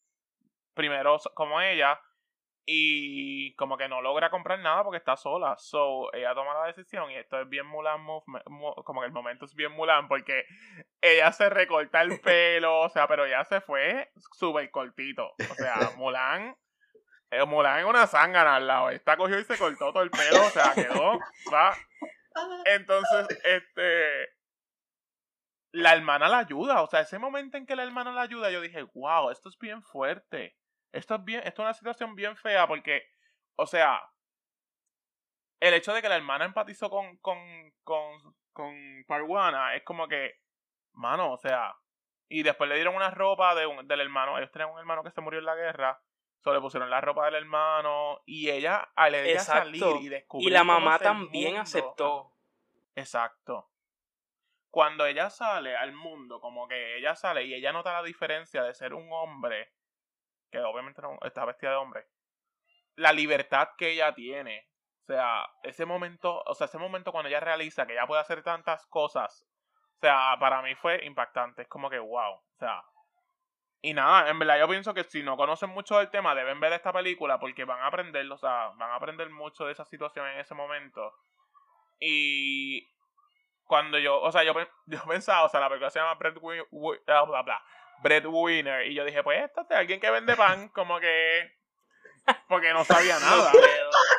primero 0.74 1.18
como 1.34 1.60
ella, 1.62 2.00
y 2.66 3.54
como 3.56 3.78
que 3.78 3.88
no 3.88 4.02
logra 4.02 4.32
comprar 4.32 4.60
nada 4.60 4.84
porque 4.84 4.98
está 4.98 5.16
sola. 5.16 5.56
So, 5.58 6.12
ella 6.14 6.34
toma 6.34 6.54
la 6.56 6.68
decisión 6.68 7.12
y 7.12 7.16
esto 7.16 7.40
es 7.40 7.48
bien 7.48 7.68
Mulan 7.68 8.04
como 8.84 9.02
que 9.02 9.06
el 9.06 9.12
momento 9.12 9.46
es 9.46 9.54
bien 9.54 9.72
Mulan 9.74 10.08
porque 10.08 10.46
ella 11.00 11.32
se 11.32 11.50
recorta 11.50 12.02
el 12.02 12.20
pelo, 12.22 12.82
o 12.82 12.90
sea, 12.90 13.08
pero 13.08 13.26
ella 13.26 13.44
se 13.46 13.62
fue 13.62 14.12
súper 14.38 14.72
cortito. 14.72 15.34
O 15.52 15.54
sea, 15.56 15.76
Mulan, 15.98 16.58
eh, 17.30 17.46
Mulan 17.46 17.80
es 17.80 17.86
una 17.86 18.08
zángana 18.08 18.56
al 18.56 18.68
lado. 18.68 18.90
Esta 18.90 19.16
cogió 19.16 19.40
y 19.40 19.44
se 19.44 19.58
cortó 19.58 19.94
todo 19.94 20.04
el 20.04 20.10
pelo, 20.10 20.44
o 20.44 20.50
sea, 20.50 20.74
quedó, 20.74 21.20
va. 21.54 21.76
Entonces, 22.66 23.28
este, 23.44 24.30
la 25.72 25.94
hermana 25.94 26.28
la 26.30 26.40
ayuda, 26.40 26.82
o 26.82 26.88
sea, 26.88 27.02
ese 27.02 27.20
momento 27.20 27.58
en 27.58 27.68
que 27.68 27.76
la 27.76 27.84
hermana 27.84 28.12
la 28.12 28.22
ayuda, 28.22 28.50
yo 28.50 28.60
dije, 28.60 28.82
wow, 28.96 29.30
esto 29.30 29.50
es 29.50 29.58
bien 29.60 29.84
fuerte 29.84 30.56
esto 30.96 31.16
es 31.16 31.24
bien, 31.24 31.42
esto 31.46 31.62
es 31.62 31.66
una 31.66 31.74
situación 31.74 32.16
bien 32.16 32.36
fea 32.38 32.68
porque, 32.68 33.04
o 33.56 33.66
sea, 33.66 34.02
el 35.60 35.74
hecho 35.74 35.94
de 35.94 36.02
que 36.02 36.10
la 36.10 36.16
hermana 36.16 36.46
empatizó 36.46 36.90
con, 36.90 37.18
con, 37.18 37.38
con, 37.84 38.36
con 38.52 39.06
Parwana 39.08 39.76
es 39.76 39.84
como 39.84 40.08
que, 40.08 40.40
mano, 40.94 41.34
o 41.34 41.38
sea, 41.38 41.76
y 42.30 42.44
después 42.44 42.70
le 42.70 42.76
dieron 42.76 42.96
una 42.96 43.12
ropa 43.12 43.56
de 43.56 43.66
un, 43.66 43.88
del 43.88 44.02
hermano, 44.02 44.38
ellos 44.38 44.52
tenían 44.52 44.72
un 44.72 44.80
hermano 44.80 45.04
que 45.04 45.12
se 45.12 45.22
murió 45.22 45.40
en 45.40 45.46
la 45.46 45.56
guerra, 45.56 46.02
solo 46.40 46.56
le 46.56 46.62
pusieron 46.62 46.90
la 46.90 47.02
ropa 47.02 47.26
del 47.26 47.36
hermano 47.36 48.22
y 48.26 48.50
ella 48.50 48.92
al 48.96 49.16
ella 49.16 49.40
salir 49.40 49.84
y 50.02 50.10
descubrir 50.10 50.48
y 50.48 50.52
la 50.52 50.64
mamá 50.64 51.00
también 51.00 51.58
aceptó. 51.58 52.34
exacto. 52.96 53.70
Cuando 54.70 55.06
ella 55.06 55.30
sale 55.30 55.76
al 55.76 55.94
mundo 55.94 56.42
como 56.42 56.68
que 56.68 56.98
ella 56.98 57.16
sale 57.16 57.46
y 57.46 57.54
ella 57.54 57.72
nota 57.72 57.94
la 57.94 58.04
diferencia 58.04 58.62
de 58.62 58.74
ser 58.74 58.94
un 58.94 59.08
hombre 59.12 59.72
que 60.56 60.64
obviamente 60.64 61.02
no, 61.02 61.18
está 61.24 61.46
vestida 61.46 61.72
de 61.72 61.76
hombre, 61.78 62.06
la 62.96 63.12
libertad 63.12 63.70
que 63.78 63.92
ella 63.92 64.14
tiene. 64.14 64.68
O 65.04 65.06
sea, 65.06 65.48
ese 65.64 65.86
momento, 65.86 66.42
o 66.46 66.56
sea, 66.56 66.66
ese 66.66 66.78
momento 66.78 67.12
cuando 67.12 67.30
ella 67.30 67.40
realiza 67.40 67.86
que 67.86 67.94
ella 67.94 68.08
puede 68.08 68.22
hacer 68.22 68.42
tantas 68.42 68.86
cosas, 68.88 69.46
o 69.98 70.00
sea, 70.00 70.36
para 70.40 70.62
mí 70.62 70.74
fue 70.76 71.06
impactante. 71.06 71.64
Es 71.64 71.68
como 71.68 71.90
que, 71.90 72.00
wow. 72.00 72.34
O 72.36 72.58
sea, 72.58 72.84
y 73.82 73.94
nada, 73.94 74.30
en 74.30 74.40
verdad 74.40 74.60
yo 74.60 74.68
pienso 74.68 74.94
que 74.94 75.04
si 75.04 75.22
no 75.22 75.38
conocen 75.38 75.70
mucho 75.70 76.00
del 76.00 76.10
tema, 76.10 76.34
deben 76.34 76.60
ver 76.60 76.74
esta 76.74 76.92
película 76.92 77.40
porque 77.40 77.66
van 77.66 77.82
a 77.82 77.88
aprender, 77.88 78.32
o 78.32 78.38
sea, 78.38 78.70
van 78.78 78.90
a 78.92 78.96
aprender 78.96 79.30
mucho 79.30 79.66
de 79.66 79.74
esa 79.74 79.86
situación 79.86 80.26
en 80.28 80.40
ese 80.40 80.56
momento. 80.56 81.14
Y 82.00 82.90
cuando 83.66 84.00
yo, 84.00 84.20
o 84.22 84.32
sea, 84.32 84.44
yo, 84.44 84.54
yo 84.88 85.04
pensaba, 85.08 85.44
o 85.44 85.50
sea, 85.50 85.60
la 85.60 85.68
película 85.68 85.92
se 85.92 86.00
llama 86.00 86.16
Bread, 86.16 86.36
bla, 86.40 87.24
bla, 87.24 87.42
bla, 87.44 87.64
Breadwinner. 88.02 88.88
Y 88.88 88.96
yo 88.96 89.06
dije, 89.06 89.24
pues 89.24 89.44
esto 89.44 89.62
es 89.62 89.78
alguien 89.78 90.00
que 90.00 90.12
vende 90.12 90.36
pan, 90.36 90.70
como 90.74 91.00
que. 91.00 91.52
Porque 92.48 92.74
no 92.74 92.84
sabía 92.84 93.20
nada. 93.20 93.52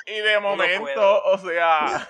y 0.06 0.20
de 0.20 0.38
momento, 0.40 1.24
o 1.24 1.38
sea. 1.38 2.08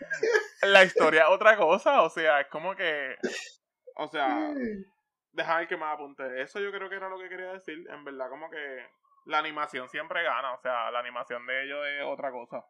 la 0.62 0.84
historia 0.84 1.28
otra 1.28 1.56
cosa, 1.56 2.02
o 2.02 2.10
sea, 2.10 2.40
es 2.40 2.48
como 2.48 2.74
que. 2.74 3.16
O 3.96 4.08
sea. 4.08 4.52
Déjame 5.32 5.68
que 5.68 5.76
me 5.76 5.84
apunte. 5.84 6.40
Eso 6.40 6.60
yo 6.60 6.72
creo 6.72 6.88
que 6.88 6.96
era 6.96 7.08
lo 7.08 7.18
que 7.18 7.28
quería 7.28 7.52
decir. 7.52 7.86
En 7.90 8.04
verdad, 8.04 8.30
como 8.30 8.50
que 8.50 8.86
la 9.26 9.38
animación 9.38 9.88
siempre 9.88 10.22
gana. 10.22 10.54
O 10.54 10.60
sea, 10.60 10.90
la 10.90 10.98
animación 10.98 11.46
de 11.46 11.64
ellos 11.64 11.86
es 11.86 12.02
otra 12.04 12.30
cosa. 12.30 12.64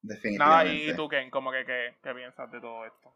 Definitivamente. 0.00 0.72
Nada, 0.72 0.92
y 0.92 0.96
tú, 0.96 1.08
Ken, 1.08 1.30
como 1.30 1.50
que, 1.52 1.64
¿qué 2.02 2.14
piensas 2.14 2.50
de 2.50 2.60
todo 2.60 2.86
esto? 2.86 3.12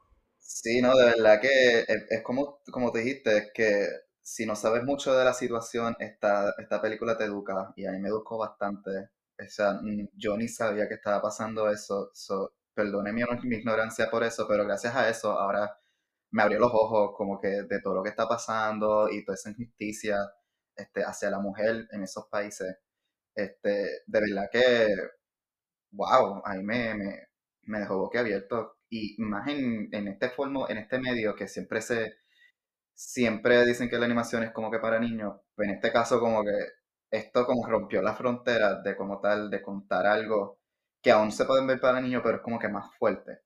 Sí, 0.50 0.80
no, 0.80 0.96
de 0.96 1.04
verdad 1.04 1.40
que 1.42 1.80
es, 2.08 2.22
como, 2.22 2.60
como 2.72 2.90
te 2.90 3.00
dijiste, 3.00 3.36
es 3.36 3.50
que 3.52 3.86
si 4.22 4.46
no 4.46 4.56
sabes 4.56 4.82
mucho 4.82 5.14
de 5.16 5.22
la 5.24 5.34
situación, 5.34 5.94
esta, 5.98 6.54
esta 6.58 6.80
película 6.80 7.18
te 7.18 7.24
educa 7.24 7.72
y 7.76 7.84
a 7.86 7.92
mí 7.92 7.98
me 7.98 8.08
educó 8.08 8.38
bastante. 8.38 8.90
O 9.38 9.48
sea, 9.48 9.74
mm, 9.74 10.08
yo 10.16 10.36
ni 10.38 10.48
sabía 10.48 10.88
que 10.88 10.94
estaba 10.94 11.20
pasando 11.20 11.68
eso. 11.70 12.10
So, 12.14 12.54
perdone 12.74 13.12
mi, 13.12 13.22
ignorancia 13.56 14.10
por 14.10 14.24
eso, 14.24 14.46
pero 14.48 14.64
gracias 14.64 14.94
a 14.96 15.08
eso 15.10 15.32
ahora 15.32 15.70
me 16.30 16.42
abrió 16.42 16.58
los 16.60 16.72
ojos 16.72 17.12
como 17.16 17.40
que 17.40 17.48
de 17.64 17.80
todo 17.82 17.94
lo 17.96 18.02
que 18.02 18.10
está 18.10 18.26
pasando 18.28 19.10
y 19.10 19.24
toda 19.24 19.34
esa 19.36 19.50
injusticia 19.50 20.18
este, 20.76 21.02
hacia 21.04 21.30
la 21.30 21.40
mujer 21.40 21.88
en 21.92 22.02
esos 22.04 22.26
países. 22.28 22.76
Este, 23.34 23.68
de 24.06 24.20
verdad 24.20 24.48
que, 24.52 24.88
wow, 25.92 26.42
ahí 26.44 26.62
me, 26.62 26.94
me, 26.94 27.28
me 27.62 27.80
dejó 27.80 27.98
boquiabierto 27.98 28.77
y 28.90 29.16
más 29.18 29.48
en, 29.48 29.90
este 30.08 30.30
formo, 30.30 30.68
en 30.68 30.78
este 30.78 30.98
medio 30.98 31.34
que 31.36 31.48
siempre 31.48 31.80
se 31.82 32.16
siempre 32.94 33.64
dicen 33.66 33.88
que 33.90 33.98
la 33.98 34.06
animación 34.06 34.42
es 34.44 34.52
como 34.52 34.70
que 34.70 34.78
para 34.80 34.98
niños, 35.00 35.34
pues 35.54 35.68
en 35.68 35.76
este 35.76 35.92
caso 35.92 36.20
como 36.20 36.44
que 36.44 36.52
esto 37.10 37.46
como 37.46 37.66
rompió 37.66 38.02
la 38.02 38.14
frontera 38.14 38.82
de 38.82 38.96
como 38.96 39.20
tal, 39.20 39.50
de 39.50 39.62
contar 39.62 40.06
algo 40.06 40.58
que 41.02 41.10
aún 41.12 41.32
se 41.32 41.44
pueden 41.46 41.66
ver 41.66 41.80
para 41.80 42.00
niños, 42.00 42.22
pero 42.24 42.38
es 42.38 42.42
como 42.42 42.58
que 42.58 42.68
más 42.68 42.94
fuerte. 42.98 43.40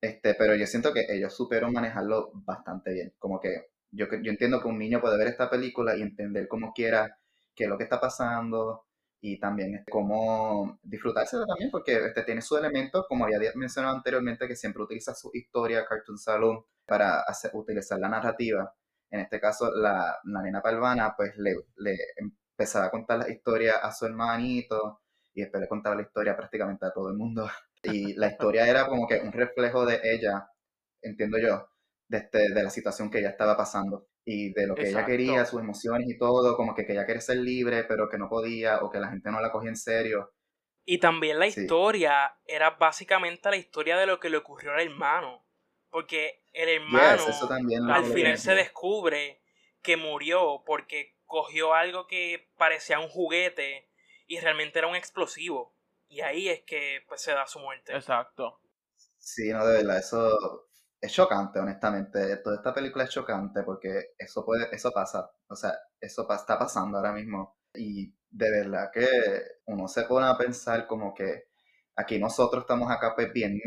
Este, 0.00 0.34
pero 0.34 0.54
yo 0.54 0.66
siento 0.66 0.92
que 0.92 1.06
ellos 1.08 1.34
supieron 1.34 1.72
manejarlo 1.72 2.30
bastante 2.34 2.92
bien. 2.92 3.14
Como 3.18 3.40
que 3.40 3.70
yo, 3.90 4.06
yo 4.22 4.30
entiendo 4.30 4.60
que 4.60 4.68
un 4.68 4.78
niño 4.78 5.00
puede 5.00 5.18
ver 5.18 5.28
esta 5.28 5.50
película 5.50 5.96
y 5.96 6.02
entender 6.02 6.48
como 6.48 6.72
quiera 6.74 7.18
qué 7.54 7.64
es 7.64 7.70
lo 7.70 7.78
que 7.78 7.84
está 7.84 8.00
pasando, 8.00 8.83
y 9.26 9.38
también 9.38 9.82
cómo 9.90 10.78
disfrutárselo 10.82 11.46
también, 11.46 11.70
porque 11.70 11.94
este, 11.94 12.24
tiene 12.24 12.42
su 12.42 12.58
elemento, 12.58 13.06
como 13.08 13.24
había 13.24 13.38
mencionado 13.54 13.96
anteriormente, 13.96 14.46
que 14.46 14.54
siempre 14.54 14.82
utiliza 14.82 15.14
su 15.14 15.30
historia, 15.32 15.86
Cartoon 15.86 16.18
Saloon, 16.18 16.62
para 16.84 17.20
hacer, 17.22 17.50
utilizar 17.54 17.98
la 17.98 18.10
narrativa. 18.10 18.74
En 19.08 19.20
este 19.20 19.40
caso, 19.40 19.70
la, 19.74 20.18
la 20.24 20.42
nena 20.42 20.60
palvana, 20.60 21.14
pues 21.16 21.32
le, 21.38 21.54
le 21.76 21.96
empezaba 22.18 22.86
a 22.86 22.90
contar 22.90 23.20
la 23.20 23.30
historia 23.30 23.78
a 23.78 23.92
su 23.92 24.04
hermanito 24.04 25.00
y 25.32 25.40
después 25.40 25.62
le 25.62 25.68
contaba 25.68 25.96
la 25.96 26.02
historia 26.02 26.36
prácticamente 26.36 26.84
a 26.84 26.92
todo 26.92 27.08
el 27.08 27.16
mundo. 27.16 27.48
Y 27.82 28.14
la 28.14 28.28
historia 28.28 28.66
era 28.66 28.86
como 28.86 29.06
que 29.06 29.20
un 29.20 29.32
reflejo 29.32 29.84
de 29.84 30.00
ella, 30.02 30.48
entiendo 31.02 31.38
yo, 31.38 31.68
de, 32.08 32.18
este, 32.18 32.52
de 32.52 32.62
la 32.62 32.70
situación 32.70 33.10
que 33.10 33.18
ella 33.20 33.28
estaba 33.30 33.56
pasando 33.58 34.06
y 34.24 34.52
de 34.52 34.66
lo 34.66 34.74
que 34.74 34.88
ella 34.88 35.04
quería, 35.04 35.44
sus 35.44 35.60
emociones 35.60 36.08
y 36.08 36.16
todo, 36.16 36.56
como 36.56 36.74
que, 36.74 36.86
que 36.86 36.92
ella 36.92 37.06
quería 37.06 37.20
ser 37.20 37.38
libre, 37.38 37.84
pero 37.84 38.08
que 38.08 38.18
no 38.18 38.28
podía, 38.28 38.78
o 38.78 38.90
que 38.90 38.98
la 38.98 39.10
gente 39.10 39.30
no 39.30 39.40
la 39.40 39.52
cogía 39.52 39.68
en 39.68 39.76
serio. 39.76 40.32
Y 40.86 40.98
también 40.98 41.38
la 41.38 41.46
historia 41.46 42.36
era 42.46 42.70
básicamente 42.70 43.50
la 43.50 43.56
historia 43.56 43.96
de 43.96 44.06
lo 44.06 44.20
que 44.20 44.30
le 44.30 44.38
ocurrió 44.38 44.72
al 44.72 44.80
hermano. 44.80 45.44
Porque 45.90 46.42
el 46.52 46.68
hermano 46.68 47.22
al 47.92 48.04
final 48.04 48.36
se 48.38 48.54
descubre 48.54 49.40
que 49.82 49.96
murió 49.96 50.62
porque 50.66 51.16
cogió 51.24 51.74
algo 51.74 52.06
que 52.06 52.50
parecía 52.56 52.98
un 52.98 53.08
juguete 53.08 53.88
y 54.26 54.40
realmente 54.40 54.78
era 54.78 54.88
un 54.88 54.96
explosivo. 54.96 55.74
Y 56.08 56.20
ahí 56.20 56.48
es 56.48 56.62
que 56.62 57.02
pues, 57.08 57.22
se 57.22 57.32
da 57.32 57.46
su 57.46 57.60
muerte. 57.60 57.94
Exacto. 57.94 58.60
Sí, 59.18 59.50
no, 59.50 59.64
de 59.66 59.78
verdad, 59.78 59.98
eso 59.98 60.68
es 61.00 61.12
chocante, 61.12 61.58
honestamente. 61.60 62.38
Toda 62.38 62.56
esta 62.56 62.74
película 62.74 63.04
es 63.04 63.10
chocante 63.10 63.62
porque 63.62 64.14
eso 64.18 64.44
puede, 64.44 64.74
eso 64.74 64.90
pasa. 64.90 65.30
O 65.48 65.56
sea, 65.56 65.72
eso 66.00 66.26
está 66.32 66.58
pasando 66.58 66.98
ahora 66.98 67.12
mismo. 67.12 67.56
Y 67.74 68.14
de 68.30 68.50
verdad 68.50 68.90
que 68.92 69.06
uno 69.66 69.88
se 69.88 70.04
pone 70.04 70.26
a 70.26 70.36
pensar 70.36 70.86
como 70.86 71.14
que 71.14 71.44
aquí 71.96 72.18
nosotros 72.18 72.62
estamos 72.62 72.90
acá 72.90 73.14
pues 73.14 73.32
bien 73.32 73.60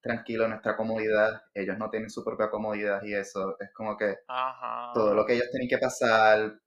tranquilos 0.00 0.44
en 0.44 0.50
nuestra 0.50 0.76
comodidad, 0.76 1.42
ellos 1.54 1.78
no 1.78 1.88
tienen 1.90 2.10
su 2.10 2.22
propia 2.22 2.50
comodidad 2.50 3.02
y 3.02 3.14
eso 3.14 3.56
es 3.58 3.70
como 3.72 3.96
que 3.96 4.18
todo 4.92 5.14
lo 5.14 5.24
que 5.24 5.34
ellos 5.34 5.48
tienen 5.50 5.68
que 5.68 5.78
pasar 5.78 6.60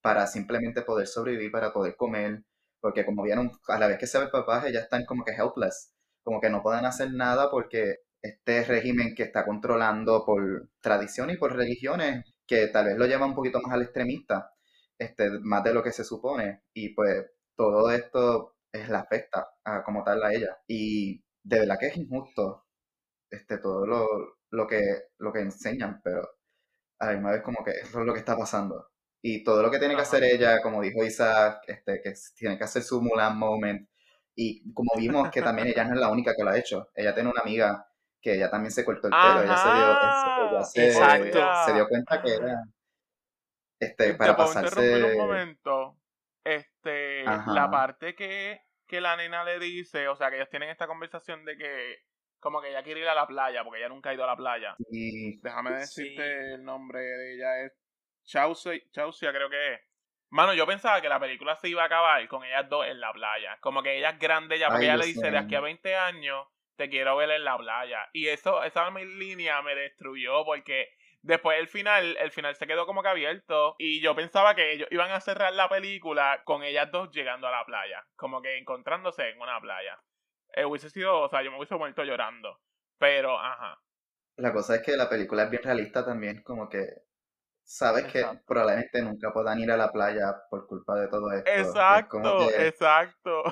para 0.00 0.26
simplemente 0.28 0.82
poder 0.82 1.08
sobrevivir, 1.08 1.50
para 1.50 1.72
poder 1.72 1.96
comer, 1.96 2.44
porque 2.80 3.04
como 3.04 3.24
vieron, 3.24 3.50
a 3.68 3.78
la 3.78 3.88
vez 3.88 3.98
que 3.98 4.06
se 4.06 4.18
ve 4.18 4.26
el 4.26 4.30
papá, 4.30 4.68
ya 4.70 4.80
están 4.80 5.04
como 5.06 5.24
que 5.24 5.32
helpless, 5.32 5.92
como 6.22 6.40
que 6.40 6.50
no 6.50 6.62
pueden 6.62 6.84
hacer 6.84 7.12
nada 7.12 7.50
porque 7.50 7.96
este 8.24 8.64
régimen 8.64 9.14
que 9.14 9.24
está 9.24 9.44
controlando 9.44 10.24
por 10.24 10.70
tradición 10.80 11.30
y 11.30 11.36
por 11.36 11.54
religiones, 11.54 12.24
que 12.46 12.68
tal 12.68 12.86
vez 12.86 12.96
lo 12.96 13.06
lleva 13.06 13.26
un 13.26 13.34
poquito 13.34 13.60
más 13.60 13.72
al 13.74 13.82
extremista, 13.82 14.50
este, 14.98 15.30
más 15.40 15.62
de 15.64 15.74
lo 15.74 15.82
que 15.82 15.92
se 15.92 16.04
supone, 16.04 16.62
y 16.72 16.94
pues 16.94 17.26
todo 17.56 17.90
esto 17.90 18.56
es 18.72 18.88
la 18.88 19.00
afecta 19.00 19.48
a, 19.64 19.84
como 19.84 20.02
tal 20.04 20.22
a 20.24 20.32
ella. 20.32 20.58
Y 20.66 21.22
de 21.42 21.60
verdad 21.60 21.78
que 21.78 21.88
es 21.88 21.96
injusto 21.98 22.66
este, 23.30 23.58
todo 23.58 23.86
lo, 23.86 24.06
lo, 24.50 24.66
que, 24.66 24.80
lo 25.18 25.32
que 25.32 25.40
enseñan, 25.40 26.00
pero 26.02 26.22
a 26.98 27.06
la 27.06 27.12
misma 27.14 27.32
vez 27.32 27.42
como 27.42 27.64
que 27.64 27.72
eso 27.72 28.00
es 28.00 28.06
lo 28.06 28.12
que 28.14 28.20
está 28.20 28.36
pasando. 28.38 28.88
Y 29.22 29.44
todo 29.44 29.62
lo 29.62 29.70
que 29.70 29.78
tiene 29.78 29.96
que 29.96 30.02
hacer 30.02 30.24
ella, 30.24 30.62
como 30.62 30.82
dijo 30.82 31.04
Isaac, 31.04 31.62
este, 31.66 32.00
que 32.02 32.14
tiene 32.36 32.58
que 32.58 32.64
hacer 32.64 32.82
su 32.82 33.02
Mulan 33.02 33.38
moment. 33.38 33.88
Y 34.34 34.72
como 34.72 34.90
vimos 34.96 35.30
que 35.30 35.42
también 35.42 35.68
ella 35.68 35.84
no 35.84 35.94
es 35.94 36.00
la 36.00 36.10
única 36.10 36.34
que 36.36 36.44
lo 36.44 36.50
ha 36.50 36.58
hecho. 36.58 36.90
Ella 36.94 37.14
tiene 37.14 37.30
una 37.30 37.40
amiga 37.42 37.86
que 38.24 38.36
ella 38.36 38.50
también 38.50 38.72
se 38.72 38.86
cortó 38.86 39.08
el 39.08 39.12
pelo. 39.12 39.42
Ella 39.42 40.64
se 40.64 40.80
dio, 40.80 40.96
se, 41.66 41.72
dio 41.74 41.86
cuenta 41.86 42.22
que 42.22 42.34
era 42.34 42.64
este, 43.78 44.14
para 44.14 44.34
pasarse... 44.34 45.12
un 45.12 45.18
momento. 45.18 45.98
Este, 46.42 47.22
la 47.24 47.68
parte 47.70 48.14
que, 48.14 48.62
que 48.86 49.02
la 49.02 49.16
nena 49.16 49.44
le 49.44 49.58
dice, 49.58 50.08
o 50.08 50.16
sea, 50.16 50.30
que 50.30 50.36
ellos 50.36 50.48
tienen 50.48 50.70
esta 50.70 50.86
conversación 50.86 51.44
de 51.44 51.56
que 51.58 51.98
como 52.40 52.62
que 52.62 52.70
ella 52.70 52.82
quiere 52.82 53.00
ir 53.00 53.08
a 53.08 53.14
la 53.14 53.26
playa, 53.26 53.62
porque 53.62 53.80
ella 53.80 53.88
nunca 53.88 54.10
ha 54.10 54.14
ido 54.14 54.24
a 54.24 54.28
la 54.28 54.36
playa. 54.36 54.74
Déjame 54.78 55.72
decirte 55.72 56.54
el 56.54 56.64
nombre 56.64 57.00
de 57.00 57.34
ella, 57.34 57.60
es 57.60 57.72
Chausia, 58.24 58.80
creo 59.32 59.50
que 59.50 59.74
es. 59.74 59.80
Mano, 60.30 60.54
yo 60.54 60.66
pensaba 60.66 61.00
que 61.00 61.08
la 61.08 61.20
película 61.20 61.56
se 61.56 61.68
iba 61.68 61.82
a 61.82 61.86
acabar 61.86 62.26
con 62.28 62.42
ellas 62.42 62.68
dos 62.68 62.86
en 62.86 63.00
la 63.00 63.12
playa. 63.12 63.58
Como 63.60 63.82
que 63.82 63.98
ella 63.98 64.10
es 64.10 64.18
grande 64.18 64.58
ya, 64.58 64.68
porque 64.68 64.84
ella 64.84 64.96
le 64.96 65.06
dice, 65.06 65.30
de 65.30 65.38
aquí 65.38 65.54
a 65.54 65.60
20 65.60 65.94
años 65.94 66.46
te 66.76 66.88
quiero 66.88 67.16
ver 67.16 67.30
en 67.30 67.44
la 67.44 67.56
playa. 67.56 68.08
Y 68.12 68.28
eso, 68.28 68.62
esa 68.62 68.90
mi 68.90 69.04
línea 69.04 69.62
me 69.62 69.74
destruyó 69.74 70.44
porque 70.44 70.88
después 71.22 71.58
el 71.58 71.68
final, 71.68 72.16
el 72.18 72.30
final 72.30 72.54
se 72.54 72.66
quedó 72.66 72.86
como 72.86 73.02
que 73.02 73.08
abierto. 73.08 73.76
Y 73.78 74.00
yo 74.00 74.14
pensaba 74.14 74.54
que 74.54 74.72
ellos 74.72 74.88
iban 74.90 75.10
a 75.10 75.20
cerrar 75.20 75.52
la 75.52 75.68
película 75.68 76.42
con 76.44 76.62
ellas 76.62 76.90
dos 76.90 77.10
llegando 77.10 77.46
a 77.46 77.50
la 77.50 77.64
playa. 77.64 78.06
Como 78.16 78.42
que 78.42 78.58
encontrándose 78.58 79.28
en 79.28 79.40
una 79.40 79.60
playa. 79.60 79.98
Eh, 80.54 80.64
hubiese 80.64 80.90
sido, 80.90 81.20
o 81.20 81.28
sea, 81.28 81.42
yo 81.42 81.50
me 81.50 81.56
hubiese 81.58 81.76
muerto 81.76 82.04
llorando. 82.04 82.60
Pero, 82.98 83.38
ajá. 83.38 83.80
La 84.36 84.52
cosa 84.52 84.76
es 84.76 84.82
que 84.82 84.96
la 84.96 85.08
película 85.08 85.44
es 85.44 85.50
bien 85.50 85.62
realista 85.62 86.04
también, 86.04 86.42
como 86.42 86.68
que 86.68 86.86
sabes 87.62 88.04
que 88.12 88.24
probablemente 88.46 89.00
nunca 89.02 89.32
puedan 89.32 89.58
ir 89.60 89.70
a 89.70 89.76
la 89.76 89.90
playa 89.90 90.34
por 90.50 90.66
culpa 90.66 90.98
de 91.00 91.08
todo 91.08 91.32
esto. 91.32 91.50
Exacto, 91.50 92.50
exacto. 92.50 93.42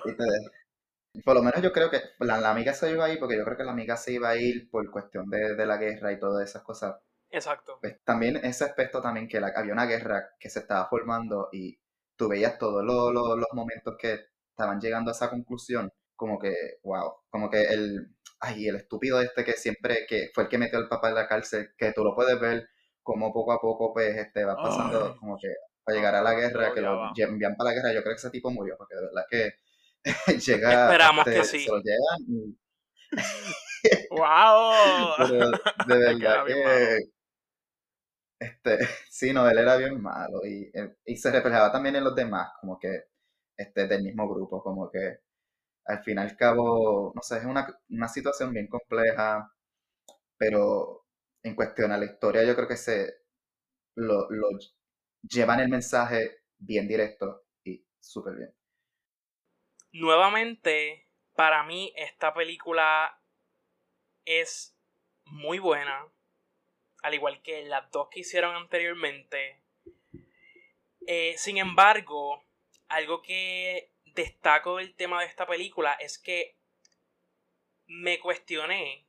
Por 1.24 1.34
lo 1.34 1.42
menos 1.42 1.62
yo 1.62 1.72
creo 1.72 1.90
que 1.90 2.00
la, 2.20 2.50
amiga 2.50 2.72
se 2.72 2.90
iba 2.90 3.04
a 3.04 3.12
ir 3.12 3.18
porque 3.18 3.36
yo 3.36 3.44
creo 3.44 3.56
que 3.56 3.64
la 3.64 3.72
amiga 3.72 3.96
se 3.96 4.12
iba 4.12 4.30
a 4.30 4.36
ir 4.36 4.70
por 4.70 4.90
cuestión 4.90 5.28
de, 5.28 5.54
de 5.54 5.66
la 5.66 5.76
guerra 5.76 6.12
y 6.12 6.18
todas 6.18 6.48
esas 6.48 6.62
cosas. 6.62 6.96
Exacto. 7.30 7.78
Pues, 7.80 8.02
también 8.04 8.36
ese 8.36 8.64
aspecto 8.64 9.00
también 9.00 9.28
que 9.28 9.38
había 9.38 9.72
una 9.72 9.86
guerra 9.86 10.30
que 10.38 10.50
se 10.50 10.60
estaba 10.60 10.88
formando 10.88 11.48
y 11.52 11.78
tú 12.16 12.28
veías 12.28 12.58
todos 12.58 12.84
los 12.84 13.48
momentos 13.52 13.96
que 13.98 14.20
estaban 14.50 14.80
llegando 14.80 15.10
a 15.10 15.14
esa 15.14 15.30
conclusión, 15.30 15.92
como 16.14 16.38
que, 16.38 16.78
wow, 16.82 17.14
como 17.30 17.50
que 17.50 17.62
el, 17.62 18.14
ay, 18.40 18.68
el 18.68 18.76
estúpido 18.76 19.20
este 19.20 19.44
que 19.44 19.52
siempre, 19.52 20.06
que 20.06 20.30
fue 20.34 20.44
el 20.44 20.50
que 20.50 20.58
metió 20.58 20.78
al 20.78 20.88
papá 20.88 21.08
en 21.08 21.14
la 21.16 21.28
cárcel, 21.28 21.70
que 21.76 21.92
tú 21.92 22.04
lo 22.04 22.14
puedes 22.14 22.38
ver 22.38 22.68
como 23.02 23.32
poco 23.32 23.52
a 23.52 23.60
poco 23.60 23.92
pues 23.92 24.16
este 24.16 24.44
va 24.44 24.54
pasando 24.56 25.16
como 25.18 25.36
que 25.36 25.48
para 25.82 25.96
llegar 25.96 26.14
a 26.14 26.22
la 26.22 26.34
guerra, 26.34 26.72
que 26.72 26.80
lo 26.80 27.10
envían 27.16 27.56
para 27.56 27.70
la 27.70 27.74
guerra, 27.74 27.92
yo 27.92 28.02
creo 28.02 28.14
que 28.14 28.18
ese 28.18 28.30
tipo 28.30 28.50
murió, 28.50 28.76
porque 28.76 28.94
de 28.94 29.02
verdad 29.02 29.24
que 29.28 29.54
llega, 30.46 30.84
Esperamos 30.84 31.24
que 31.24 31.44
sí. 31.44 31.60
se 31.60 31.70
lo 31.70 31.82
¡Wow! 34.10 34.72
Pero 35.18 35.50
de 35.50 35.58
verdad 35.86 36.46
que... 36.46 36.98
Este, 38.38 38.78
sí, 39.10 39.32
no, 39.32 39.48
él 39.48 39.58
era 39.58 39.76
bien 39.76 40.00
malo 40.02 40.44
y, 40.44 40.70
eh, 40.74 40.96
y 41.04 41.16
se 41.16 41.30
reflejaba 41.30 41.70
también 41.70 41.96
en 41.96 42.04
los 42.04 42.14
demás, 42.14 42.52
como 42.60 42.78
que 42.78 43.04
este, 43.56 43.86
del 43.86 44.02
mismo 44.02 44.28
grupo, 44.28 44.62
como 44.62 44.90
que 44.90 45.18
al 45.86 46.02
fin 46.04 46.18
y 46.18 46.20
al 46.22 46.36
cabo, 46.36 47.12
no 47.14 47.22
sé, 47.22 47.38
es 47.38 47.44
una, 47.44 47.66
una 47.90 48.08
situación 48.08 48.52
bien 48.52 48.68
compleja, 48.68 49.52
pero 50.38 51.06
en 51.42 51.54
cuestión 51.56 51.92
a 51.92 51.98
la 51.98 52.06
historia, 52.06 52.44
yo 52.44 52.54
creo 52.56 52.68
que 52.68 52.76
se 52.76 53.14
lo, 53.96 54.28
llevan 55.22 55.60
el 55.60 55.68
mensaje 55.68 56.42
bien 56.58 56.88
directo 56.88 57.44
y 57.64 57.84
súper 58.00 58.36
bien. 58.36 58.54
Nuevamente, 59.92 61.08
para 61.34 61.62
mí 61.62 61.92
esta 61.96 62.34
película 62.34 63.20
es 64.24 64.76
muy 65.24 65.58
buena, 65.58 66.06
al 67.02 67.14
igual 67.14 67.42
que 67.42 67.64
las 67.64 67.90
dos 67.90 68.08
que 68.10 68.20
hicieron 68.20 68.54
anteriormente. 68.56 69.62
Eh, 71.06 71.34
sin 71.36 71.58
embargo, 71.58 72.44
algo 72.88 73.22
que 73.22 73.92
destaco 74.04 74.76
del 74.76 74.94
tema 74.94 75.20
de 75.20 75.26
esta 75.26 75.46
película 75.46 75.94
es 75.94 76.18
que 76.18 76.56
me 77.86 78.18
cuestioné 78.18 79.06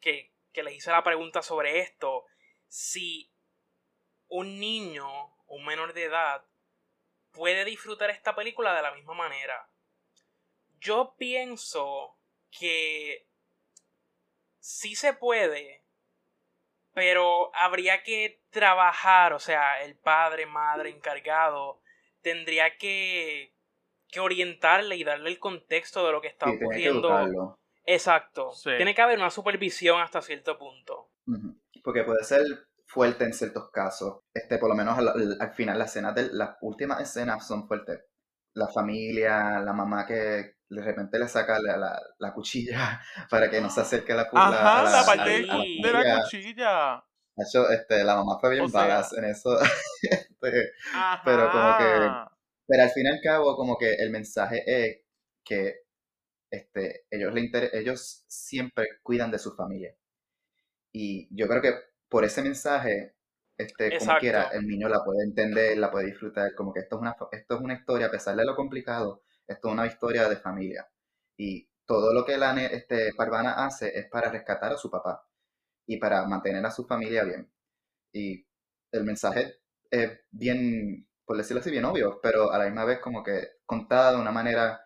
que 0.00 0.32
que 0.52 0.62
les 0.62 0.74
hice 0.74 0.90
la 0.90 1.04
pregunta 1.04 1.42
sobre 1.42 1.78
esto, 1.78 2.24
si 2.66 3.32
un 4.26 4.58
niño, 4.58 5.06
un 5.46 5.64
menor 5.64 5.92
de 5.92 6.04
edad, 6.04 6.44
puede 7.30 7.64
disfrutar 7.64 8.10
esta 8.10 8.34
película 8.34 8.74
de 8.74 8.82
la 8.82 8.92
misma 8.92 9.14
manera. 9.14 9.70
Yo 10.80 11.14
pienso 11.18 12.16
que 12.50 13.26
sí 14.58 14.94
se 14.94 15.12
puede, 15.12 15.84
pero 16.94 17.54
habría 17.54 18.02
que 18.02 18.42
trabajar, 18.50 19.32
o 19.32 19.38
sea, 19.38 19.82
el 19.82 19.96
padre, 19.96 20.46
madre, 20.46 20.90
encargado, 20.90 21.80
tendría 22.22 22.76
que, 22.76 23.54
que 24.08 24.20
orientarle 24.20 24.96
y 24.96 25.04
darle 25.04 25.30
el 25.30 25.38
contexto 25.38 26.04
de 26.06 26.12
lo 26.12 26.20
que 26.20 26.28
está 26.28 26.50
ocurriendo 26.50 27.58
Exacto. 27.90 28.50
Tiene 28.62 28.94
que 28.94 29.00
haber 29.00 29.18
una 29.18 29.30
supervisión 29.30 29.98
hasta 30.02 30.20
cierto 30.20 30.58
punto. 30.58 31.10
Porque 31.82 32.04
puede 32.04 32.22
ser 32.22 32.44
fuerte 32.84 33.24
en 33.24 33.32
ciertos 33.32 33.70
casos. 33.70 34.20
Este, 34.34 34.58
por 34.58 34.68
lo 34.68 34.74
menos 34.74 34.98
al, 34.98 35.54
final, 35.54 35.78
las 35.78 35.90
escenas 35.90 36.14
de 36.14 36.28
las 36.30 36.58
últimas 36.60 37.00
escenas 37.00 37.46
son 37.46 37.66
fuertes. 37.66 38.04
La 38.54 38.68
familia, 38.68 39.60
la 39.60 39.72
mamá 39.72 40.06
que 40.06 40.58
de 40.70 40.82
repente 40.82 41.18
le 41.18 41.28
saca 41.28 41.58
la, 41.60 42.00
la, 42.18 42.34
cuchilla 42.34 43.00
para 43.30 43.50
que 43.50 43.60
no 43.60 43.70
se 43.70 43.80
acerque 43.80 44.12
a 44.12 44.16
la 44.16 44.28
Ajá, 44.32 44.82
la, 44.84 45.04
parte 45.04 45.30
de 45.30 45.92
la 45.92 46.22
cuchilla. 46.22 47.04
este, 47.70 48.04
la 48.04 48.16
mamá 48.16 48.38
fue 48.40 48.50
bien 48.50 48.64
o 48.64 49.16
en 49.16 49.24
eso. 49.24 49.50
Este, 50.40 50.70
pero 51.24 51.50
como 51.50 51.78
que. 51.78 52.10
Pero 52.68 52.82
al 52.82 52.90
fin 52.90 53.06
y 53.06 53.08
al 53.08 53.20
cabo, 53.20 53.56
como 53.56 53.76
que 53.76 53.94
el 53.94 54.10
mensaje 54.10 54.62
es 54.66 55.00
que 55.44 55.80
este, 56.50 57.06
ellos, 57.10 57.32
le 57.32 57.50
ellos 57.72 58.24
siempre 58.28 58.86
cuidan 59.02 59.30
de 59.30 59.38
su 59.38 59.52
familia. 59.54 59.96
Y 60.92 61.28
yo 61.34 61.48
creo 61.48 61.62
que 61.62 61.74
por 62.08 62.24
ese 62.24 62.42
mensaje, 62.42 63.16
este, 63.58 63.98
como 63.98 64.18
quiera, 64.18 64.44
el 64.52 64.66
niño 64.66 64.88
la 64.88 65.04
puede 65.04 65.24
entender, 65.24 65.76
la 65.76 65.90
puede 65.90 66.06
disfrutar, 66.06 66.54
como 66.54 66.72
que 66.72 66.80
esto 66.80 66.96
es, 66.96 67.02
una, 67.02 67.16
esto 67.32 67.54
es 67.56 67.60
una 67.60 67.74
historia, 67.74 68.06
a 68.06 68.10
pesar 68.10 68.36
de 68.36 68.44
lo 68.44 68.56
complicado, 68.56 69.22
esto 69.46 69.68
es 69.68 69.74
una 69.74 69.86
historia 69.86 70.28
de 70.28 70.36
familia. 70.36 70.88
Y 71.36 71.68
todo 71.84 72.12
lo 72.14 72.24
que 72.24 72.38
la 72.38 72.56
este, 72.64 73.12
Parvana 73.14 73.66
hace 73.66 73.98
es 73.98 74.06
para 74.08 74.30
rescatar 74.30 74.72
a 74.72 74.76
su 74.76 74.90
papá 74.90 75.26
y 75.86 75.98
para 75.98 76.26
mantener 76.26 76.64
a 76.66 76.70
su 76.70 76.86
familia 76.86 77.24
bien. 77.24 77.50
Y 78.12 78.46
el 78.92 79.04
mensaje 79.04 79.56
es 79.90 80.20
bien, 80.30 81.08
por 81.24 81.36
decirlo 81.36 81.60
así, 81.60 81.70
bien 81.70 81.84
obvio, 81.84 82.20
pero 82.22 82.52
a 82.52 82.58
la 82.58 82.66
misma 82.66 82.84
vez 82.84 83.00
como 83.00 83.22
que 83.22 83.48
contada 83.66 84.12
de 84.12 84.20
una 84.20 84.32
manera 84.32 84.82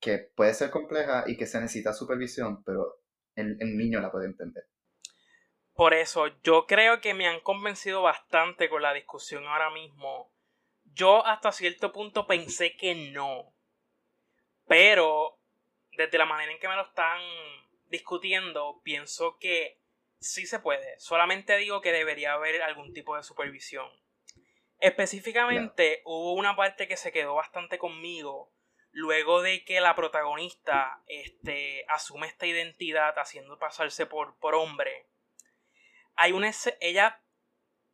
que 0.00 0.18
puede 0.36 0.54
ser 0.54 0.70
compleja 0.70 1.24
y 1.26 1.36
que 1.36 1.46
se 1.46 1.60
necesita 1.60 1.92
supervisión, 1.92 2.62
pero 2.64 3.00
el, 3.34 3.58
niño 3.76 4.00
la 4.00 4.10
puede 4.10 4.26
entender. 4.26 4.64
Por 5.76 5.92
eso, 5.92 6.28
yo 6.42 6.66
creo 6.66 7.02
que 7.02 7.12
me 7.12 7.28
han 7.28 7.40
convencido 7.40 8.00
bastante 8.02 8.70
con 8.70 8.80
la 8.80 8.94
discusión 8.94 9.46
ahora 9.46 9.70
mismo. 9.70 10.32
Yo 10.94 11.24
hasta 11.26 11.52
cierto 11.52 11.92
punto 11.92 12.26
pensé 12.26 12.76
que 12.76 12.94
no. 12.94 13.52
Pero, 14.66 15.38
desde 15.92 16.16
la 16.16 16.24
manera 16.24 16.50
en 16.50 16.58
que 16.58 16.68
me 16.68 16.76
lo 16.76 16.82
están 16.82 17.20
discutiendo, 17.88 18.80
pienso 18.82 19.36
que 19.38 19.78
sí 20.18 20.46
se 20.46 20.60
puede. 20.60 20.98
Solamente 20.98 21.56
digo 21.58 21.82
que 21.82 21.92
debería 21.92 22.32
haber 22.32 22.62
algún 22.62 22.94
tipo 22.94 23.14
de 23.14 23.22
supervisión. 23.22 23.88
Específicamente, 24.80 26.00
hubo 26.06 26.32
una 26.32 26.56
parte 26.56 26.88
que 26.88 26.96
se 26.96 27.12
quedó 27.12 27.34
bastante 27.34 27.78
conmigo 27.78 28.50
luego 28.92 29.42
de 29.42 29.62
que 29.62 29.82
la 29.82 29.94
protagonista 29.94 31.02
este, 31.06 31.84
asume 31.88 32.28
esta 32.28 32.46
identidad 32.46 33.18
haciendo 33.18 33.58
pasarse 33.58 34.06
por, 34.06 34.38
por 34.38 34.54
hombre, 34.54 35.06
hay 36.16 36.32
una 36.32 36.50
ella 36.80 37.22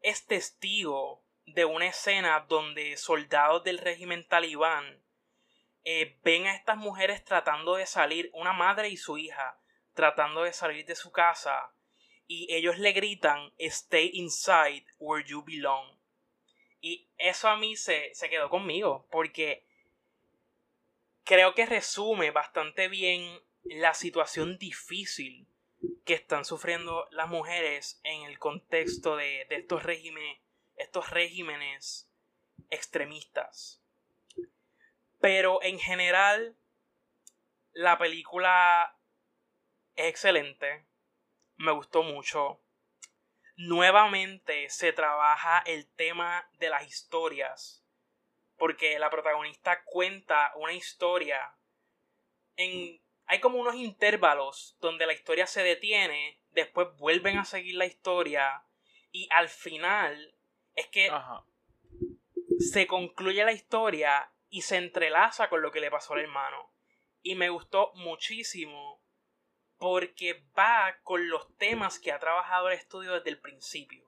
es 0.00 0.26
testigo 0.26 1.24
de 1.46 1.64
una 1.64 1.86
escena 1.86 2.46
donde 2.48 2.96
soldados 2.96 3.64
del 3.64 3.78
régimen 3.78 4.26
talibán 4.26 5.02
eh, 5.84 6.18
ven 6.22 6.46
a 6.46 6.54
estas 6.54 6.76
mujeres 6.76 7.24
tratando 7.24 7.74
de 7.74 7.86
salir, 7.86 8.30
una 8.34 8.52
madre 8.52 8.88
y 8.88 8.96
su 8.96 9.18
hija, 9.18 9.58
tratando 9.94 10.44
de 10.44 10.52
salir 10.52 10.86
de 10.86 10.94
su 10.94 11.10
casa, 11.10 11.74
y 12.28 12.52
ellos 12.54 12.78
le 12.78 12.92
gritan, 12.92 13.52
Stay 13.58 14.10
inside 14.14 14.86
where 14.98 15.26
you 15.28 15.42
belong. 15.44 15.98
Y 16.80 17.10
eso 17.18 17.48
a 17.48 17.56
mí 17.56 17.76
se, 17.76 18.14
se 18.14 18.30
quedó 18.30 18.48
conmigo, 18.48 19.08
porque 19.10 19.66
creo 21.24 21.54
que 21.54 21.66
resume 21.66 22.30
bastante 22.30 22.88
bien 22.88 23.40
la 23.64 23.94
situación 23.94 24.58
difícil 24.58 25.48
que 26.04 26.14
están 26.14 26.44
sufriendo 26.44 27.06
las 27.10 27.28
mujeres 27.28 28.00
en 28.04 28.22
el 28.22 28.38
contexto 28.38 29.16
de, 29.16 29.46
de 29.48 29.56
estos 29.56 29.82
regímenes, 29.82 30.38
estos 30.76 31.10
regímenes 31.10 32.10
extremistas. 32.70 33.82
Pero 35.20 35.62
en 35.62 35.78
general, 35.78 36.56
la 37.72 37.98
película 37.98 38.98
es 39.94 40.06
excelente. 40.06 40.86
Me 41.56 41.72
gustó 41.72 42.02
mucho. 42.02 42.60
Nuevamente 43.56 44.68
se 44.70 44.92
trabaja 44.92 45.62
el 45.66 45.86
tema 45.94 46.50
de 46.58 46.70
las 46.70 46.86
historias. 46.86 47.84
Porque 48.56 48.98
la 48.98 49.10
protagonista 49.10 49.84
cuenta 49.84 50.52
una 50.56 50.72
historia 50.72 51.54
en 52.56 53.01
hay 53.26 53.40
como 53.40 53.58
unos 53.58 53.74
intervalos 53.76 54.76
donde 54.80 55.06
la 55.06 55.12
historia 55.12 55.46
se 55.46 55.62
detiene, 55.62 56.40
después 56.50 56.88
vuelven 56.98 57.38
a 57.38 57.44
seguir 57.44 57.76
la 57.76 57.86
historia 57.86 58.64
y 59.10 59.28
al 59.30 59.48
final 59.48 60.34
es 60.74 60.86
que 60.88 61.10
se 62.58 62.86
concluye 62.86 63.44
la 63.44 63.52
historia 63.52 64.32
y 64.48 64.62
se 64.62 64.76
entrelaza 64.76 65.48
con 65.48 65.62
lo 65.62 65.70
que 65.70 65.80
le 65.80 65.90
pasó 65.90 66.14
al 66.14 66.20
hermano. 66.20 66.72
Y 67.22 67.34
me 67.34 67.48
gustó 67.48 67.92
muchísimo 67.94 69.00
porque 69.78 70.44
va 70.58 70.98
con 71.02 71.28
los 71.28 71.56
temas 71.56 71.98
que 71.98 72.12
ha 72.12 72.18
trabajado 72.18 72.68
el 72.68 72.78
estudio 72.78 73.14
desde 73.14 73.30
el 73.30 73.40
principio, 73.40 74.04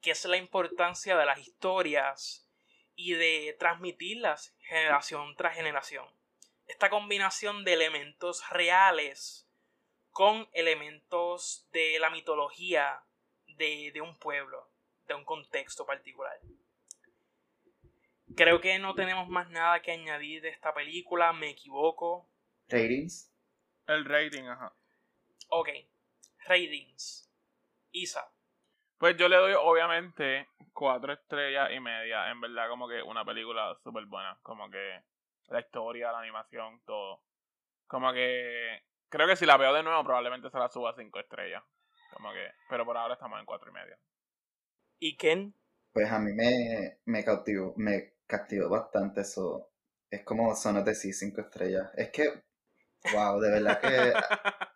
que 0.00 0.12
es 0.12 0.24
la 0.24 0.36
importancia 0.36 1.16
de 1.16 1.26
las 1.26 1.38
historias 1.38 2.48
y 2.94 3.12
de 3.12 3.56
transmitirlas 3.58 4.56
generación 4.60 5.34
tras 5.36 5.54
generación 5.54 6.08
esta 6.66 6.90
combinación 6.90 7.64
de 7.64 7.74
elementos 7.74 8.48
reales 8.50 9.48
con 10.10 10.48
elementos 10.52 11.68
de 11.72 11.98
la 11.98 12.10
mitología 12.10 13.02
de, 13.56 14.00
un 14.00 14.18
pueblo, 14.18 14.70
de 15.06 15.14
un 15.14 15.24
contexto 15.24 15.84
particular. 15.84 16.38
Creo 18.36 18.60
que 18.60 18.78
no 18.78 18.94
tenemos 18.94 19.28
más 19.28 19.50
nada 19.50 19.80
que 19.80 19.92
añadir 19.92 20.42
de 20.42 20.48
esta 20.48 20.72
película, 20.72 21.32
me 21.32 21.50
equivoco. 21.50 22.28
¿Ratings? 22.68 23.32
El 23.86 24.04
rating, 24.04 24.44
ajá. 24.44 24.72
Ok, 25.48 25.68
ratings. 26.46 27.30
Isa. 27.92 28.28
Pues 28.98 29.16
yo 29.16 29.28
le 29.28 29.36
doy 29.36 29.52
obviamente 29.52 30.48
cuatro 30.72 31.12
estrellas 31.12 31.70
y 31.72 31.80
media. 31.80 32.30
En 32.30 32.40
verdad 32.40 32.68
como 32.68 32.88
que 32.88 33.02
una 33.02 33.24
película 33.24 33.76
súper 33.84 34.06
buena. 34.06 34.38
Como 34.42 34.70
que 34.70 35.02
la 35.48 35.60
historia, 35.60 36.12
la 36.12 36.20
animación, 36.20 36.80
todo. 36.84 37.22
Como 37.86 38.12
que 38.12 38.82
creo 39.08 39.26
que 39.26 39.36
si 39.36 39.46
la 39.46 39.56
veo 39.56 39.72
de 39.72 39.82
nuevo 39.82 40.04
probablemente 40.04 40.50
se 40.50 40.58
la 40.58 40.68
suba 40.68 40.90
a 40.90 40.96
5 40.96 41.18
estrellas. 41.20 41.62
Como 42.12 42.32
que, 42.32 42.48
pero 42.68 42.84
por 42.84 42.96
ahora 42.96 43.14
estamos 43.14 43.38
en 43.40 43.46
cuatro 43.46 43.70
y 43.70 43.74
media. 43.74 43.98
¿Y 44.98 45.16
Ken? 45.16 45.54
Pues 45.92 46.10
a 46.10 46.18
mí 46.18 46.32
me, 46.32 46.98
me 47.04 47.24
cautivó, 47.24 47.74
me 47.76 48.14
castigó 48.26 48.68
bastante 48.68 49.22
eso. 49.22 49.70
Es 50.10 50.24
como 50.24 50.54
Sonos 50.54 50.84
de 50.84 50.94
sí, 50.94 51.12
5 51.12 51.40
estrellas. 51.40 51.90
Es 51.96 52.10
que, 52.10 52.44
wow, 53.12 53.40
de 53.40 53.50
verdad 53.50 53.80
que... 53.80 54.12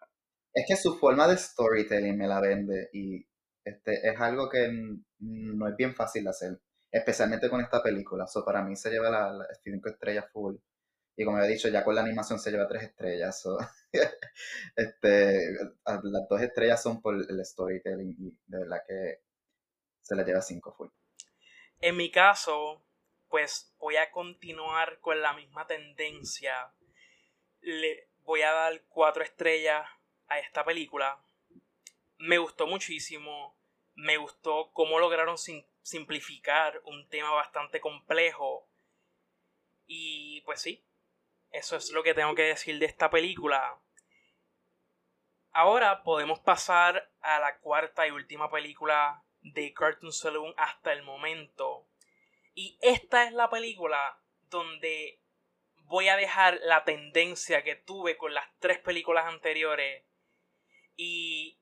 es 0.58 0.64
que 0.66 0.76
su 0.76 0.98
forma 0.98 1.28
de 1.28 1.36
storytelling 1.36 2.16
me 2.16 2.26
la 2.26 2.40
vende 2.40 2.88
y 2.92 3.24
este 3.64 4.08
es 4.08 4.20
algo 4.20 4.48
que 4.48 4.68
no 5.20 5.68
es 5.68 5.76
bien 5.76 5.94
fácil 5.94 6.24
de 6.24 6.30
hacer 6.30 6.60
especialmente 6.90 7.50
con 7.50 7.60
esta 7.60 7.82
película. 7.82 8.26
So, 8.26 8.44
para 8.44 8.62
mí 8.62 8.76
se 8.76 8.90
lleva 8.90 9.10
las 9.10 9.34
la 9.34 9.46
5 9.62 9.88
estrellas 9.88 10.26
full. 10.32 10.56
Y 11.16 11.24
como 11.24 11.40
he 11.42 11.48
dicho, 11.48 11.68
ya 11.68 11.84
con 11.84 11.94
la 11.94 12.02
animación 12.02 12.38
se 12.38 12.50
lleva 12.50 12.68
3 12.68 12.82
estrellas. 12.82 13.44
este, 14.76 15.52
las 15.84 16.28
dos 16.28 16.40
estrellas 16.40 16.82
son 16.82 17.02
por 17.02 17.14
el 17.16 17.44
storytelling 17.44 18.14
y 18.18 18.38
de 18.46 18.58
verdad 18.58 18.82
que 18.86 19.20
se 20.00 20.14
la 20.14 20.24
lleva 20.24 20.40
5 20.40 20.72
full. 20.72 20.88
En 21.80 21.96
mi 21.96 22.10
caso, 22.10 22.84
pues 23.28 23.74
voy 23.78 23.96
a 23.96 24.10
continuar 24.10 25.00
con 25.00 25.20
la 25.20 25.32
misma 25.32 25.66
tendencia. 25.66 26.72
Le 27.60 28.08
voy 28.24 28.42
a 28.42 28.52
dar 28.52 28.82
4 28.88 29.24
estrellas 29.24 29.88
a 30.28 30.38
esta 30.38 30.64
película. 30.64 31.20
Me 32.18 32.38
gustó 32.38 32.66
muchísimo. 32.66 33.56
Me 33.94 34.16
gustó 34.16 34.70
cómo 34.72 35.00
lograron 35.00 35.36
simplificar 35.82 36.80
un 36.84 37.08
tema 37.08 37.30
bastante 37.32 37.80
complejo. 37.80 38.68
Y 39.86 40.42
pues 40.42 40.60
sí, 40.60 40.84
eso 41.50 41.76
es 41.76 41.90
lo 41.90 42.02
que 42.02 42.14
tengo 42.14 42.34
que 42.34 42.42
decir 42.42 42.78
de 42.78 42.86
esta 42.86 43.10
película. 43.10 43.80
Ahora 45.50 46.02
podemos 46.02 46.40
pasar 46.40 47.10
a 47.20 47.38
la 47.40 47.58
cuarta 47.58 48.06
y 48.06 48.10
última 48.10 48.50
película 48.50 49.24
de 49.40 49.72
Cartoon 49.72 50.12
Saloon 50.12 50.54
hasta 50.56 50.92
el 50.92 51.02
momento. 51.02 51.88
Y 52.54 52.78
esta 52.82 53.24
es 53.24 53.32
la 53.32 53.48
película 53.48 54.20
donde 54.50 55.20
voy 55.84 56.08
a 56.08 56.16
dejar 56.16 56.58
la 56.64 56.84
tendencia 56.84 57.64
que 57.64 57.76
tuve 57.76 58.16
con 58.16 58.34
las 58.34 58.46
tres 58.58 58.78
películas 58.78 59.26
anteriores. 59.26 60.04
Y 60.96 61.58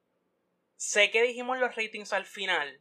sé 0.76 1.10
que 1.10 1.22
dijimos 1.22 1.58
los 1.58 1.74
ratings 1.76 2.12
al 2.12 2.26
final, 2.26 2.80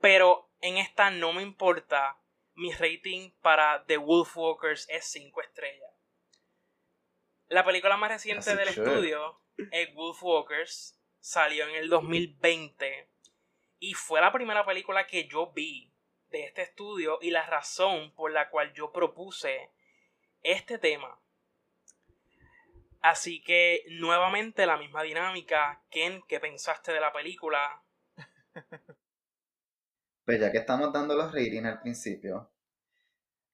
pero 0.00 0.50
en 0.60 0.78
esta 0.78 1.10
no 1.10 1.32
me 1.32 1.42
importa. 1.42 2.16
Mi 2.54 2.72
rating 2.72 3.30
para 3.40 3.84
The 3.86 3.96
Wolfwalkers 3.96 4.88
es 4.90 5.04
5 5.06 5.40
estrellas. 5.42 5.90
La 7.48 7.64
película 7.64 7.96
más 7.96 8.10
reciente 8.10 8.54
del 8.54 8.68
estudio 8.68 9.40
es 9.70 9.94
Wolfwalkers. 9.94 10.98
Salió 11.20 11.66
en 11.68 11.74
el 11.74 11.88
2020. 11.88 13.08
Y 13.78 13.94
fue 13.94 14.20
la 14.20 14.32
primera 14.32 14.64
película 14.66 15.06
que 15.06 15.26
yo 15.26 15.52
vi 15.52 15.92
de 16.30 16.44
este 16.44 16.62
estudio 16.62 17.18
y 17.20 17.30
la 17.30 17.46
razón 17.46 18.14
por 18.14 18.30
la 18.30 18.50
cual 18.50 18.72
yo 18.74 18.92
propuse 18.92 19.70
este 20.42 20.78
tema. 20.78 21.18
Así 23.00 23.42
que 23.42 23.84
nuevamente 23.88 24.66
la 24.66 24.76
misma 24.76 25.02
dinámica. 25.02 25.82
Ken, 25.90 26.22
¿qué 26.28 26.40
pensaste 26.40 26.92
de 26.92 27.00
la 27.00 27.12
película? 27.12 27.82
Pues 30.30 30.40
ya 30.40 30.52
que 30.52 30.58
estamos 30.58 30.92
dando 30.92 31.16
los 31.16 31.32
ratings 31.32 31.66
al 31.66 31.80
principio, 31.80 32.52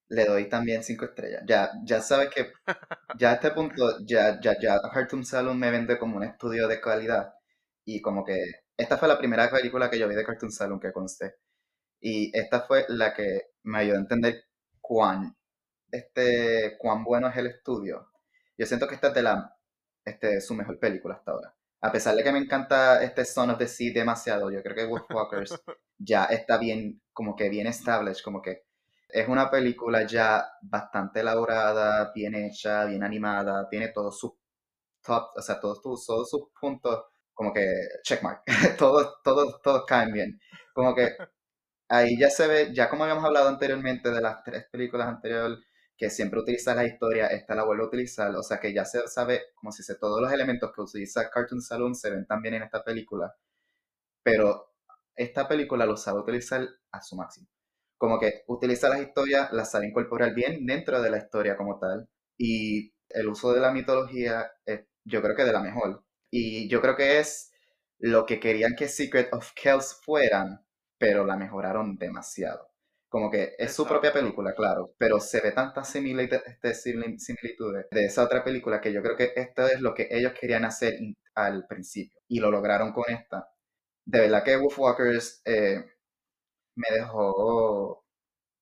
le 0.08 0.26
doy 0.26 0.46
también 0.50 0.84
cinco 0.84 1.06
estrellas. 1.06 1.42
Ya, 1.46 1.70
ya 1.84 2.02
sabes 2.02 2.28
que 2.28 2.52
ya 3.18 3.30
a 3.30 3.34
este 3.36 3.50
punto, 3.52 4.04
ya, 4.04 4.38
ya, 4.42 4.58
ya 4.60 4.78
Cartoon 4.92 5.24
Saloon 5.24 5.58
me 5.58 5.70
vende 5.70 5.98
como 5.98 6.18
un 6.18 6.24
estudio 6.24 6.68
de 6.68 6.78
calidad. 6.78 7.32
Y 7.86 8.02
como 8.02 8.24
que 8.26 8.44
esta 8.76 8.98
fue 8.98 9.08
la 9.08 9.16
primera 9.16 9.50
película 9.50 9.88
que 9.88 9.98
yo 9.98 10.06
vi 10.06 10.14
de 10.16 10.24
Cartoon 10.26 10.52
Saloon 10.52 10.78
que 10.78 10.92
conste. 10.92 11.36
Y 12.00 12.30
esta 12.38 12.60
fue 12.60 12.84
la 12.88 13.14
que 13.14 13.52
me 13.62 13.78
ayudó 13.78 13.96
a 13.96 14.00
entender 14.00 14.44
cuán, 14.82 15.34
este, 15.90 16.76
cuán 16.78 17.04
bueno 17.04 17.28
es 17.28 17.36
el 17.38 17.46
estudio. 17.46 18.10
Yo 18.58 18.66
siento 18.66 18.86
que 18.86 18.96
esta 18.96 19.08
es 19.08 19.14
de 19.14 19.22
la, 19.22 19.56
este, 20.04 20.42
su 20.42 20.54
mejor 20.54 20.78
película 20.78 21.14
hasta 21.14 21.32
ahora 21.32 21.56
a 21.86 21.92
pesar 21.92 22.16
de 22.16 22.24
que 22.24 22.32
me 22.32 22.38
encanta 22.38 23.02
este 23.02 23.24
Son 23.24 23.50
of 23.50 23.58
the 23.58 23.68
Sea 23.68 23.92
demasiado, 23.94 24.50
yo 24.50 24.62
creo 24.62 24.74
que 24.74 24.86
Wolfwalkers 24.86 25.54
ya 25.98 26.24
está 26.26 26.58
bien, 26.58 27.00
como 27.12 27.36
que 27.36 27.48
bien 27.48 27.66
established, 27.66 28.22
como 28.24 28.42
que 28.42 28.64
es 29.08 29.28
una 29.28 29.50
película 29.50 30.06
ya 30.06 30.44
bastante 30.62 31.20
elaborada, 31.20 32.12
bien 32.14 32.34
hecha, 32.34 32.84
bien 32.86 33.02
animada, 33.04 33.68
tiene 33.68 33.88
todos 33.88 34.18
sus 34.18 34.32
top, 35.02 35.30
o 35.36 35.42
sea, 35.42 35.60
todos, 35.60 35.80
todos 35.82 36.28
sus 36.28 36.48
puntos, 36.60 37.04
como 37.32 37.52
que 37.52 37.64
checkmark, 38.02 38.42
todos, 38.78 39.22
todos, 39.22 39.60
todos 39.62 39.84
caen 39.86 40.12
bien. 40.12 40.40
Como 40.74 40.94
que 40.94 41.10
ahí 41.88 42.18
ya 42.18 42.30
se 42.30 42.46
ve, 42.48 42.74
ya 42.74 42.88
como 42.90 43.04
habíamos 43.04 43.24
hablado 43.24 43.48
anteriormente 43.48 44.10
de 44.10 44.20
las 44.20 44.42
tres 44.44 44.66
películas 44.70 45.08
anteriores, 45.08 45.58
que 45.96 46.10
siempre 46.10 46.40
utiliza 46.40 46.74
la 46.74 46.84
historia, 46.86 47.28
esta 47.28 47.54
la 47.54 47.64
vuelve 47.64 47.84
a 47.84 47.86
utilizar, 47.86 48.34
o 48.36 48.42
sea 48.42 48.60
que 48.60 48.72
ya 48.74 48.84
se 48.84 49.06
sabe, 49.08 49.42
como 49.54 49.72
si 49.72 49.82
se 49.82 49.96
todos 49.96 50.20
los 50.20 50.32
elementos 50.32 50.72
que 50.74 50.82
utiliza 50.82 51.30
Cartoon 51.30 51.62
Saloon 51.62 51.94
se 51.94 52.10
ven 52.10 52.26
también 52.26 52.54
en 52.54 52.62
esta 52.64 52.84
película, 52.84 53.34
pero 54.22 54.74
esta 55.14 55.48
película 55.48 55.86
lo 55.86 55.96
sabe 55.96 56.20
utilizar 56.20 56.66
a 56.92 57.00
su 57.02 57.16
máximo. 57.16 57.48
Como 57.98 58.18
que 58.20 58.44
utiliza 58.48 58.90
las 58.90 59.00
historias, 59.00 59.52
las 59.52 59.70
sabe 59.70 59.86
incorporar 59.86 60.34
bien 60.34 60.66
dentro 60.66 61.00
de 61.00 61.10
la 61.10 61.18
historia 61.18 61.56
como 61.56 61.78
tal, 61.78 62.08
y 62.36 62.92
el 63.08 63.28
uso 63.28 63.52
de 63.54 63.60
la 63.60 63.72
mitología 63.72 64.50
yo 65.04 65.22
creo 65.22 65.36
que 65.36 65.44
de 65.44 65.52
la 65.52 65.62
mejor. 65.62 66.04
Y 66.30 66.68
yo 66.68 66.82
creo 66.82 66.96
que 66.96 67.20
es 67.20 67.52
lo 67.98 68.26
que 68.26 68.40
querían 68.40 68.74
que 68.76 68.88
Secret 68.88 69.32
of 69.32 69.52
Kells 69.54 69.98
fueran, 70.04 70.66
pero 70.98 71.24
la 71.24 71.36
mejoraron 71.36 71.96
demasiado. 71.96 72.68
Como 73.08 73.30
que 73.30 73.54
es 73.58 73.72
su 73.72 73.86
propia 73.86 74.12
película, 74.12 74.54
claro, 74.54 74.94
pero 74.98 75.20
se 75.20 75.40
ve 75.40 75.52
tantas 75.52 75.94
este, 75.94 76.74
similitudes 76.74 77.86
de 77.90 78.04
esa 78.04 78.24
otra 78.24 78.42
película 78.44 78.80
que 78.80 78.92
yo 78.92 79.02
creo 79.02 79.16
que 79.16 79.32
esto 79.36 79.66
es 79.66 79.80
lo 79.80 79.94
que 79.94 80.08
ellos 80.10 80.32
querían 80.38 80.64
hacer 80.64 80.98
al 81.34 81.66
principio 81.66 82.20
y 82.28 82.40
lo 82.40 82.50
lograron 82.50 82.92
con 82.92 83.04
esta. 83.08 83.48
De 84.04 84.20
verdad 84.20 84.44
que 84.44 84.56
Wolfwalkers 84.56 85.42
eh, 85.44 85.84
me 86.76 86.96
dejó 86.96 88.04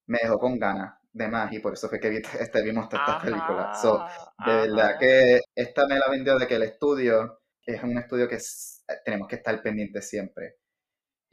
me 0.07 0.19
dejó 0.23 0.39
con 0.39 0.59
ganas 0.59 0.95
de 1.13 1.29
más 1.29 1.53
y 1.53 1.61
por 1.61 1.73
eso 1.75 1.89
fue 1.89 2.01
que 2.01 2.11
vi, 2.11 2.17
este, 2.41 2.63
vimos 2.63 2.85
esta 2.93 3.21
película. 3.23 3.73
de 4.47 4.53
verdad 4.55 4.99
que 4.99 5.41
esta 5.55 5.87
me 5.87 5.99
la 5.99 6.11
vendió 6.11 6.39
de 6.39 6.47
que 6.47 6.57
el 6.57 6.65
estudio 6.65 7.41
es 7.65 7.83
un 7.83 7.97
estudio 7.97 8.29
que 8.29 8.39
tenemos 9.05 9.29
que 9.29 9.37
estar 9.37 9.63
pendientes 9.63 10.09
siempre. 10.09 10.57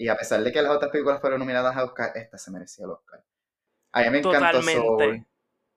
Y 0.02 0.08
a 0.08 0.18
pesar 0.18 0.42
de 0.44 0.52
que 0.52 0.64
las 0.64 0.72
otras 0.72 0.90
películas 0.90 1.22
fueron 1.22 1.38
nominadas 1.38 1.78
a 1.78 1.84
Oscar, 1.84 2.12
esta 2.16 2.36
se 2.40 2.50
merecía 2.50 2.86
el 2.86 2.92
Oscar. 2.92 3.24
A 3.92 4.02
mí 4.02 4.10
me 4.10 4.18
encantó 4.18 4.64
Soul, 4.64 5.28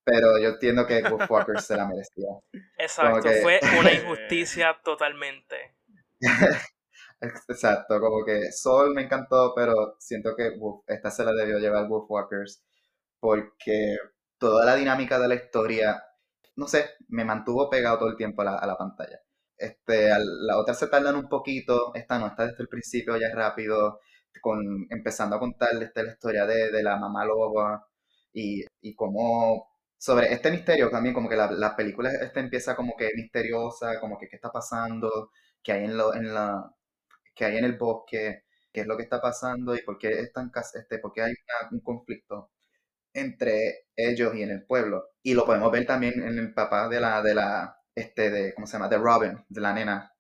pero 0.03 0.39
yo 0.39 0.49
entiendo 0.49 0.87
que 0.87 1.03
Wolfwalker 1.03 1.61
se 1.61 1.77
la 1.77 1.87
merecía. 1.87 2.31
Exacto, 2.79 3.29
fue 3.43 3.61
una 3.79 3.93
injusticia 3.93 4.81
totalmente. 4.83 5.77
Exacto, 7.21 8.01
como 8.01 8.25
que 8.25 8.51
Soul 8.51 8.95
me 8.95 9.03
encantó, 9.03 9.53
pero 9.55 9.97
siento 9.99 10.35
que 10.35 10.53
esta 10.87 11.11
se 11.11 11.23
la 11.23 11.33
debió 11.33 11.59
llevar 11.59 11.87
Wolfwalkers 11.87 12.65
porque 13.21 13.99
toda 14.39 14.65
la 14.65 14.75
dinámica 14.75 15.19
de 15.19 15.29
la 15.29 15.35
historia, 15.35 16.03
no 16.57 16.67
sé, 16.67 16.93
me 17.09 17.27
mantuvo 17.27 17.69
pegado 17.69 17.99
todo 17.99 18.09
el 18.09 18.17
tiempo 18.17 18.41
a 18.41 18.67
la, 18.67 18.77
pantalla. 18.79 19.21
Este, 19.59 20.09
la 20.09 20.57
otra 20.57 20.73
se 20.73 20.87
tardan 20.87 21.17
un 21.17 21.29
poquito, 21.29 21.95
esta 21.95 22.19
no, 22.19 22.29
está 22.29 22.47
desde 22.47 22.63
el 22.63 22.69
principio 22.69 23.19
ya 23.19 23.29
es 23.29 23.35
rápido, 23.35 24.01
con, 24.41 24.87
empezando 24.91 25.37
a 25.37 25.41
contar 25.41 25.71
este, 25.83 26.03
la 26.03 26.13
historia 26.13 26.47
de, 26.47 26.83
la 26.83 26.97
mamá 26.97 27.25
loba 27.25 27.87
y, 28.33 28.65
y 28.81 28.95
cómo 28.95 29.69
sobre 29.99 30.33
este 30.33 30.51
misterio 30.51 30.91
también, 30.91 31.15
como 31.15 31.29
que 31.29 31.37
la, 31.37 31.51
la 31.51 31.77
película 31.77 32.11
esta 32.13 32.41
empieza 32.41 32.77
como 32.77 32.97
que 32.97 33.11
misteriosa, 33.17 34.01
como 34.01 34.19
que 34.19 34.29
qué 34.29 34.37
está 34.37 34.51
pasando, 34.53 35.31
qué 35.63 35.73
hay 35.73 35.85
en, 35.85 35.97
lo, 35.97 36.15
en 36.15 36.35
la 36.35 36.71
que 37.35 37.45
hay 37.47 37.57
en 37.59 37.65
el 37.65 37.79
bosque, 37.79 38.45
qué 38.73 38.81
es 38.83 38.87
lo 38.87 38.97
que 38.97 39.05
está 39.05 39.21
pasando 39.21 39.75
y 39.75 39.83
por 39.83 39.99
qué 39.99 40.21
están 40.21 40.51
este, 40.75 40.99
por 40.99 41.13
qué 41.13 41.23
hay 41.23 41.35
un 41.73 41.81
conflicto 41.81 42.51
entre 43.15 43.87
ellos 43.97 44.35
y 44.35 44.43
en 44.43 44.51
el 44.51 44.65
pueblo. 44.67 45.05
Y 45.23 45.35
lo 45.35 45.47
podemos 45.47 45.71
ver 45.73 45.87
también 45.87 46.15
en 46.23 46.39
el 46.39 46.55
papá 46.55 46.89
de 46.89 47.01
la, 47.01 47.23
de 47.23 47.35
la, 47.35 47.77
este, 47.95 48.31
de, 48.31 48.55
¿cómo 48.55 48.67
se 48.67 48.75
llama? 48.75 48.89
De 48.89 48.99
Robin, 48.99 49.45
de 49.49 49.61
la 49.61 49.73
nena, 49.73 50.13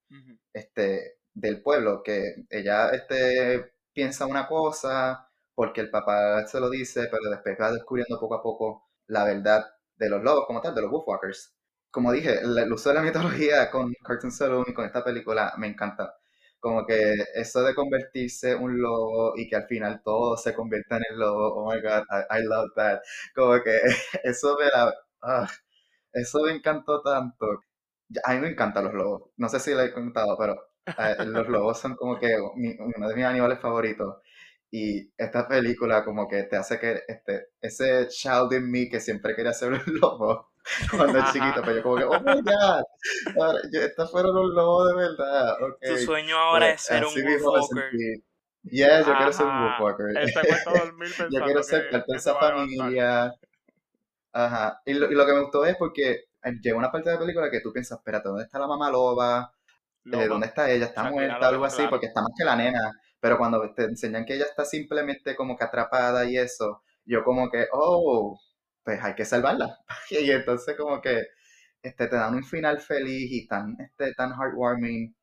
este, 0.52 1.18
del 1.34 1.62
pueblo, 1.62 2.02
que 2.02 2.46
ella, 2.50 2.90
este, 2.90 3.73
piensa 3.94 4.26
una 4.26 4.46
cosa 4.46 5.28
porque 5.54 5.80
el 5.80 5.90
papá 5.90 6.46
se 6.46 6.60
lo 6.60 6.70
dice, 6.70 7.08
pero 7.10 7.30
después 7.30 7.56
va 7.60 7.72
descubriendo 7.72 8.18
poco 8.20 8.34
a 8.36 8.42
poco 8.42 8.88
la 9.06 9.24
verdad 9.24 9.64
de 9.96 10.08
los 10.10 10.22
lobos 10.22 10.46
como 10.46 10.60
tal, 10.60 10.74
de 10.74 10.82
los 10.82 10.90
Wolfwalkers. 10.90 11.54
Como 11.90 12.12
dije, 12.12 12.40
el, 12.40 12.72
uso 12.72 12.88
de 12.90 12.96
la 12.96 13.02
mitología 13.02 13.70
con 13.70 13.92
Cartoon 14.04 14.32
Saloon 14.32 14.64
y 14.68 14.74
con 14.74 14.84
esta 14.84 15.04
película 15.04 15.54
me 15.58 15.68
encanta 15.68 16.14
como 16.64 16.86
que 16.86 17.14
eso 17.34 17.62
de 17.62 17.74
convertirse 17.74 18.54
un 18.56 18.80
lobo 18.80 19.34
y 19.36 19.48
que 19.48 19.56
al 19.56 19.66
final 19.66 20.02
todo 20.02 20.36
se 20.38 20.54
convierta 20.54 20.96
en 20.96 21.02
el 21.10 21.18
lobo, 21.18 21.54
oh 21.56 21.70
my 21.70 21.80
god, 21.82 22.04
I, 22.30 22.42
love 22.42 22.70
that. 22.74 23.00
Como 23.34 23.62
que 23.62 23.78
eso 24.24 24.56
me 24.58 24.66
ah, 25.22 25.46
eso 26.12 26.40
me 26.42 26.52
encantó 26.52 27.02
tanto. 27.02 27.46
A 28.24 28.34
mí 28.34 28.40
me 28.40 28.48
encantan 28.50 28.84
los 28.84 28.94
lobos. 28.94 29.30
No 29.36 29.48
sé 29.48 29.60
si 29.60 29.72
lo 29.74 29.82
he 29.82 29.92
contado, 29.92 30.36
pero 30.38 30.56
los 31.26 31.48
lobos 31.48 31.78
son 31.78 31.96
como 31.96 32.18
que 32.18 32.36
uno 32.38 33.08
de 33.08 33.14
mis 33.14 33.24
animales 33.24 33.60
favoritos. 33.60 34.16
Y 34.70 35.12
esta 35.16 35.46
película 35.46 36.04
como 36.04 36.26
que 36.28 36.42
te 36.42 36.56
hace 36.56 36.80
que 36.80 37.02
este, 37.06 37.50
ese 37.60 38.08
child 38.08 38.52
in 38.54 38.68
me 38.68 38.88
que 38.88 38.98
siempre 38.98 39.36
quería 39.36 39.52
ser 39.52 39.72
un 39.72 39.82
lobo, 40.00 40.50
cuando 40.90 41.18
es 41.18 41.32
chiquito, 41.32 41.62
pero 41.64 41.76
yo 41.76 41.82
como 41.82 41.96
que, 41.96 42.04
oh 42.04 42.20
my 42.20 42.42
god, 42.42 43.56
estos 43.72 44.10
fueron 44.10 44.34
los 44.34 44.52
lobos 44.52 44.88
de 44.88 44.96
verdad. 44.96 45.62
Okay. 45.62 45.90
Tu 45.90 45.98
sueño 45.98 46.36
ahora 46.36 46.66
pues, 46.66 46.80
es 46.80 46.86
ser 46.86 47.04
un 47.04 47.14
Wolfwalker. 47.14 48.20
Yeah, 48.64 49.00
yo 49.02 49.14
quiero 49.16 49.32
ser 49.32 49.46
un 49.46 49.62
Wolfwalker. 49.62 50.06
yo 51.30 51.44
quiero 51.44 51.62
ser 51.62 51.90
parte 51.90 52.12
de 52.12 52.18
esa 52.18 52.34
familia. 52.34 53.32
Ajá. 54.32 54.80
Y 54.86 54.94
lo, 54.94 55.08
y 55.08 55.14
lo, 55.14 55.24
que 55.24 55.32
me 55.34 55.40
gustó 55.42 55.64
es 55.64 55.76
porque 55.76 56.24
llega 56.60 56.76
una 56.76 56.90
parte 56.90 57.10
de 57.10 57.14
la 57.14 57.20
película 57.20 57.48
que 57.48 57.60
tú 57.60 57.72
piensas, 57.72 57.98
espérate, 57.98 58.28
¿dónde 58.28 58.42
está 58.42 58.58
la 58.58 58.66
mamá 58.66 58.90
loba? 58.90 59.53
Eh, 60.12 60.28
¿Dónde 60.28 60.46
está 60.46 60.70
ella? 60.70 60.86
¿Está 60.86 61.10
muerta? 61.10 61.48
Algo 61.48 61.64
así, 61.64 61.82
porque 61.88 62.06
está 62.06 62.20
más 62.20 62.32
que 62.36 62.44
la 62.44 62.56
nena. 62.56 62.92
Pero 63.20 63.38
cuando 63.38 63.72
te 63.74 63.84
enseñan 63.84 64.24
que 64.24 64.34
ella 64.34 64.44
está 64.44 64.64
simplemente 64.64 65.34
como 65.34 65.56
que 65.56 65.64
atrapada 65.64 66.24
y 66.26 66.36
eso, 66.36 66.82
yo 67.06 67.24
como 67.24 67.50
que, 67.50 67.66
oh, 67.72 68.38
pues 68.82 69.02
hay 69.02 69.14
que 69.14 69.24
salvarla. 69.24 69.78
y 70.10 70.30
entonces 70.30 70.76
como 70.76 71.00
que 71.00 71.26
este, 71.82 72.06
te 72.08 72.16
dan 72.16 72.34
un 72.34 72.44
final 72.44 72.80
feliz 72.80 73.30
y 73.30 73.46
tan, 73.46 73.76
este, 73.80 74.14
tan 74.14 74.32
heartwarming. 74.32 75.14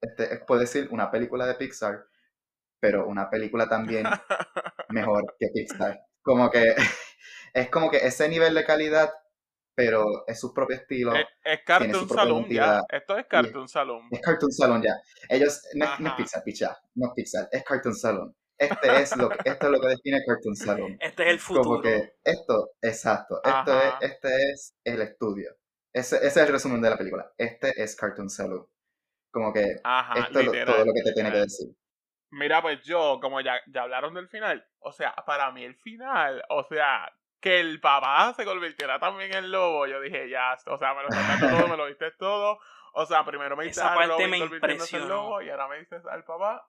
Este, 0.00 0.38
puedo 0.46 0.60
decir 0.60 0.88
una 0.90 1.10
película 1.10 1.46
de 1.46 1.54
Pixar, 1.54 2.04
pero 2.80 3.06
una 3.06 3.30
película 3.30 3.68
también 3.68 4.06
mejor 4.90 5.36
que 5.38 5.48
Pixar. 5.54 6.00
Como 6.22 6.50
que 6.50 6.74
es 7.54 7.70
como 7.70 7.90
que 7.90 7.98
ese 7.98 8.28
nivel 8.28 8.54
de 8.54 8.64
calidad, 8.64 9.12
pero 9.76 10.26
es 10.26 10.40
su 10.40 10.54
propio 10.54 10.76
estilo. 10.76 11.12
Es, 11.14 11.60
Cartoon 11.64 12.08
Salon 12.08 12.48
ya. 12.48 12.82
Esto 12.88 13.18
es 13.18 13.26
Cartoon 13.26 13.68
Salon. 13.68 14.08
Es 14.10 14.20
Cartoon 14.20 14.50
Salon 14.50 14.82
ya. 14.82 14.94
Ellos, 15.28 15.62
no, 15.74 15.84
es 15.84 16.14
Pixar, 16.14 16.42
picha, 16.42 16.76
no 16.94 17.08
es 17.08 17.12
Pixar, 17.14 17.48
es 17.52 17.62
Cartoon 17.62 17.94
Salon. 17.94 18.34
Este 18.58 19.02
es 19.02 19.14
lo 19.18 19.28
que, 19.28 19.36
esto 19.44 19.66
es 19.66 19.72
lo 19.72 19.80
que 19.80 19.88
define 19.88 20.24
Cartoon 20.26 20.56
Salon. 20.56 20.96
Este 21.00 21.24
es 21.24 21.28
el 21.28 21.38
futuro. 21.38 21.64
Como 21.64 21.82
que 21.82 22.14
esto, 22.24 22.70
exacto, 22.80 23.38
esto 23.44 23.78
es, 23.78 23.94
este 24.00 24.50
es 24.50 24.76
el 24.82 25.02
estudio. 25.02 25.54
Ese, 25.92 26.16
ese, 26.16 26.26
es 26.26 26.36
el 26.38 26.48
resumen 26.48 26.80
de 26.80 26.90
la 26.90 26.96
película. 26.96 27.30
Este 27.36 27.70
es 27.82 27.94
Cartoon 27.96 28.30
Salon. 28.30 28.66
Como 29.30 29.52
que 29.52 29.60
esto 29.62 30.40
es 30.40 30.64
todo 30.64 30.84
lo 30.86 30.94
que 30.94 31.02
te 31.04 31.12
tiene 31.12 31.30
que 31.30 31.38
decir. 31.38 31.68
Mira, 32.30 32.62
pues 32.62 32.82
yo, 32.82 33.18
como 33.20 33.42
ya, 33.42 33.60
ya 33.66 33.82
hablaron 33.82 34.14
del 34.14 34.28
final, 34.28 34.66
o 34.78 34.90
sea, 34.90 35.14
para 35.26 35.52
mí 35.52 35.64
el 35.64 35.76
final, 35.76 36.42
o 36.48 36.64
sea, 36.64 37.10
que 37.40 37.60
el 37.60 37.80
papá 37.80 38.32
se 38.34 38.44
convirtiera 38.44 38.98
también 38.98 39.34
en 39.34 39.50
lobo, 39.50 39.86
yo 39.86 40.00
dije, 40.00 40.28
ya, 40.28 40.56
o 40.66 40.78
sea, 40.78 40.94
me 40.94 41.02
lo 41.02 41.10
sacaste 41.10 41.48
todo, 41.48 41.68
me 41.68 41.76
lo 41.76 41.86
viste 41.88 42.10
todo. 42.12 42.58
O 42.92 43.04
sea, 43.04 43.24
primero 43.24 43.56
me 43.56 43.64
dices 43.64 43.82
al 43.82 44.08
lobo 44.08 44.26
me 44.26 45.00
lobo 45.00 45.42
y 45.42 45.50
ahora 45.50 45.68
me 45.68 45.78
dices 45.78 46.04
al 46.06 46.24
papá. 46.24 46.66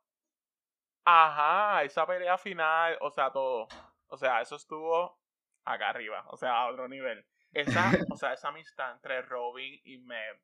Ajá, 1.06 1.84
esa 1.84 2.06
pelea 2.06 2.38
final, 2.38 2.98
o 3.00 3.10
sea, 3.10 3.32
todo. 3.32 3.68
O 4.08 4.18
sea, 4.18 4.42
eso 4.42 4.58
estuvo 4.58 5.18
acá 5.64 5.90
arriba, 5.90 6.26
o 6.28 6.38
sea, 6.38 6.52
a 6.52 6.68
otro 6.68 6.90
nivel. 6.90 7.26
Esa, 7.54 7.92
o 8.12 8.18
sea, 8.18 8.34
esa 8.34 8.50
amistad 8.50 8.92
entre 8.92 9.22
Robin 9.22 9.80
y 9.86 10.00
Meb. 10.00 10.38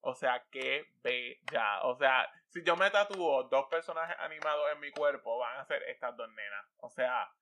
O 0.00 0.14
sea, 0.14 0.44
qué 0.50 0.84
bella. 1.02 1.82
O 1.84 1.96
sea, 1.96 2.28
si 2.48 2.62
yo 2.62 2.76
me 2.76 2.90
tatúo 2.90 3.44
dos 3.44 3.66
personajes 3.70 4.16
animados 4.18 4.70
en 4.72 4.80
mi 4.80 4.90
cuerpo, 4.90 5.38
van 5.38 5.58
a 5.58 5.64
ser 5.64 5.82
estas 5.84 6.14
dos 6.16 6.28
nenas. 6.28 6.66
O 6.78 6.90
sea, 6.90 7.32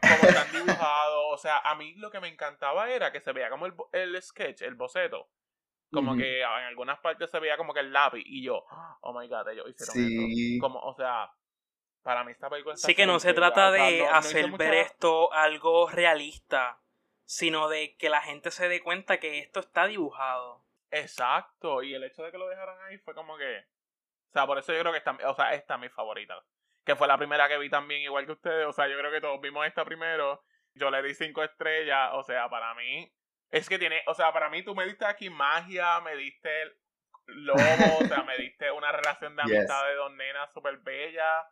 como 0.00 0.28
están 0.28 0.52
dibujados. 0.52 1.24
O 1.30 1.36
sea, 1.38 1.58
a 1.58 1.74
mí 1.74 1.94
lo 1.94 2.10
que 2.10 2.20
me 2.20 2.28
encantaba 2.28 2.90
era 2.90 3.12
que 3.12 3.20
se 3.20 3.32
veía 3.32 3.50
como 3.50 3.66
el, 3.66 3.74
el 3.92 4.20
sketch, 4.22 4.62
el 4.62 4.74
boceto. 4.74 5.28
Como 5.90 6.16
que 6.16 6.40
en 6.40 6.46
algunas 6.46 6.98
partes 7.00 7.30
se 7.30 7.40
veía 7.40 7.56
como 7.56 7.72
que 7.72 7.80
el 7.80 7.92
lápiz. 7.92 8.22
Y 8.26 8.42
yo, 8.42 8.64
oh 9.00 9.18
my 9.18 9.26
god, 9.26 9.48
ellos 9.48 9.70
hicieron 9.70 9.96
eso. 9.96 10.60
Como, 10.60 10.80
o 10.80 10.94
sea, 10.94 11.32
para 12.02 12.24
mí 12.24 12.32
esta 12.32 12.50
película 12.50 12.76
Sí 12.76 12.94
que 12.94 13.06
no 13.06 13.18
se 13.18 13.32
trata 13.32 13.70
de 13.70 14.06
hacer 14.06 14.50
ver 14.52 14.74
esto 14.74 15.32
algo 15.32 15.88
realista, 15.88 16.80
sino 17.24 17.68
de 17.68 17.96
que 17.96 18.10
la 18.10 18.20
gente 18.20 18.50
se 18.50 18.68
dé 18.68 18.82
cuenta 18.82 19.18
que 19.18 19.38
esto 19.38 19.60
está 19.60 19.86
dibujado. 19.86 20.64
Exacto, 20.90 21.82
y 21.82 21.94
el 21.94 22.04
hecho 22.04 22.22
de 22.22 22.32
que 22.32 22.38
lo 22.38 22.48
dejaran 22.48 22.80
ahí 22.82 22.98
fue 22.98 23.14
como 23.14 23.36
que... 23.36 23.58
O 24.28 24.32
sea, 24.32 24.46
por 24.46 24.58
eso 24.58 24.72
yo 24.72 24.80
creo 24.80 24.92
que 24.92 24.98
esta, 24.98 25.16
o 25.26 25.34
sea, 25.34 25.54
esta 25.54 25.74
es 25.74 25.80
mi 25.80 25.88
favorita. 25.88 26.42
Que 26.88 26.96
fue 26.96 27.06
la 27.06 27.18
primera 27.18 27.46
que 27.48 27.58
vi 27.58 27.68
también, 27.68 28.00
igual 28.00 28.24
que 28.24 28.32
ustedes. 28.32 28.66
O 28.66 28.72
sea, 28.72 28.88
yo 28.88 28.96
creo 28.96 29.12
que 29.12 29.20
todos 29.20 29.38
vimos 29.42 29.66
esta 29.66 29.84
primero. 29.84 30.42
Yo 30.72 30.90
le 30.90 31.02
di 31.02 31.12
cinco 31.12 31.44
estrellas. 31.44 32.12
O 32.14 32.22
sea, 32.22 32.48
para 32.48 32.72
mí... 32.72 33.12
Es 33.50 33.68
que 33.68 33.78
tiene... 33.78 34.00
O 34.06 34.14
sea, 34.14 34.32
para 34.32 34.48
mí 34.48 34.62
tú 34.62 34.74
me 34.74 34.86
diste 34.86 35.04
aquí 35.04 35.28
magia, 35.28 36.00
me 36.00 36.16
diste 36.16 36.78
lobo, 37.26 37.98
o 38.00 38.06
sea, 38.06 38.22
me 38.22 38.38
diste 38.38 38.70
una 38.70 38.90
relación 38.90 39.36
de 39.36 39.42
amistad 39.42 39.86
de 39.86 39.96
dos 39.96 40.12
nenas 40.12 40.50
súper 40.54 40.78
bella. 40.78 41.46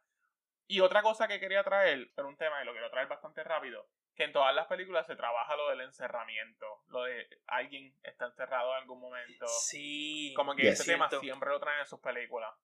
Y 0.69 0.81
otra 0.81 1.03
cosa 1.03 1.29
que 1.29 1.39
quería 1.39 1.63
traer, 1.63 2.11
pero 2.17 2.29
un 2.29 2.39
tema 2.39 2.63
y 2.63 2.65
lo 2.65 2.73
quiero 2.73 2.89
traer 2.89 3.07
bastante 3.07 3.45
rápido, 3.45 3.91
que 4.15 4.25
en 4.25 4.33
todas 4.33 4.55
las 4.55 4.67
películas 4.69 5.07
se 5.07 5.17
trabaja 5.17 5.55
lo 5.55 5.69
del 5.69 5.83
encerramiento, 5.83 6.67
lo 6.87 7.03
de 7.03 7.29
alguien 7.47 7.95
está 8.05 8.25
encerrado 8.25 8.73
en 8.73 8.79
algún 8.79 9.01
momento. 9.01 9.47
Sí. 9.49 10.33
Como 10.35 10.57
que 10.57 10.69
ese 10.69 10.91
tema 10.91 11.11
siempre 11.11 11.51
lo 11.51 11.61
traen 11.61 11.81
en 11.81 11.87
sus 11.87 12.01
películas. 12.01 12.55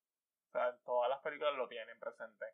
O 0.52 0.58
sea, 0.58 0.76
todas 0.84 1.08
las 1.08 1.18
películas 1.20 1.54
lo 1.56 1.66
tienen 1.66 1.98
presente. 1.98 2.44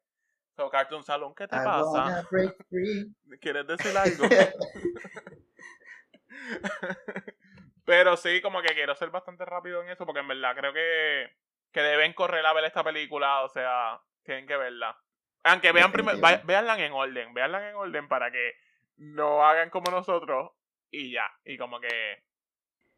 So, 0.55 0.70
Cartoon 0.70 1.03
Salon, 1.03 1.34
¿qué 1.34 1.49
te 1.49 1.57
pasa? 1.57 2.24
¿Quieres 3.40 3.66
decir 3.66 3.96
algo? 3.99 4.28
Pero 7.84 8.16
sí, 8.16 8.40
como 8.40 8.62
que 8.62 8.72
quiero 8.74 8.94
ser 8.94 9.11
bastante 9.11 9.44
rápido 9.44 9.82
en 9.82 9.88
eso, 9.90 10.07
porque 10.07 10.20
en 10.20 10.28
verdad 10.28 10.55
creo 10.55 10.72
que, 10.72 11.28
que 11.72 11.80
deben 11.80 12.12
correr 12.12 12.46
a 12.46 12.53
ver 12.53 12.62
esta 12.64 12.84
película, 12.84 13.42
o 13.42 13.49
sea, 13.49 14.01
tienen 14.22 14.46
que 14.46 14.57
verla 14.57 14.96
Aunque 15.42 15.72
vean 15.72 15.90
primero, 15.90 16.20
veanla 16.44 16.78
en 16.78 16.92
orden, 16.92 17.34
veanla 17.34 17.70
en 17.70 17.74
orden 17.74 18.07
para 18.07 18.30
que 18.30 18.53
no 18.99 19.44
hagan 19.44 19.70
como 19.70 19.90
nosotros 19.90 20.53
y 20.90 21.11
ya. 21.12 21.28
Y 21.44 21.59
como 21.59 21.80
que. 21.80 22.22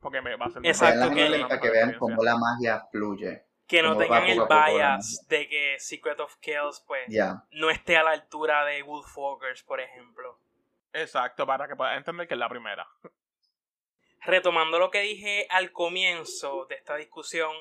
Porque 0.00 0.20
me 0.20 0.36
va 0.36 0.44
a 0.46 0.50
ser 0.50 0.66
Exacto, 0.66 1.08
que- 1.10 1.46
para 1.48 1.60
que 1.60 1.70
vean 1.70 1.94
cómo 1.98 2.22
la 2.22 2.36
magia 2.36 2.84
fluye. 2.90 3.46
Que 3.70 3.82
no 3.82 3.96
tengan 3.96 4.24
el 4.26 4.40
bias 4.48 5.24
de 5.28 5.48
que 5.48 5.76
Secret 5.78 6.18
of 6.18 6.34
Kells, 6.40 6.84
pues, 6.88 7.06
no 7.52 7.70
esté 7.70 7.96
a 7.96 8.02
la 8.02 8.10
altura 8.10 8.64
de 8.64 8.82
Wolfwalkers, 8.82 9.62
por 9.62 9.80
ejemplo. 9.80 10.40
Exacto, 10.92 11.46
para 11.46 11.68
que 11.68 11.76
puedan 11.76 11.98
entender 11.98 12.26
que 12.26 12.34
es 12.34 12.40
la 12.40 12.48
primera. 12.48 12.88
Retomando 14.22 14.80
lo 14.80 14.90
que 14.90 15.02
dije 15.02 15.46
al 15.50 15.70
comienzo 15.70 16.66
de 16.66 16.74
esta 16.74 16.96
discusión, 16.96 17.52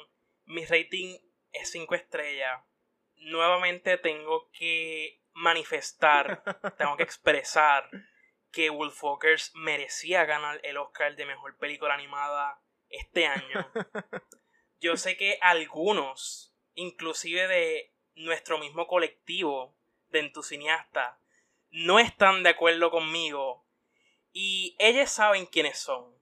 mi 0.45 0.66
rating 0.66 1.16
es 1.51 1.70
5 1.72 1.93
estrellas. 1.93 2.60
Nuevamente 3.18 3.99
tengo 3.99 4.49
que 4.51 5.22
manifestar, 5.34 6.41
tengo 6.80 6.97
que 6.97 7.03
expresar 7.03 7.88
que 8.51 8.72
Wolfwalkers 8.72 9.53
merecía 9.53 10.26
ganar 10.26 10.60
el 10.64 10.78
Oscar 10.78 11.16
de 11.16 11.28
mejor 11.28 11.55
película 11.57 11.93
animada 11.93 12.60
este 12.89 13.28
año. 13.28 13.68
Yo 14.80 14.97
sé 14.97 15.17
que 15.17 15.38
algunos, 15.41 16.55
inclusive 16.75 17.47
de 17.47 17.93
nuestro 18.15 18.57
mismo 18.57 18.88
colectivo 18.88 19.75
de 20.09 20.19
entusiastas, 20.19 21.17
no 21.71 21.99
están 21.99 22.43
de 22.43 22.49
acuerdo 22.49 22.89
conmigo 22.91 23.65
y 24.32 24.75
ellos 24.80 25.09
saben 25.09 25.45
quiénes 25.45 25.77
son. 25.80 26.15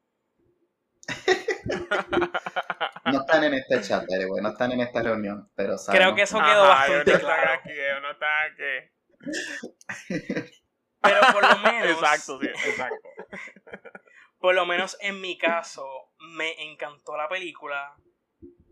No 3.05 3.21
están 3.21 3.43
en 3.45 3.53
este 3.53 3.81
chat, 3.81 4.03
anyway, 4.11 4.41
no 4.41 4.49
están 4.49 4.71
en 4.73 4.81
esta 4.81 5.01
reunión, 5.01 5.49
pero 5.55 5.69
Creo 5.69 5.77
sabemos. 5.77 6.15
que 6.15 6.21
eso 6.23 6.37
quedó 6.39 6.63
Ajá, 6.65 6.79
bastante 6.91 7.13
no 7.13 7.19
claro. 7.19 7.51
aquí, 7.53 7.69
no 8.01 8.11
están 8.11 8.29
aquí. 8.51 8.91
Pero 11.01 11.19
por 11.31 11.49
lo 11.49 11.57
menos, 11.59 11.89
Exacto, 11.91 12.39
sí, 12.41 12.47
exacto. 12.47 12.95
por 14.39 14.55
lo 14.55 14.65
menos 14.65 14.97
en 14.99 15.21
mi 15.21 15.37
caso, 15.37 15.87
me 16.19 16.61
encantó 16.63 17.15
la 17.15 17.29
película. 17.29 17.95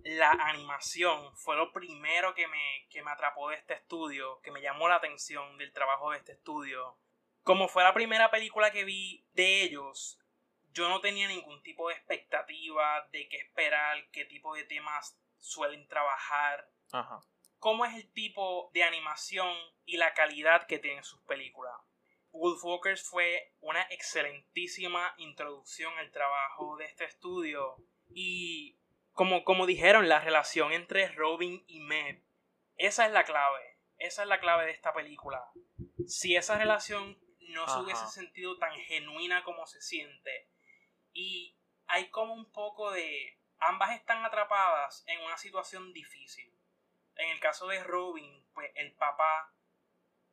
La 0.06 0.30
animación 0.30 1.36
fue 1.36 1.56
lo 1.56 1.74
primero 1.74 2.36
que 2.36 2.48
me, 2.48 2.88
que 2.92 3.02
me 3.02 3.10
atrapó 3.10 3.50
de 3.50 3.56
este 3.56 3.74
estudio, 3.74 4.40
que 4.42 4.52
me 4.52 4.62
llamó 4.62 4.88
la 4.88 4.98
atención 4.98 5.58
del 5.58 5.74
trabajo 5.74 6.12
de 6.12 6.20
este 6.20 6.34
estudio. 6.34 7.00
Como 7.42 7.68
fue 7.68 7.84
la 7.84 7.92
primera 7.96 8.30
película 8.30 8.72
que 8.72 8.84
vi 8.84 9.26
de 9.34 9.64
ellos, 9.64 10.20
yo 10.74 10.90
no 10.90 11.02
tenía 11.02 11.28
ningún 11.28 11.60
tipo 11.64 11.90
de 11.90 11.96
expectativa 11.96 13.08
de 13.12 13.28
qué 13.28 13.38
esperar, 13.38 14.08
qué 14.12 14.26
tipo 14.26 14.54
de 14.54 14.66
temas 14.66 15.20
suelen 15.40 15.88
trabajar, 15.88 16.70
Ajá. 16.92 17.22
cómo 17.58 17.84
es 17.84 17.96
el 17.96 18.08
tipo 18.14 18.70
de 18.76 18.84
animación 18.84 19.58
y 19.86 19.98
la 19.98 20.14
calidad 20.14 20.68
que 20.68 20.78
tienen 20.78 21.04
sus 21.04 21.24
películas. 21.24 21.74
Wolfwalkers 22.30 23.10
fue 23.10 23.56
una 23.60 23.82
excelentísima 23.90 25.16
introducción 25.18 25.98
al 25.98 26.12
trabajo 26.12 26.78
de 26.78 26.86
este 26.86 27.06
estudio 27.06 27.78
y 28.10 28.78
como, 29.16 29.46
como 29.46 29.66
dijeron, 29.66 30.10
la 30.10 30.20
relación 30.20 30.74
entre 30.74 31.08
Robin 31.14 31.64
y 31.68 31.80
Meg, 31.80 32.24
esa 32.76 33.06
es 33.06 33.14
la 33.14 33.24
clave, 33.24 33.80
esa 33.98 34.24
es 34.24 34.28
la 34.28 34.42
clave 34.42 34.66
de 34.66 34.72
esta 34.72 34.94
película. 34.94 35.42
Si 36.06 36.36
esa 36.36 36.58
relación 36.58 37.18
no 37.50 37.66
se 37.68 37.80
hubiese 37.80 38.06
sentido 38.08 38.58
tan 38.58 38.74
genuina 38.74 39.44
como 39.46 39.66
se 39.66 39.82
siente 39.82 40.50
y 41.14 41.58
hay 41.88 42.10
como 42.10 42.34
un 42.34 42.52
poco 42.52 42.92
de... 42.92 43.40
Ambas 43.58 43.96
están 43.96 44.24
atrapadas 44.26 45.06
en 45.08 45.22
una 45.22 45.38
situación 45.38 45.94
difícil. 45.94 46.54
En 47.16 47.30
el 47.30 47.40
caso 47.40 47.68
de 47.68 47.82
Robin, 47.84 48.46
pues 48.54 48.70
el 48.76 48.94
papá 48.96 49.54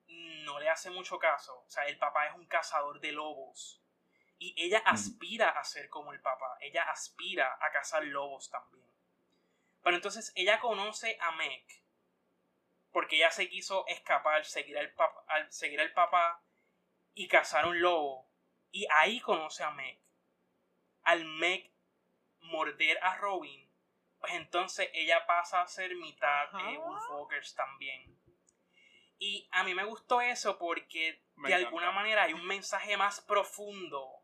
no 0.08 0.58
le 0.58 0.68
hace 0.68 0.90
mucho 0.90 1.20
caso. 1.20 1.62
O 1.64 1.70
sea, 1.70 1.86
el 1.86 1.98
papá 1.98 2.26
es 2.26 2.34
un 2.34 2.46
cazador 2.46 3.00
de 3.00 3.12
lobos. 3.12 3.81
Y 4.42 4.54
ella 4.56 4.82
aspira 4.84 5.50
a 5.50 5.62
ser 5.62 5.88
como 5.88 6.12
el 6.12 6.20
papá. 6.20 6.56
Ella 6.58 6.82
aspira 6.90 7.58
a 7.60 7.70
cazar 7.70 8.02
lobos 8.02 8.50
también. 8.50 8.90
Pero 9.84 9.94
entonces 9.94 10.32
ella 10.34 10.58
conoce 10.58 11.16
a 11.20 11.30
Meg. 11.30 11.64
Porque 12.90 13.18
ella 13.18 13.30
se 13.30 13.48
quiso 13.48 13.86
escapar, 13.86 14.44
seguir 14.44 14.76
al, 14.78 14.92
papá, 14.94 15.24
al 15.28 15.52
seguir 15.52 15.80
al 15.80 15.92
papá 15.92 16.42
y 17.14 17.28
cazar 17.28 17.68
un 17.68 17.80
lobo. 17.80 18.28
Y 18.72 18.84
ahí 18.96 19.20
conoce 19.20 19.62
a 19.62 19.70
Meg. 19.70 20.00
Al 21.04 21.24
Meg 21.24 21.72
morder 22.40 22.98
a 23.00 23.14
Robin, 23.18 23.70
pues 24.18 24.32
entonces 24.32 24.90
ella 24.92 25.24
pasa 25.24 25.62
a 25.62 25.68
ser 25.68 25.94
mitad 25.94 26.50
de 26.50 26.78
Wolfwalkers 26.78 27.54
también. 27.54 28.18
Y 29.20 29.48
a 29.52 29.62
mí 29.62 29.72
me 29.72 29.84
gustó 29.84 30.20
eso 30.20 30.58
porque 30.58 31.22
Me 31.36 31.48
de 31.48 31.54
encanta. 31.54 31.68
alguna 31.68 31.92
manera 31.92 32.24
hay 32.24 32.32
un 32.32 32.44
mensaje 32.44 32.96
más 32.96 33.20
profundo 33.20 34.21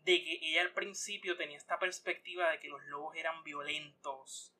de 0.00 0.22
que 0.22 0.38
ella 0.42 0.62
al 0.62 0.72
principio 0.72 1.36
tenía 1.36 1.56
esta 1.56 1.78
perspectiva 1.78 2.50
de 2.50 2.58
que 2.58 2.68
los 2.68 2.82
lobos 2.84 3.16
eran 3.16 3.42
violentos, 3.44 4.54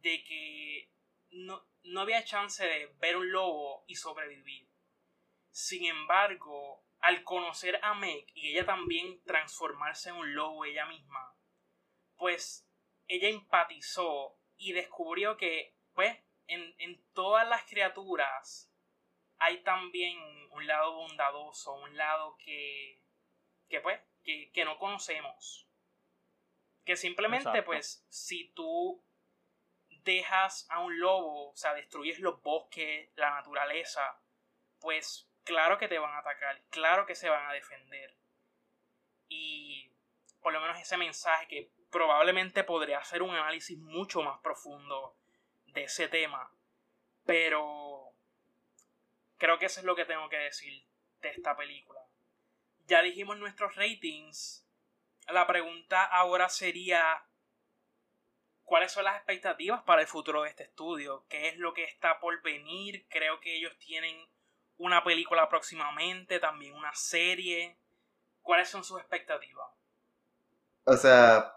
de 0.00 0.22
que 0.24 0.92
no, 1.30 1.66
no 1.84 2.00
había 2.02 2.24
chance 2.24 2.64
de 2.64 2.86
ver 2.98 3.16
un 3.16 3.30
lobo 3.32 3.84
y 3.86 3.96
sobrevivir. 3.96 4.68
Sin 5.50 5.84
embargo, 5.86 6.84
al 7.00 7.24
conocer 7.24 7.80
a 7.82 7.94
Meg 7.94 8.26
y 8.34 8.50
ella 8.50 8.66
también 8.66 9.22
transformarse 9.24 10.10
en 10.10 10.16
un 10.16 10.34
lobo 10.34 10.64
ella 10.64 10.86
misma, 10.86 11.36
pues 12.16 12.68
ella 13.08 13.28
empatizó 13.28 14.38
y 14.56 14.72
descubrió 14.72 15.36
que, 15.36 15.74
pues, 15.94 16.16
en, 16.46 16.74
en 16.78 17.02
todas 17.12 17.48
las 17.48 17.64
criaturas 17.64 18.70
hay 19.38 19.62
también 19.62 20.18
un 20.50 20.66
lado 20.66 20.94
bondadoso, 20.94 21.74
un 21.74 21.96
lado 21.96 22.36
que, 22.36 23.02
que 23.68 23.80
pues, 23.80 24.00
que, 24.22 24.50
que 24.52 24.64
no 24.64 24.78
conocemos. 24.78 25.66
Que 26.84 26.96
simplemente, 26.96 27.48
Exacto. 27.48 27.66
pues, 27.66 28.04
si 28.08 28.50
tú 28.54 29.02
dejas 30.04 30.66
a 30.70 30.80
un 30.80 30.98
lobo, 30.98 31.50
o 31.50 31.56
sea, 31.56 31.74
destruyes 31.74 32.18
los 32.18 32.42
bosques, 32.42 33.10
la 33.16 33.30
naturaleza, 33.30 34.20
pues 34.80 35.28
claro 35.44 35.78
que 35.78 35.88
te 35.88 35.98
van 35.98 36.12
a 36.12 36.18
atacar, 36.18 36.60
claro 36.70 37.06
que 37.06 37.14
se 37.14 37.28
van 37.28 37.46
a 37.46 37.52
defender. 37.52 38.16
Y 39.28 39.92
por 40.40 40.52
lo 40.52 40.60
menos 40.60 40.78
ese 40.78 40.96
mensaje 40.96 41.46
que 41.46 41.70
probablemente 41.90 42.64
podría 42.64 42.98
hacer 42.98 43.22
un 43.22 43.30
análisis 43.30 43.78
mucho 43.78 44.22
más 44.22 44.40
profundo 44.40 45.16
de 45.66 45.84
ese 45.84 46.08
tema, 46.08 46.52
pero 47.24 48.12
creo 49.38 49.58
que 49.58 49.66
eso 49.66 49.80
es 49.80 49.86
lo 49.86 49.94
que 49.94 50.04
tengo 50.04 50.28
que 50.28 50.38
decir 50.38 50.84
de 51.20 51.28
esta 51.30 51.56
película. 51.56 52.01
Ya 52.86 53.02
dijimos 53.02 53.38
nuestros 53.38 53.74
ratings. 53.76 54.66
La 55.28 55.46
pregunta 55.46 56.04
ahora 56.04 56.48
sería 56.48 57.24
cuáles 58.64 58.92
son 58.92 59.04
las 59.04 59.16
expectativas 59.16 59.82
para 59.82 60.02
el 60.02 60.08
futuro 60.08 60.42
de 60.42 60.48
este 60.48 60.64
estudio, 60.64 61.26
qué 61.28 61.48
es 61.48 61.58
lo 61.58 61.74
que 61.74 61.84
está 61.84 62.18
por 62.20 62.42
venir. 62.42 63.06
Creo 63.08 63.40
que 63.40 63.56
ellos 63.56 63.76
tienen 63.78 64.16
una 64.78 65.04
película 65.04 65.48
próximamente, 65.48 66.40
también 66.40 66.74
una 66.74 66.94
serie. 66.94 67.76
¿Cuáles 68.40 68.68
son 68.68 68.82
sus 68.82 68.98
expectativas? 68.98 69.68
O 70.84 70.96
sea, 70.96 71.54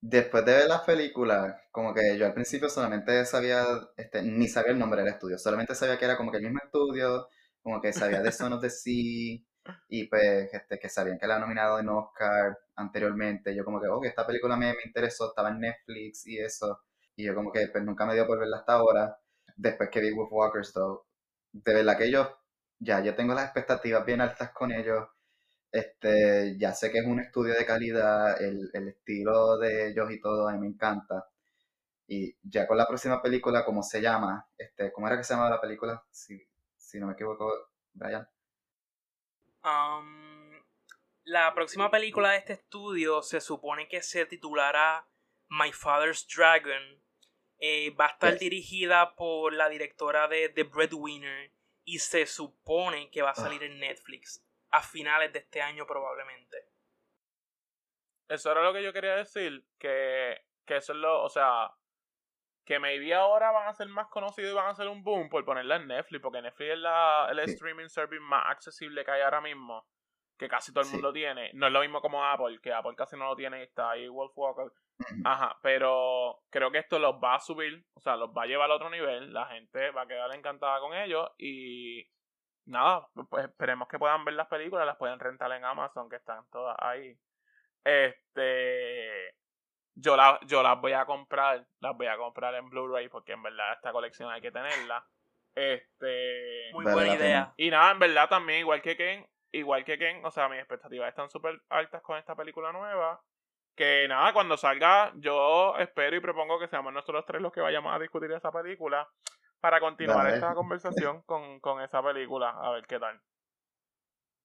después 0.00 0.44
de 0.44 0.52
ver 0.54 0.66
las 0.68 0.82
películas, 0.82 1.54
como 1.70 1.94
que 1.94 2.18
yo 2.18 2.26
al 2.26 2.34
principio 2.34 2.68
solamente 2.68 3.24
sabía, 3.24 3.64
este, 3.96 4.22
ni 4.22 4.48
sabía 4.48 4.72
el 4.72 4.78
nombre 4.78 5.02
del 5.02 5.12
estudio, 5.12 5.38
solamente 5.38 5.74
sabía 5.74 5.98
que 5.98 6.04
era 6.04 6.16
como 6.16 6.30
que 6.32 6.38
el 6.38 6.44
mismo 6.44 6.60
estudio, 6.64 7.28
como 7.62 7.80
que 7.80 7.92
sabía 7.92 8.20
de 8.20 8.32
Son 8.32 8.52
of 8.52 8.60
the 8.60 8.70
Sea, 8.70 9.38
y 9.88 10.06
pues 10.08 10.52
este, 10.52 10.78
que 10.78 10.88
sabían 10.88 11.18
que 11.18 11.26
la 11.26 11.36
han 11.36 11.42
nominado 11.42 11.78
en 11.78 11.88
Oscar 11.88 12.58
anteriormente. 12.76 13.54
Yo 13.54 13.64
como 13.64 13.80
que, 13.80 13.88
ok, 13.88 14.04
esta 14.06 14.26
película 14.26 14.56
me, 14.56 14.72
me 14.74 14.82
interesó, 14.86 15.28
estaba 15.28 15.50
en 15.50 15.60
Netflix 15.60 16.26
y 16.26 16.38
eso, 16.38 16.80
y 17.16 17.24
yo 17.24 17.34
como 17.34 17.52
que 17.52 17.68
pues 17.68 17.84
nunca 17.84 18.06
me 18.06 18.14
dio 18.14 18.26
por 18.26 18.38
verla 18.38 18.58
hasta 18.58 18.74
ahora. 18.74 19.18
Después 19.56 19.90
que 19.90 20.00
vi 20.00 20.12
Wolfwalkers, 20.12 20.72
though, 20.72 21.06
de 21.52 21.74
verdad 21.74 21.96
que 21.98 22.10
yo, 22.10 22.28
ya, 22.78 23.00
yo 23.02 23.14
tengo 23.14 23.34
las 23.34 23.44
expectativas 23.46 24.04
bien 24.06 24.20
altas 24.20 24.50
con 24.52 24.72
ellos. 24.72 25.06
Este, 25.72 26.56
ya 26.58 26.72
sé 26.74 26.90
que 26.92 26.98
es 27.00 27.06
un 27.06 27.20
estudio 27.20 27.54
de 27.54 27.66
calidad, 27.66 28.40
el, 28.42 28.70
el 28.74 28.88
estilo 28.88 29.58
de 29.58 29.88
ellos 29.90 30.10
y 30.10 30.20
todo, 30.20 30.48
a 30.48 30.52
mí 30.52 30.58
me 30.60 30.68
encanta. 30.68 31.26
Y 32.06 32.34
ya 32.42 32.66
con 32.66 32.78
la 32.78 32.86
próxima 32.86 33.20
película, 33.22 33.64
¿cómo 33.64 33.82
se 33.82 34.00
llama? 34.00 34.46
Este, 34.58 34.92
¿cómo 34.92 35.06
era 35.06 35.16
que 35.18 35.24
se 35.24 35.34
llamaba 35.34 35.50
la 35.56 35.60
película? 35.60 36.02
Si, 36.10 36.40
si 36.76 36.98
no 37.00 37.06
me 37.08 37.12
equivoco, 37.14 37.50
Brian. 37.92 38.26
Um, 39.64 40.62
la 41.24 41.54
próxima 41.54 41.90
película 41.90 42.32
de 42.32 42.36
este 42.38 42.52
estudio 42.54 43.22
se 43.22 43.40
supone 43.40 43.88
que 43.88 44.02
se 44.02 44.26
titulará 44.26 45.06
My 45.48 45.72
Father's 45.72 46.26
Dragon. 46.28 47.02
Eh, 47.58 47.90
va 47.98 48.06
a 48.06 48.10
estar 48.10 48.32
Yes. 48.32 48.40
dirigida 48.40 49.14
por 49.14 49.52
la 49.54 49.68
directora 49.68 50.28
de 50.28 50.50
The 50.50 50.64
Breadwinner 50.64 51.50
y 51.84 51.98
se 51.98 52.26
supone 52.26 53.10
que 53.10 53.22
va 53.22 53.30
a 53.30 53.32
Ah. 53.32 53.36
salir 53.36 53.62
en 53.62 53.78
Netflix 53.78 54.44
a 54.70 54.82
finales 54.82 55.32
de 55.32 55.38
este 55.38 55.62
año 55.62 55.86
probablemente. 55.86 56.68
Eso 58.28 58.50
era 58.50 58.62
lo 58.62 58.72
que 58.72 58.82
yo 58.82 58.92
quería 58.92 59.16
decir, 59.16 59.64
que, 59.78 60.44
que 60.66 60.76
eso 60.76 60.92
es 60.92 60.98
lo, 60.98 61.22
o 61.22 61.28
sea, 61.28 61.70
que 62.64 62.78
maybe 62.78 63.12
ahora 63.12 63.50
van 63.50 63.68
a 63.68 63.74
ser 63.74 63.88
más 63.88 64.08
conocidos 64.08 64.52
y 64.52 64.54
van 64.54 64.70
a 64.70 64.74
ser 64.74 64.88
un 64.88 65.02
boom 65.02 65.28
por 65.28 65.44
ponerla 65.44 65.76
en 65.76 65.86
Netflix, 65.86 66.22
porque 66.22 66.40
Netflix 66.40 66.72
es 66.72 66.78
la, 66.78 67.28
el 67.30 67.38
streaming 67.40 67.88
service 67.88 68.20
más 68.20 68.44
accesible 68.48 69.04
que 69.04 69.10
hay 69.10 69.20
ahora 69.20 69.40
mismo, 69.40 69.86
que 70.38 70.48
casi 70.48 70.72
todo 70.72 70.84
el 70.84 70.90
mundo 70.90 71.12
tiene. 71.12 71.50
No 71.52 71.66
es 71.66 71.72
lo 71.72 71.80
mismo 71.80 72.00
como 72.00 72.24
Apple, 72.24 72.58
que 72.62 72.72
Apple 72.72 72.94
casi 72.96 73.16
no 73.16 73.26
lo 73.26 73.36
tiene 73.36 73.60
y 73.60 73.64
está 73.64 73.90
ahí 73.90 74.08
Wolf 74.08 74.32
Walker. 74.34 74.72
Ajá, 75.24 75.58
pero 75.62 76.42
creo 76.50 76.70
que 76.70 76.78
esto 76.78 76.98
los 76.98 77.16
va 77.16 77.34
a 77.34 77.40
subir, 77.40 77.84
o 77.94 78.00
sea, 78.00 78.16
los 78.16 78.30
va 78.30 78.44
a 78.44 78.46
llevar 78.46 78.70
al 78.70 78.76
otro 78.76 78.88
nivel, 78.88 79.32
la 79.32 79.46
gente 79.46 79.90
va 79.90 80.02
a 80.02 80.06
quedar 80.06 80.34
encantada 80.34 80.80
con 80.80 80.94
ellos 80.94 81.30
y 81.36 82.08
nada, 82.66 83.06
pues 83.28 83.44
esperemos 83.44 83.88
que 83.88 83.98
puedan 83.98 84.24
ver 84.24 84.34
las 84.34 84.46
películas, 84.46 84.86
las 84.86 84.96
pueden 84.96 85.18
rentar 85.18 85.52
en 85.52 85.64
Amazon, 85.64 86.08
que 86.08 86.16
están 86.16 86.48
todas 86.50 86.76
ahí. 86.78 87.18
Este 87.84 89.34
yo, 89.94 90.16
la, 90.16 90.38
yo 90.46 90.62
las 90.62 90.80
voy 90.80 90.92
a 90.92 91.04
comprar, 91.04 91.66
las 91.80 91.96
voy 91.96 92.06
a 92.06 92.16
comprar 92.16 92.54
en 92.54 92.68
Blu-ray 92.68 93.08
porque 93.08 93.32
en 93.32 93.42
verdad 93.42 93.72
esta 93.74 93.92
colección 93.92 94.30
hay 94.30 94.40
que 94.40 94.50
tenerla. 94.50 95.06
Este. 95.54 96.70
Muy 96.72 96.84
buena 96.84 97.14
idea. 97.14 97.54
Y 97.56 97.70
nada, 97.70 97.92
en 97.92 97.98
verdad 97.98 98.28
también, 98.28 98.60
igual 98.60 98.82
que 98.82 98.96
Ken, 98.96 99.26
igual 99.52 99.84
que 99.84 99.98
Ken, 99.98 100.24
o 100.24 100.30
sea, 100.30 100.48
mis 100.48 100.58
expectativas 100.58 101.08
están 101.08 101.30
súper 101.30 101.60
altas 101.68 102.02
con 102.02 102.18
esta 102.18 102.34
película 102.34 102.72
nueva. 102.72 103.22
Que 103.76 104.06
nada, 104.08 104.32
cuando 104.32 104.56
salga, 104.56 105.12
yo 105.16 105.76
espero 105.78 106.16
y 106.16 106.20
propongo 106.20 106.60
que 106.60 106.68
seamos 106.68 106.92
nosotros 106.92 107.24
tres 107.26 107.42
los 107.42 107.52
que 107.52 107.60
vayamos 107.60 107.92
a 107.92 107.98
discutir 107.98 108.30
esa 108.30 108.52
película 108.52 109.08
para 109.60 109.80
continuar 109.80 110.28
esta 110.28 110.54
conversación 110.54 111.22
con, 111.22 111.58
con, 111.58 111.80
esa 111.80 112.02
película, 112.02 112.50
a 112.50 112.70
ver 112.70 112.86
qué 112.86 113.00
tal. 113.00 113.20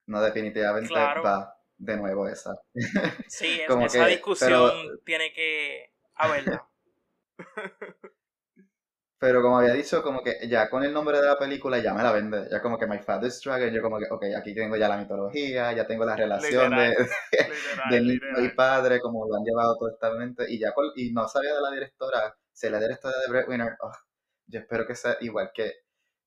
No, 0.07 0.21
definitivamente 0.21 0.93
va 0.93 1.58
de 1.79 1.97
nuevo 1.97 2.27
esa. 2.27 2.53
Sí, 3.27 3.61
esa 3.61 4.05
discusión 4.05 4.71
tiene 5.05 5.33
que 5.33 5.91
haberla. 6.15 6.67
Pero 9.19 9.41
como 9.41 9.57
había 9.57 9.73
dicho, 9.73 10.01
como 10.01 10.23
que 10.23 10.47
ya 10.47 10.69
con 10.69 10.81
el 10.83 10.93
nombre 10.93 11.19
de 11.19 11.25
la 11.25 11.37
película 11.37 11.77
ya 11.79 11.93
me 11.93 12.03
la 12.03 12.13
vende. 12.13 12.47
Ya 12.49 12.61
como 12.61 12.77
que 12.77 12.87
My 12.87 12.99
Father's 12.99 13.41
Dragon, 13.43 13.69
yo 13.69 13.81
como 13.81 13.99
que, 13.99 14.05
ok, 14.09 14.23
aquí 14.37 14.55
tengo 14.55 14.77
ya 14.77 14.87
la 14.87 14.95
mitología, 14.95 15.73
ya 15.73 15.85
tengo 15.85 16.05
la 16.05 16.15
relación 16.15 16.73
de, 16.73 16.95
de, 17.91 18.01
niño 18.01 18.41
y 18.41 18.49
padre, 18.55 19.01
como 19.01 19.27
lo 19.27 19.35
han 19.35 19.43
llevado 19.43 19.77
totalmente. 19.77 20.45
Y 20.49 20.57
ya 20.57 20.73
y 20.95 21.11
no 21.11 21.27
sabía 21.27 21.53
de 21.53 21.61
la 21.61 21.71
directora, 21.71 22.33
si 22.53 22.69
la 22.69 22.79
directora 22.79 23.19
de 23.19 23.29
Breadwinner, 23.29 23.75
oh, 23.81 23.91
yo 24.47 24.61
espero 24.61 24.87
que 24.87 24.95
sea 24.95 25.17
igual 25.19 25.51
que 25.53 25.73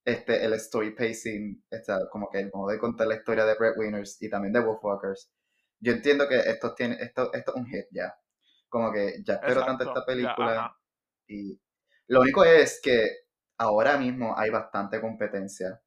este, 0.04 0.44
el 0.44 0.52
story 0.54 0.94
pacing, 0.94 1.64
está, 1.70 1.98
como 2.10 2.28
que 2.30 2.40
el 2.40 2.50
modo 2.52 2.72
de 2.72 2.78
contar 2.78 3.06
la 3.06 3.14
historia 3.14 3.46
de 3.46 3.54
Breadwinners 3.54 4.20
y 4.20 4.28
también 4.28 4.52
de 4.52 4.60
Wolfwalkers 4.60 5.30
yo 5.82 5.92
entiendo 5.92 6.28
que 6.28 6.38
esto 6.38 6.74
tiene 6.74 6.96
esto, 7.00 7.32
esto 7.32 7.52
es 7.54 7.56
un 7.56 7.66
hit 7.66 7.86
ya. 7.90 8.14
Como 8.68 8.92
que 8.92 9.22
ya 9.24 9.34
espero 9.34 9.66
tanto 9.66 9.84
esta 9.84 10.04
película. 10.06 10.74
y 11.26 11.60
lo 12.06 12.20
único 12.20 12.44
es 12.44 12.80
que 12.82 13.08
ahora 13.58 13.98
mismo 13.98 14.34
hay 14.38 14.50
bastante 14.50 15.00
competencia. 15.00 15.82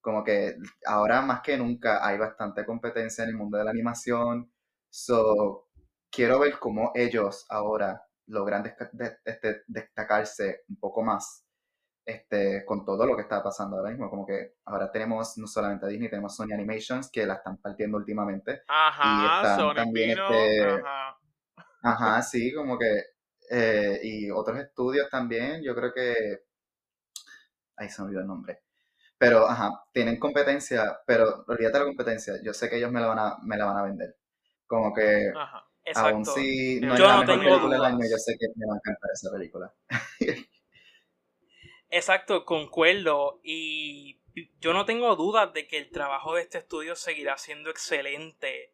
Como 0.00 0.24
que 0.24 0.56
ahora 0.86 1.20
más 1.20 1.42
que 1.42 1.58
nunca 1.58 2.06
hay 2.06 2.16
bastante 2.16 2.64
competencia 2.64 3.24
en 3.24 3.30
el 3.30 3.36
mundo 3.36 3.58
de 3.58 3.64
la 3.64 3.70
animación. 3.70 4.52
So, 4.88 5.68
quiero 6.10 6.38
ver 6.38 6.58
cómo 6.58 6.92
ellos 6.94 7.44
ahora 7.48 8.02
logran 8.26 8.64
este, 9.24 9.62
destacarse 9.66 10.62
un 10.68 10.76
poco 10.78 11.02
más 11.02 11.44
este, 12.10 12.64
con 12.64 12.84
todo 12.84 13.06
lo 13.06 13.16
que 13.16 13.22
está 13.22 13.42
pasando 13.42 13.76
ahora 13.76 13.90
mismo. 13.90 14.10
Como 14.10 14.26
que 14.26 14.54
ahora 14.64 14.90
tenemos 14.90 15.36
no 15.38 15.46
solamente 15.46 15.86
a 15.86 15.88
Disney, 15.88 16.10
tenemos 16.10 16.34
Sony 16.34 16.52
Animations 16.52 17.10
que 17.10 17.26
la 17.26 17.34
están 17.34 17.58
partiendo 17.58 17.96
últimamente. 17.96 18.62
Ajá, 18.68 19.56
Sony 19.56 19.74
también 19.74 20.10
este, 20.10 20.82
ajá. 21.82 22.22
sí, 22.22 22.52
como 22.52 22.78
que. 22.78 23.04
Eh, 23.52 23.98
y 24.04 24.30
otros 24.30 24.58
estudios 24.60 25.08
también, 25.10 25.62
yo 25.62 25.74
creo 25.74 25.92
que. 25.92 26.40
Ahí 27.76 27.88
se 27.88 28.02
me 28.02 28.06
olvidó 28.08 28.20
el 28.20 28.26
nombre. 28.26 28.60
Pero, 29.18 29.48
ajá, 29.48 29.70
tienen 29.92 30.18
competencia, 30.18 31.00
pero 31.06 31.44
olvídate 31.46 31.78
la 31.78 31.84
competencia. 31.84 32.34
Yo 32.42 32.54
sé 32.54 32.70
que 32.70 32.76
ellos 32.76 32.90
me 32.90 33.00
la 33.00 33.06
van 33.08 33.18
a, 33.18 33.36
me 33.42 33.56
la 33.56 33.66
van 33.66 33.76
a 33.78 33.82
vender. 33.82 34.16
Como 34.66 34.94
que. 34.94 35.32
Ajá. 35.36 35.66
Aún 35.94 36.24
si 36.24 36.80
no 36.80 36.96
yo 36.96 37.04
es 37.04 37.10
la 37.10 37.20
mejor 37.20 37.38
película 37.40 37.76
del 37.76 37.84
año, 37.84 38.04
yo 38.08 38.16
sé 38.16 38.36
que 38.38 38.46
me 38.54 38.66
va 38.66 38.74
a 38.74 38.76
encantar 38.76 39.10
esa 39.12 39.30
película. 39.32 39.74
Exacto, 41.90 42.44
concuerdo. 42.44 43.40
Y 43.42 44.20
yo 44.60 44.72
no 44.72 44.84
tengo 44.84 45.16
dudas 45.16 45.52
de 45.52 45.66
que 45.66 45.76
el 45.76 45.90
trabajo 45.90 46.34
de 46.34 46.42
este 46.42 46.58
estudio 46.58 46.94
seguirá 46.94 47.36
siendo 47.36 47.68
excelente. 47.68 48.72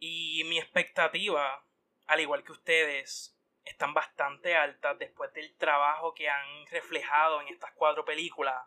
Y 0.00 0.42
mi 0.44 0.58
expectativa, 0.58 1.64
al 2.06 2.20
igual 2.20 2.42
que 2.42 2.52
ustedes, 2.52 3.38
están 3.64 3.94
bastante 3.94 4.56
altas 4.56 4.98
después 4.98 5.32
del 5.34 5.54
trabajo 5.56 6.12
que 6.12 6.28
han 6.28 6.66
reflejado 6.66 7.40
en 7.42 7.48
estas 7.48 7.72
cuatro 7.74 8.04
películas. 8.04 8.60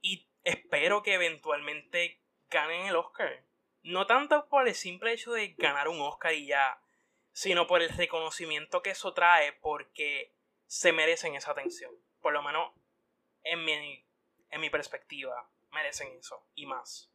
Y 0.00 0.28
espero 0.44 1.02
que 1.02 1.14
eventualmente 1.14 2.20
ganen 2.50 2.86
el 2.86 2.96
Oscar. 2.96 3.44
No 3.82 4.06
tanto 4.06 4.48
por 4.48 4.68
el 4.68 4.74
simple 4.76 5.12
hecho 5.12 5.32
de 5.32 5.54
ganar 5.54 5.88
un 5.88 6.00
Oscar 6.00 6.34
y 6.34 6.46
ya, 6.46 6.80
sino 7.32 7.66
por 7.66 7.82
el 7.82 7.88
reconocimiento 7.88 8.80
que 8.80 8.90
eso 8.90 9.12
trae 9.12 9.54
porque 9.54 10.34
se 10.66 10.92
merecen 10.92 11.34
esa 11.34 11.50
atención 11.50 11.92
por 12.20 12.32
lo 12.32 12.42
menos 12.42 12.72
en 13.44 13.64
mi, 13.64 14.04
en 14.50 14.60
mi 14.60 14.70
perspectiva, 14.70 15.48
merecen 15.72 16.08
eso 16.18 16.46
y 16.54 16.66
más. 16.66 17.10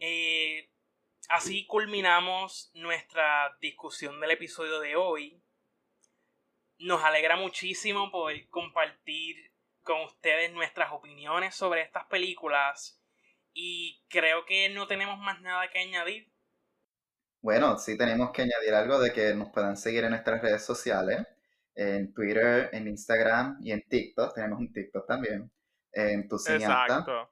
Eh, 0.00 0.70
así 1.28 1.66
culminamos 1.66 2.70
nuestra 2.74 3.56
discusión 3.60 4.20
del 4.20 4.32
episodio 4.32 4.80
de 4.80 4.96
hoy. 4.96 5.42
Nos 6.78 7.02
alegra 7.02 7.36
muchísimo 7.36 8.10
poder 8.10 8.48
compartir 8.48 9.52
con 9.82 10.02
ustedes 10.02 10.52
nuestras 10.52 10.92
opiniones 10.92 11.54
sobre 11.54 11.82
estas 11.82 12.04
películas 12.06 13.00
y 13.52 14.04
creo 14.08 14.44
que 14.44 14.68
no 14.68 14.86
tenemos 14.86 15.18
más 15.18 15.40
nada 15.40 15.68
que 15.70 15.80
añadir. 15.80 16.30
Bueno, 17.40 17.78
sí 17.78 17.96
tenemos 17.96 18.30
que 18.30 18.42
añadir 18.42 18.74
algo 18.74 19.00
de 19.00 19.12
que 19.12 19.34
nos 19.34 19.50
puedan 19.50 19.76
seguir 19.76 20.04
en 20.04 20.10
nuestras 20.10 20.42
redes 20.42 20.64
sociales 20.64 21.26
en 21.78 22.12
Twitter, 22.12 22.70
en 22.72 22.88
Instagram 22.88 23.58
y 23.62 23.70
en 23.70 23.82
TikTok. 23.88 24.34
Tenemos 24.34 24.58
un 24.58 24.72
TikTok 24.72 25.06
también. 25.06 25.50
En 25.92 26.28
tu 26.28 26.36
Exacto. 26.36 27.30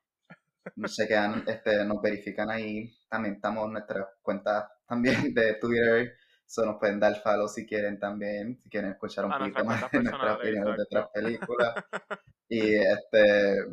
Nos 0.77 0.95
chequean, 0.95 1.45
este, 1.49 1.85
nos 1.85 2.01
verifican 2.01 2.49
ahí. 2.51 2.97
También 3.09 3.35
estamos 3.35 3.67
en 3.67 3.73
nuestras 3.73 4.07
cuentas 4.23 4.67
también 4.87 5.35
de 5.35 5.55
Twitter. 5.55 6.17
So 6.47 6.65
nos 6.65 6.79
pueden 6.79 7.01
dar 7.01 7.17
follow 7.23 7.49
si 7.49 7.67
quieren 7.67 7.99
también, 7.99 8.57
si 8.63 8.71
quieren 8.71 8.93
escuchar 8.93 9.25
un 9.25 9.33
poquito 9.33 9.65
más 9.65 9.91
de 9.91 10.03
nuestras 10.03 10.37
opiniones 10.37 10.77
de 10.77 10.83
otras 10.83 11.09
películas. 11.13 11.75
y 12.49 12.75
este 12.77 13.65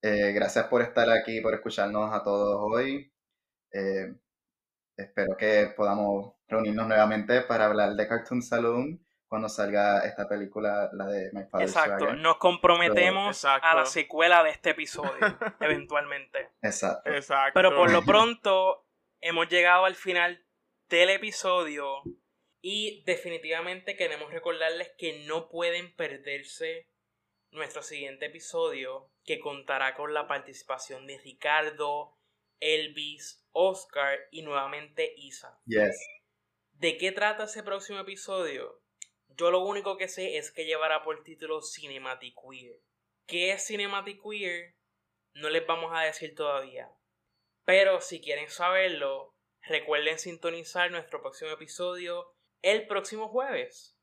eh, 0.00 0.32
gracias 0.32 0.66
por 0.68 0.80
estar 0.80 1.10
aquí, 1.10 1.42
por 1.42 1.52
escucharnos 1.52 2.10
a 2.10 2.22
todos 2.22 2.58
hoy. 2.58 3.12
Eh, 3.70 4.14
espero 4.96 5.36
que 5.36 5.74
podamos 5.76 6.36
reunirnos 6.48 6.88
nuevamente 6.88 7.42
para 7.42 7.66
hablar 7.66 7.94
de 7.94 8.08
Cartoon 8.08 8.40
Saloon 8.40 9.03
cuando 9.34 9.48
salga 9.48 10.06
esta 10.06 10.28
película, 10.28 10.90
la 10.92 11.06
de 11.06 11.28
My 11.32 11.42
Father's 11.50 11.72
Exacto, 11.72 12.12
nos 12.12 12.36
comprometemos 12.36 13.44
a 13.44 13.74
la 13.74 13.84
secuela 13.84 14.44
de 14.44 14.50
este 14.50 14.70
episodio, 14.70 15.10
eventualmente. 15.60 16.50
Exacto. 16.62 17.10
Exacto. 17.10 17.50
Pero 17.52 17.74
por 17.74 17.90
lo 17.90 18.04
pronto, 18.04 18.86
hemos 19.20 19.48
llegado 19.48 19.86
al 19.86 19.96
final 19.96 20.46
del 20.88 21.10
episodio 21.10 22.04
y 22.60 23.02
definitivamente 23.06 23.96
queremos 23.96 24.30
recordarles 24.32 24.92
que 24.98 25.24
no 25.26 25.48
pueden 25.48 25.92
perderse 25.96 26.88
nuestro 27.50 27.82
siguiente 27.82 28.26
episodio 28.26 29.10
que 29.24 29.40
contará 29.40 29.96
con 29.96 30.14
la 30.14 30.28
participación 30.28 31.08
de 31.08 31.18
Ricardo, 31.18 32.16
Elvis, 32.60 33.44
Oscar 33.50 34.16
y 34.30 34.42
nuevamente 34.42 35.12
Isa. 35.16 35.60
Yes. 35.66 35.98
¿De 36.74 36.96
qué 36.98 37.10
trata 37.10 37.46
ese 37.46 37.64
próximo 37.64 37.98
episodio? 37.98 38.83
Yo 39.36 39.50
lo 39.50 39.60
único 39.60 39.96
que 39.96 40.08
sé 40.08 40.36
es 40.36 40.52
que 40.52 40.64
llevará 40.64 41.02
por 41.02 41.22
título 41.22 41.60
Cinematic 41.62 42.34
Queer. 42.34 42.80
¿Qué 43.26 43.52
es 43.52 43.66
Cinematic 43.66 44.20
Queer? 44.22 44.74
No 45.34 45.50
les 45.50 45.66
vamos 45.66 45.90
a 45.92 46.02
decir 46.02 46.34
todavía. 46.34 46.88
Pero 47.64 48.00
si 48.00 48.20
quieren 48.20 48.48
saberlo, 48.48 49.34
recuerden 49.62 50.18
sintonizar 50.18 50.90
nuestro 50.90 51.20
próximo 51.20 51.50
episodio 51.50 52.34
el 52.62 52.86
próximo 52.86 53.28
jueves. 53.28 53.96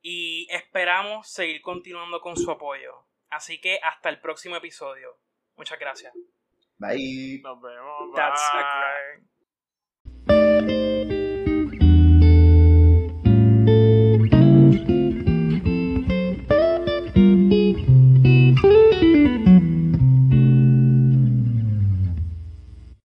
Y 0.00 0.46
esperamos 0.50 1.28
seguir 1.28 1.60
continuando 1.60 2.20
con 2.20 2.36
su 2.36 2.50
apoyo. 2.50 3.06
Así 3.30 3.60
que 3.60 3.80
hasta 3.82 4.08
el 4.08 4.20
próximo 4.20 4.56
episodio. 4.56 5.18
Muchas 5.56 5.78
gracias. 5.78 6.14
Bye. 6.76 7.40
Nos 7.42 7.60
vemos. 7.60 8.12
Bye. 8.12 9.27